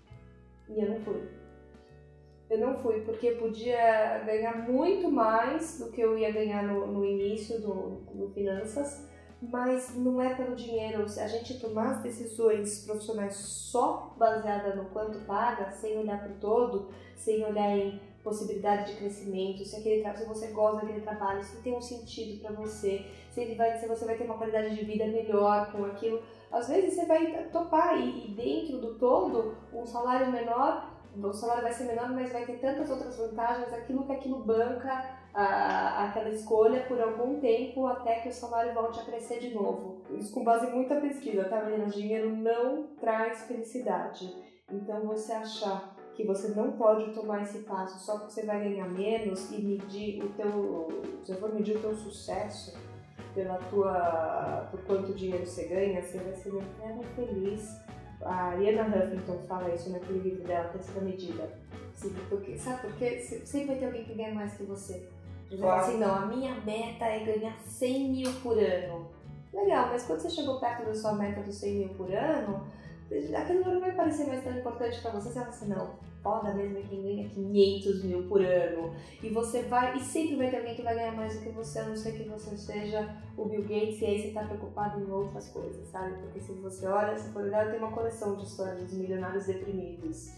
E 0.69 0.81
eu 0.81 0.91
não 0.91 1.01
fui. 1.01 1.29
Eu 2.49 2.59
não 2.59 2.79
fui, 2.79 3.01
porque 3.01 3.29
eu 3.29 3.39
podia 3.39 4.21
ganhar 4.25 4.69
muito 4.69 5.11
mais 5.11 5.81
do 5.81 5.91
que 5.91 6.01
eu 6.01 6.17
ia 6.17 6.31
ganhar 6.31 6.63
no, 6.63 6.87
no 6.87 7.05
início 7.05 7.61
do, 7.61 8.03
do 8.15 8.29
Finanças, 8.33 9.09
mas 9.51 9.95
não 9.95 10.21
é 10.21 10.35
pelo 10.35 10.55
dinheiro. 10.55 11.09
Se 11.09 11.21
a 11.21 11.29
gente 11.29 11.59
tomar 11.61 11.93
as 11.93 12.03
decisões 12.03 12.85
profissionais 12.85 13.37
só 13.37 14.15
baseada 14.17 14.75
no 14.75 14.87
quanto 14.87 15.19
paga, 15.21 15.71
sem 15.71 15.99
olhar 15.99 16.21
para 16.21 16.33
o 16.33 16.41
todo, 16.41 16.89
sem 17.15 17.45
olhar 17.45 17.77
em 17.77 18.01
possibilidade 18.23 18.93
de 18.93 18.99
crescimento, 18.99 19.65
se, 19.65 19.77
aquele 19.77 20.03
se 20.17 20.25
você 20.25 20.49
gosta 20.49 20.81
daquele 20.81 21.01
trabalho, 21.01 21.43
se 21.45 21.63
tem 21.63 21.77
um 21.77 21.81
sentido 21.81 22.43
para 22.43 22.53
você, 22.57 23.07
se, 23.31 23.41
ele 23.41 23.55
vai, 23.55 23.79
se 23.79 23.87
você 23.87 24.05
vai 24.05 24.17
ter 24.17 24.25
uma 24.25 24.37
qualidade 24.37 24.75
de 24.75 24.85
vida 24.85 25.07
melhor 25.07 25.71
com 25.71 25.85
aquilo, 25.85 26.21
às 26.51 26.69
vezes 26.69 26.95
você 26.95 27.07
vai 27.07 27.45
topar 27.53 27.97
e, 27.99 28.27
e 28.27 28.35
dentro 28.35 28.79
do 28.79 28.95
todo, 28.95 29.57
um 29.73 29.87
salário 29.87 30.31
menor 30.33 30.97
o 31.25 31.33
salário 31.33 31.63
vai 31.63 31.73
ser 31.73 31.85
menor, 31.85 32.11
mas 32.11 32.33
vai 32.33 32.45
ter 32.45 32.59
tantas 32.59 32.91
outras 32.91 33.17
vantagens, 33.17 33.73
aquilo 33.73 34.05
que 34.05 34.13
aquilo 34.13 34.41
banca 34.41 35.16
a, 35.37 36.07
aquela 36.07 36.31
escolha 36.31 36.81
por 36.89 36.99
algum 36.99 37.39
tempo 37.39 37.87
até 37.87 38.21
que 38.21 38.31
o 38.31 38.33
salário 38.33 38.73
volte 38.73 38.99
a 39.01 39.05
crescer 39.05 39.39
de 39.39 39.55
novo. 39.55 40.01
Isso 40.13 40.33
com 40.33 40.43
base 40.43 40.67
em 40.67 40.75
muita 40.75 40.99
pesquisa, 40.99 41.45
tá 41.45 41.63
meninas? 41.63 41.95
Dinheiro 41.95 42.35
não 42.35 42.85
traz 42.99 43.43
felicidade. 43.43 44.35
Então 44.73 45.07
você 45.07 45.35
achar 45.35 45.95
que 46.15 46.25
você 46.25 46.49
não 46.49 46.73
pode 46.73 47.13
tomar 47.13 47.43
esse 47.43 47.59
passo 47.59 47.99
só 47.99 48.19
porque 48.19 48.33
você 48.33 48.47
vai 48.47 48.65
ganhar 48.65 48.89
menos 48.89 49.53
e 49.53 49.61
medir 49.61 50.25
o 50.25 50.31
teu, 50.31 51.03
se 51.23 51.35
for 51.35 51.53
medir 51.53 51.77
o 51.77 51.81
teu 51.81 51.95
sucesso 51.95 52.75
pela 53.35 53.59
tua, 53.59 54.67
por 54.71 54.83
quanto 54.85 55.13
dinheiro 55.13 55.47
você 55.47 55.67
ganha, 55.67 56.01
você 56.01 56.17
vai 56.17 56.35
ser 56.35 56.49
eterno 56.49 57.03
feliz. 57.15 57.79
A 58.23 58.47
Ariana 58.47 58.85
Huffington 58.85 59.39
fala 59.47 59.75
isso 59.75 59.91
naquele 59.91 60.21
livro 60.21 60.45
dela, 60.45 60.71
Terceira 60.71 61.03
Medida. 61.03 61.51
Porque, 62.31 62.57
sabe 62.57 62.81
por 62.81 62.97
quê? 62.97 63.19
Sempre 63.21 63.67
vai 63.67 63.77
ter 63.77 63.87
alguém 63.87 64.05
que 64.05 64.15
ganha 64.15 64.35
mais 64.35 64.55
que 64.55 64.65
você. 64.65 65.07
Claro. 65.51 65.81
assim, 65.81 65.99
não, 65.99 66.15
a 66.15 66.27
minha 66.27 66.55
meta 66.61 67.05
é 67.05 67.25
ganhar 67.25 67.57
100 67.61 68.11
mil 68.11 68.33
por 68.43 68.59
ano. 68.59 69.09
Legal, 69.53 69.89
mas 69.91 70.05
quando 70.05 70.21
você 70.21 70.31
chegou 70.31 70.61
perto 70.61 70.85
da 70.85 70.95
sua 70.95 71.13
meta 71.15 71.41
dos 71.41 71.55
100 71.55 71.75
mil 71.75 71.89
por 71.91 72.13
ano, 72.13 72.67
aquele 73.35 73.61
número 73.61 73.81
vai 73.81 73.93
parecer 73.93 74.27
mais 74.27 74.43
tão 74.43 74.53
importante 74.53 75.01
para 75.01 75.13
você. 75.13 75.29
Você 75.29 75.35
fala 75.35 75.49
assim, 75.49 75.69
não, 75.69 75.91
foda 76.23 76.53
mesmo 76.53 76.79
é 76.79 76.83
quem 76.83 77.03
ganha 77.03 77.29
500 77.29 78.05
mil 78.05 78.23
por 78.25 78.45
ano. 78.45 78.93
E 79.23 79.29
você 79.31 79.63
vai, 79.63 79.97
e 79.97 80.01
sempre 80.01 80.37
vai 80.37 80.51
ter 80.51 80.59
alguém 80.59 80.75
que 80.75 80.83
vai 80.83 80.95
ganhar 80.95 81.13
mais 81.13 81.35
do 81.39 81.43
que 81.43 81.51
você, 81.51 81.79
a 81.79 81.85
não 81.85 81.97
ser 81.97 82.13
que 82.13 82.29
você 82.29 82.57
seja 82.57 83.17
o 83.37 83.45
Bill 83.45 83.63
Gates, 83.63 84.01
e 84.01 84.05
aí 84.05 84.21
você 84.21 84.33
tá 84.33 84.45
preocupado 84.45 85.01
em 85.01 85.11
outras 85.11 85.49
coisas, 85.49 85.89
sabe? 85.89 86.17
Porque 86.19 86.41
se 86.41 86.53
você 86.53 86.87
olha, 86.87 87.17
se 87.17 87.31
for 87.31 87.43
olhar, 87.45 87.71
tem 87.71 87.79
uma 87.79 87.93
coleção 87.93 88.35
de 88.37 88.45
histórias 88.45 88.83
dos 88.83 88.95
milionários 88.95 89.47
deprimidos, 89.47 90.33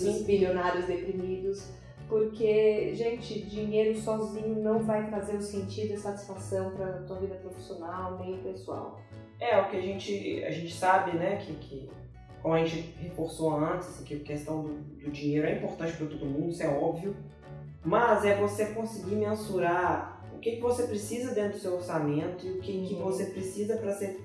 dos 0.00 0.22
bilionários 0.22 0.86
deprimidos 0.86 1.68
porque, 2.08 2.94
gente, 2.94 3.40
dinheiro 3.42 3.98
sozinho 3.98 4.62
não 4.62 4.80
vai 4.80 5.06
trazer 5.08 5.36
o 5.36 5.42
sentido 5.42 5.94
e 5.94 5.98
satisfação 5.98 6.70
para 6.72 6.86
a 6.86 7.02
tua 7.02 7.18
vida 7.20 7.34
profissional 7.36 8.18
nem 8.18 8.38
pessoal. 8.42 9.00
É, 9.40 9.60
o 9.60 9.68
que 9.68 9.76
a 9.76 9.80
gente, 9.80 10.44
a 10.44 10.50
gente 10.50 10.72
sabe, 10.74 11.16
né, 11.16 11.36
que, 11.36 11.54
que 11.54 11.90
como 12.42 12.54
a 12.54 12.64
gente 12.64 12.94
reforçou 13.00 13.56
antes, 13.56 13.88
assim, 13.88 14.04
que 14.04 14.14
a 14.16 14.20
questão 14.20 14.62
do, 14.62 14.74
do 14.74 15.10
dinheiro 15.10 15.46
é 15.46 15.56
importante 15.56 15.96
para 15.96 16.06
todo 16.06 16.26
mundo, 16.26 16.50
isso 16.50 16.62
é 16.62 16.68
óbvio, 16.68 17.16
mas 17.82 18.24
é 18.24 18.36
você 18.36 18.66
conseguir 18.66 19.16
mensurar 19.16 20.22
o 20.34 20.38
que, 20.38 20.56
que 20.56 20.60
você 20.60 20.86
precisa 20.86 21.34
dentro 21.34 21.52
do 21.52 21.58
seu 21.58 21.74
orçamento 21.74 22.46
e 22.46 22.50
o 22.50 22.60
que, 22.60 22.72
uhum. 22.72 22.86
que 22.86 22.94
você 22.94 23.26
precisa 23.26 23.76
para 23.78 23.92
ser 23.92 24.20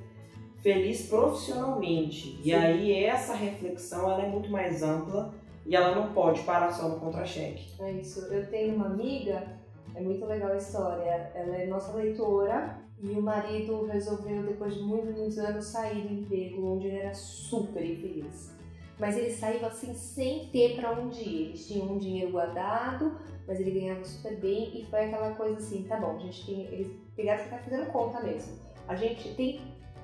feliz 0.61 1.07
profissionalmente. 1.07 2.35
Sim. 2.35 2.41
E 2.43 2.53
aí 2.53 3.03
essa 3.03 3.33
reflexão 3.33 4.11
ela 4.11 4.23
é 4.23 4.27
muito 4.27 4.49
mais 4.49 4.83
ampla 4.83 5.33
e 5.69 5.75
ela 5.75 5.93
não 5.93 6.11
pode 6.13 6.41
parar 6.41 6.71
só 6.71 6.89
no 6.89 6.99
contra-cheque. 6.99 7.79
É 7.79 7.91
isso. 7.91 8.21
Eu 8.33 8.49
tenho 8.49 8.73
uma 8.73 8.87
amiga, 8.87 9.47
é 9.93 10.01
muito 10.01 10.25
legal 10.25 10.51
a 10.51 10.57
história. 10.57 11.31
Ela 11.35 11.57
é 11.57 11.67
nossa 11.67 11.95
leitora 11.95 12.79
e 12.99 13.11
o 13.11 13.21
marido 13.21 13.85
resolveu, 13.85 14.41
depois 14.41 14.73
de 14.73 14.81
muitos, 14.81 15.15
muitos 15.15 15.37
anos, 15.37 15.65
sair 15.65 16.07
do 16.07 16.13
emprego 16.21 16.73
onde 16.73 16.87
ele 16.87 16.97
era 16.97 17.13
super 17.13 17.85
infeliz. 17.85 18.51
Mas 18.97 19.15
ele 19.15 19.29
saiu 19.29 19.63
assim 19.67 19.93
sem 19.93 20.47
ter 20.47 20.75
para 20.75 20.91
onde 20.91 21.21
ir. 21.21 21.49
Eles 21.49 21.67
tinham 21.67 21.85
um 21.85 21.99
dinheiro 21.99 22.31
guardado, 22.31 23.15
mas 23.47 23.59
ele 23.59 23.79
ganhava 23.79 24.03
super 24.03 24.37
bem 24.37 24.71
e 24.73 24.85
foi 24.89 25.05
aquela 25.05 25.35
coisa 25.35 25.57
assim, 25.57 25.83
tá 25.83 25.97
bom, 25.97 26.15
a 26.15 26.17
gente 26.17 26.47
tem. 26.47 26.61
Eles 26.65 26.91
pegaram 27.15 27.45
e 27.45 27.47
fazendo 27.47 27.91
conta 27.91 28.21
mesmo. 28.21 28.57
A 28.87 28.95
gente 28.95 29.35
tem 29.35 29.61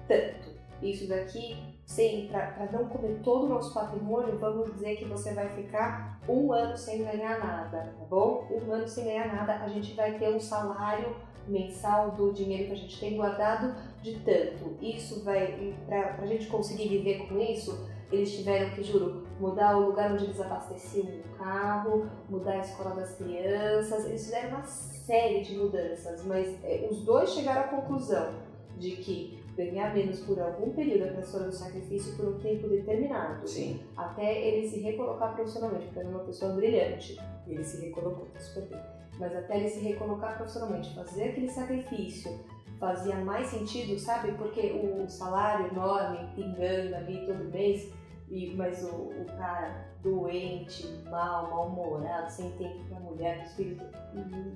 tanto. 0.07 0.47
Isso 0.83 1.07
daqui 1.07 1.57
sem 1.85 2.27
para 2.27 2.67
não 2.71 2.87
comer 2.87 3.19
todo 3.23 3.45
o 3.45 3.49
nosso 3.49 3.73
patrimônio, 3.73 4.37
vamos 4.39 4.73
dizer 4.73 4.95
que 4.97 5.05
você 5.05 5.33
vai 5.33 5.49
ficar 5.49 6.19
um 6.27 6.51
ano 6.51 6.75
sem 6.75 7.03
ganhar 7.03 7.39
nada, 7.39 7.93
tá 7.97 8.05
bom? 8.09 8.47
Um 8.51 8.73
ano 8.73 8.87
sem 8.87 9.05
ganhar 9.05 9.27
nada, 9.27 9.63
a 9.63 9.67
gente 9.67 9.93
vai 9.93 10.17
ter 10.17 10.29
um 10.29 10.39
salário 10.39 11.15
mensal 11.47 12.11
do 12.11 12.33
dinheiro 12.33 12.65
que 12.65 12.71
a 12.71 12.77
gente 12.77 12.99
tem 12.99 13.15
guardado 13.15 13.75
de 14.01 14.19
tanto. 14.21 14.75
Isso 14.81 15.23
vai, 15.23 15.75
para 15.85 16.23
a 16.23 16.25
gente 16.25 16.47
conseguir 16.47 16.89
viver 16.89 17.27
com 17.27 17.39
isso, 17.39 17.87
eles 18.11 18.35
tiveram 18.35 18.71
que, 18.71 18.83
juro, 18.83 19.27
mudar 19.39 19.77
o 19.77 19.87
lugar 19.87 20.11
onde 20.11 20.25
eles 20.25 20.41
abasteciam 20.41 21.05
o 21.05 21.37
carro, 21.37 22.09
mudar 22.29 22.53
a 22.53 22.59
escola 22.59 22.95
das 22.95 23.15
crianças, 23.15 24.05
eles 24.05 24.25
fizeram 24.25 24.49
uma 24.49 24.63
série 24.63 25.41
de 25.41 25.55
mudanças, 25.55 26.25
mas 26.25 26.47
é, 26.63 26.87
os 26.89 27.03
dois 27.03 27.29
chegaram 27.29 27.61
à 27.61 27.67
conclusão 27.67 28.33
de 28.77 28.91
que 28.97 29.44
ganhar 29.55 29.93
menos 29.93 30.19
por 30.21 30.39
algum 30.39 30.71
período 30.71 31.09
a 31.09 31.13
pessoa 31.13 31.43
do 31.43 31.51
sacrifício 31.51 32.15
por 32.15 32.27
um 32.27 32.39
tempo 32.39 32.67
determinado. 32.67 33.47
Sim. 33.47 33.79
Até 33.95 34.47
ele 34.47 34.67
se 34.67 34.79
recolocar 34.79 35.33
profissionalmente, 35.33 35.85
porque 35.85 35.99
era 35.99 36.09
uma 36.09 36.19
pessoa 36.19 36.53
brilhante. 36.53 37.17
Ele 37.47 37.63
se 37.63 37.85
recolocou, 37.85 38.27
super 38.37 38.63
bem. 38.63 38.81
Mas 39.17 39.35
até 39.35 39.57
ele 39.57 39.69
se 39.69 39.79
recolocar 39.79 40.35
profissionalmente, 40.35 40.93
fazer 40.93 41.29
aquele 41.29 41.49
sacrifício 41.49 42.37
fazia 42.79 43.15
mais 43.15 43.47
sentido, 43.47 43.97
sabe? 43.97 44.33
Porque 44.33 44.71
o 44.73 45.09
salário 45.09 45.67
enorme, 45.67 46.29
pingando 46.35 46.95
ali 46.95 47.25
todo 47.25 47.49
mês, 47.51 47.91
e, 48.29 48.53
mas 48.55 48.83
o, 48.83 48.95
o 48.95 49.25
cara 49.37 49.87
doente, 50.01 50.85
mal, 51.09 51.49
mal-humorado, 51.49 52.29
sem 52.29 52.51
tempo 52.51 52.83
para 52.89 52.99
mulher, 52.99 53.37
para 53.37 53.45
os 53.45 53.53
filhos, 53.53 53.81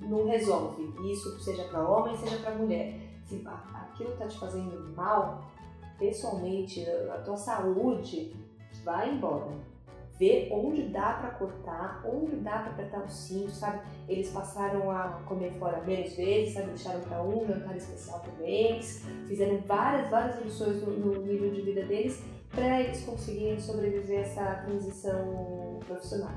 não 0.02 0.26
resolve. 0.26 0.92
Isso 1.10 1.40
seja 1.40 1.64
para 1.64 1.88
homem, 1.88 2.16
seja 2.16 2.36
para 2.38 2.54
mulher. 2.54 3.09
Se 3.30 3.46
aquilo 3.46 4.10
está 4.10 4.26
te 4.26 4.40
fazendo 4.40 4.92
mal, 4.96 5.44
pessoalmente, 6.00 6.84
a 7.14 7.18
tua 7.18 7.36
saúde, 7.36 8.34
vai 8.84 9.14
embora. 9.14 9.52
Vê 10.18 10.48
onde 10.52 10.88
dá 10.88 11.12
para 11.12 11.30
cortar, 11.30 12.04
onde 12.04 12.36
dá 12.36 12.58
para 12.58 12.72
apertar 12.72 13.04
o 13.04 13.08
cinto, 13.08 13.52
sabe? 13.52 13.82
Eles 14.08 14.30
passaram 14.30 14.90
a 14.90 15.22
comer 15.26 15.52
fora 15.60 15.80
menos 15.82 16.12
vezes, 16.16 16.54
sabe? 16.54 16.70
Deixaram 16.70 17.00
para 17.02 17.22
um 17.22 17.46
jantar 17.46 17.76
especial 17.76 18.18
por 18.18 18.36
mês, 18.38 19.06
fizeram 19.28 19.58
várias, 19.58 20.10
várias 20.10 20.36
reduções 20.36 20.82
no, 20.82 20.90
no 20.90 21.22
nível 21.22 21.52
de 21.52 21.62
vida 21.62 21.84
deles 21.84 22.22
para 22.50 22.80
eles 22.80 23.04
conseguirem 23.04 23.60
sobreviver 23.60 24.18
a 24.18 24.22
essa 24.22 24.54
transição 24.66 25.78
profissional. 25.86 26.34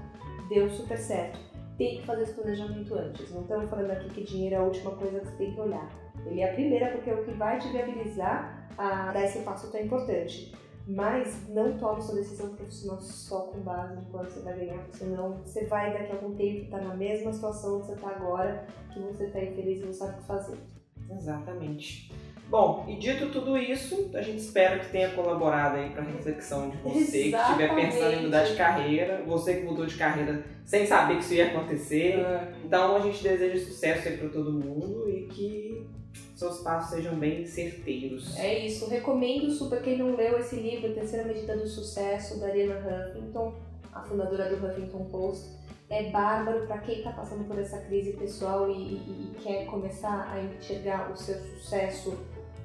Deu 0.47 0.69
super 0.69 0.97
certo. 0.99 1.39
Tem 1.75 1.97
que 1.97 2.05
fazer 2.05 2.21
esse 2.21 2.33
planejamento 2.33 2.93
antes. 2.93 3.31
Não 3.31 3.41
estamos 3.41 3.67
falando 3.67 3.89
aqui 3.89 4.09
que 4.09 4.23
dinheiro 4.23 4.55
é 4.55 4.57
a 4.59 4.63
última 4.63 4.91
coisa 4.91 5.19
que 5.19 5.25
você 5.25 5.37
tem 5.37 5.53
que 5.55 5.59
olhar 5.59 6.02
ele 6.25 6.41
é 6.41 6.49
a 6.49 6.53
primeira 6.53 6.91
porque 6.91 7.09
é 7.09 7.13
o 7.13 7.23
que 7.23 7.31
vai 7.31 7.59
te 7.59 7.67
viabilizar 7.69 8.69
a 8.77 9.11
dar 9.11 9.23
esse 9.23 9.39
passo 9.39 9.71
tão 9.71 9.81
importante. 9.81 10.53
Mas 10.85 11.47
não 11.47 11.77
tome 11.77 12.01
sua 12.01 12.15
decisão 12.15 12.53
profissional 12.55 12.99
só 12.99 13.41
com 13.43 13.59
base 13.61 13.97
em 14.01 14.03
quanto 14.11 14.31
você 14.31 14.41
vai 14.41 14.53
ganhar, 14.53 14.79
porque 14.79 14.97
senão 14.97 15.37
você 15.37 15.65
vai 15.65 15.93
daqui 15.93 16.11
a 16.11 16.15
algum 16.15 16.35
tempo 16.35 16.63
estar 16.63 16.81
na 16.81 16.93
mesma 16.93 17.31
situação 17.31 17.79
que 17.79 17.87
você 17.87 17.93
está 17.93 18.09
agora, 18.09 18.67
que 18.91 18.99
você 18.99 19.25
está 19.25 19.41
infeliz 19.41 19.81
e 19.81 19.85
não 19.85 19.93
sabe 19.93 20.13
o 20.13 20.17
que 20.17 20.27
fazer. 20.27 20.57
Exatamente. 21.09 22.11
Bom, 22.49 22.85
e 22.87 22.97
dito 22.97 23.31
tudo 23.31 23.57
isso, 23.57 24.11
a 24.13 24.21
gente 24.21 24.39
espera 24.39 24.77
que 24.77 24.91
tenha 24.91 25.09
colaborado 25.11 25.77
aí 25.77 25.89
para 25.89 26.01
a 26.01 26.05
reflexão 26.05 26.69
de 26.69 26.77
você 26.77 27.27
Exatamente. 27.27 27.31
que 27.31 27.37
estiver 27.37 27.75
pensando 27.75 28.13
em 28.13 28.23
mudar 28.25 28.43
de 28.43 28.55
carreira, 28.55 29.23
você 29.25 29.55
que 29.55 29.63
mudou 29.63 29.85
de 29.85 29.95
carreira 29.95 30.43
sem 30.65 30.85
saber 30.85 31.15
que 31.15 31.21
isso 31.21 31.33
ia 31.33 31.47
acontecer. 31.47 32.19
É. 32.19 32.53
Então 32.63 32.95
a 32.95 32.99
gente 32.99 33.23
deseja 33.23 33.65
sucesso 33.65 34.07
aí 34.07 34.17
para 34.17 34.29
todo 34.29 34.51
mundo 34.51 35.09
e 35.09 35.27
que 35.27 35.87
seus 36.35 36.59
passos 36.59 36.91
sejam 36.91 37.15
bem 37.15 37.45
certeiros. 37.45 38.37
É 38.37 38.65
isso, 38.65 38.89
recomendo 38.89 39.51
super 39.51 39.81
quem 39.81 39.97
não 39.97 40.15
leu 40.15 40.39
esse 40.39 40.55
livro, 40.55 40.93
Terceira 40.93 41.27
Medida 41.27 41.55
do 41.55 41.67
Sucesso, 41.67 42.39
da 42.39 42.47
Ariana 42.47 42.79
Huffington, 42.79 43.53
a 43.91 44.01
fundadora 44.01 44.49
do 44.49 44.65
Huffington 44.65 45.05
Post. 45.05 45.49
É 45.89 46.09
bárbaro 46.09 46.65
para 46.65 46.79
quem 46.79 46.97
está 46.97 47.11
passando 47.11 47.43
por 47.47 47.59
essa 47.59 47.77
crise 47.81 48.13
pessoal 48.13 48.69
e, 48.69 48.73
e, 48.73 49.31
e 49.31 49.35
quer 49.43 49.65
começar 49.65 50.27
a 50.31 50.41
enxergar 50.41 51.11
o 51.11 51.15
seu 51.15 51.35
sucesso 51.35 52.17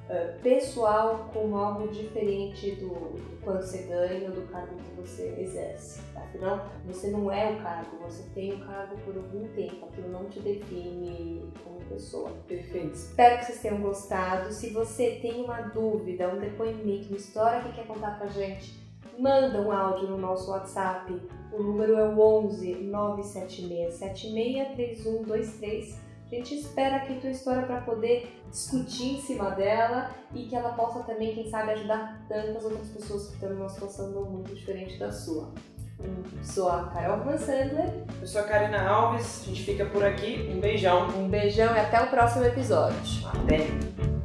uh, 0.09 0.41
pessoal 0.41 1.29
como 1.31 1.55
algo 1.55 1.87
diferente 1.87 2.71
do, 2.71 2.89
do 2.89 3.39
quanto 3.41 3.63
você 3.63 3.83
ganha 3.83 4.29
ou 4.29 4.35
do 4.35 4.41
cargo 4.51 4.75
que 4.75 5.01
você 5.01 5.35
exerce. 5.39 6.01
Afinal, 6.15 6.67
você 6.85 7.09
não 7.09 7.31
é 7.31 7.51
o 7.51 7.61
cargo, 7.61 7.97
você 8.01 8.23
tem 8.33 8.53
o 8.53 8.65
cargo 8.65 8.97
por 9.05 9.15
algum 9.15 9.47
tempo, 9.49 9.85
aquilo 9.85 10.09
não 10.09 10.25
te 10.25 10.39
define 10.39 11.51
como 11.63 11.79
pessoa. 11.85 12.31
Perfeito. 12.47 12.93
Espero 12.93 13.39
que 13.39 13.45
vocês 13.45 13.61
tenham 13.61 13.81
gostado. 13.81 14.51
Se 14.51 14.71
você 14.71 15.19
tem 15.21 15.43
uma 15.43 15.61
dúvida, 15.61 16.33
um 16.33 16.39
depoimento, 16.39 17.07
uma 17.07 17.17
história 17.17 17.61
que 17.61 17.73
quer 17.73 17.87
contar 17.87 18.17
pra 18.17 18.27
gente, 18.27 18.77
manda 19.17 19.61
um 19.61 19.71
áudio 19.71 20.09
no 20.09 20.17
nosso 20.17 20.51
WhatsApp. 20.51 21.19
O 21.51 21.63
número 21.63 21.95
é 21.95 22.07
o 22.07 22.19
11 22.19 22.75
976 22.75 23.93
76 23.95 24.67
3123 24.75 26.08
A 26.31 26.35
gente 26.35 26.59
espera 26.59 26.97
aqui 26.97 27.19
tua 27.19 27.31
história 27.31 27.63
para 27.63 27.81
poder 27.81 28.39
discutir 28.51 29.15
em 29.15 29.21
cima 29.21 29.49
dela 29.49 30.11
e 30.33 30.43
que 30.45 30.55
ela 30.55 30.73
possa 30.73 30.99
também, 30.99 31.33
quem 31.33 31.49
sabe, 31.49 31.71
ajudar 31.71 32.23
tantas 32.29 32.63
outras 32.63 32.87
pessoas 32.89 33.27
que 33.27 33.33
estão 33.33 33.49
numa 33.49 33.67
situação 33.67 34.11
muito 34.25 34.53
diferente 34.53 34.99
da 34.99 35.11
sua. 35.11 35.51
Eu 36.01 36.43
sou 36.43 36.69
a 36.69 36.83
Carol 36.93 37.23
Van 37.23 37.37
Sandler. 37.37 38.05
Eu 38.21 38.27
sou 38.27 38.41
a 38.41 38.43
Karina 38.43 38.87
Alves, 38.87 39.41
a 39.41 39.45
gente 39.47 39.63
fica 39.63 39.85
por 39.85 40.05
aqui. 40.05 40.47
Um 40.55 40.59
beijão. 40.59 41.07
Um 41.17 41.27
beijão 41.27 41.75
e 41.75 41.79
até 41.79 41.99
o 41.99 42.09
próximo 42.09 42.45
episódio. 42.45 43.27
Até! 43.27 44.18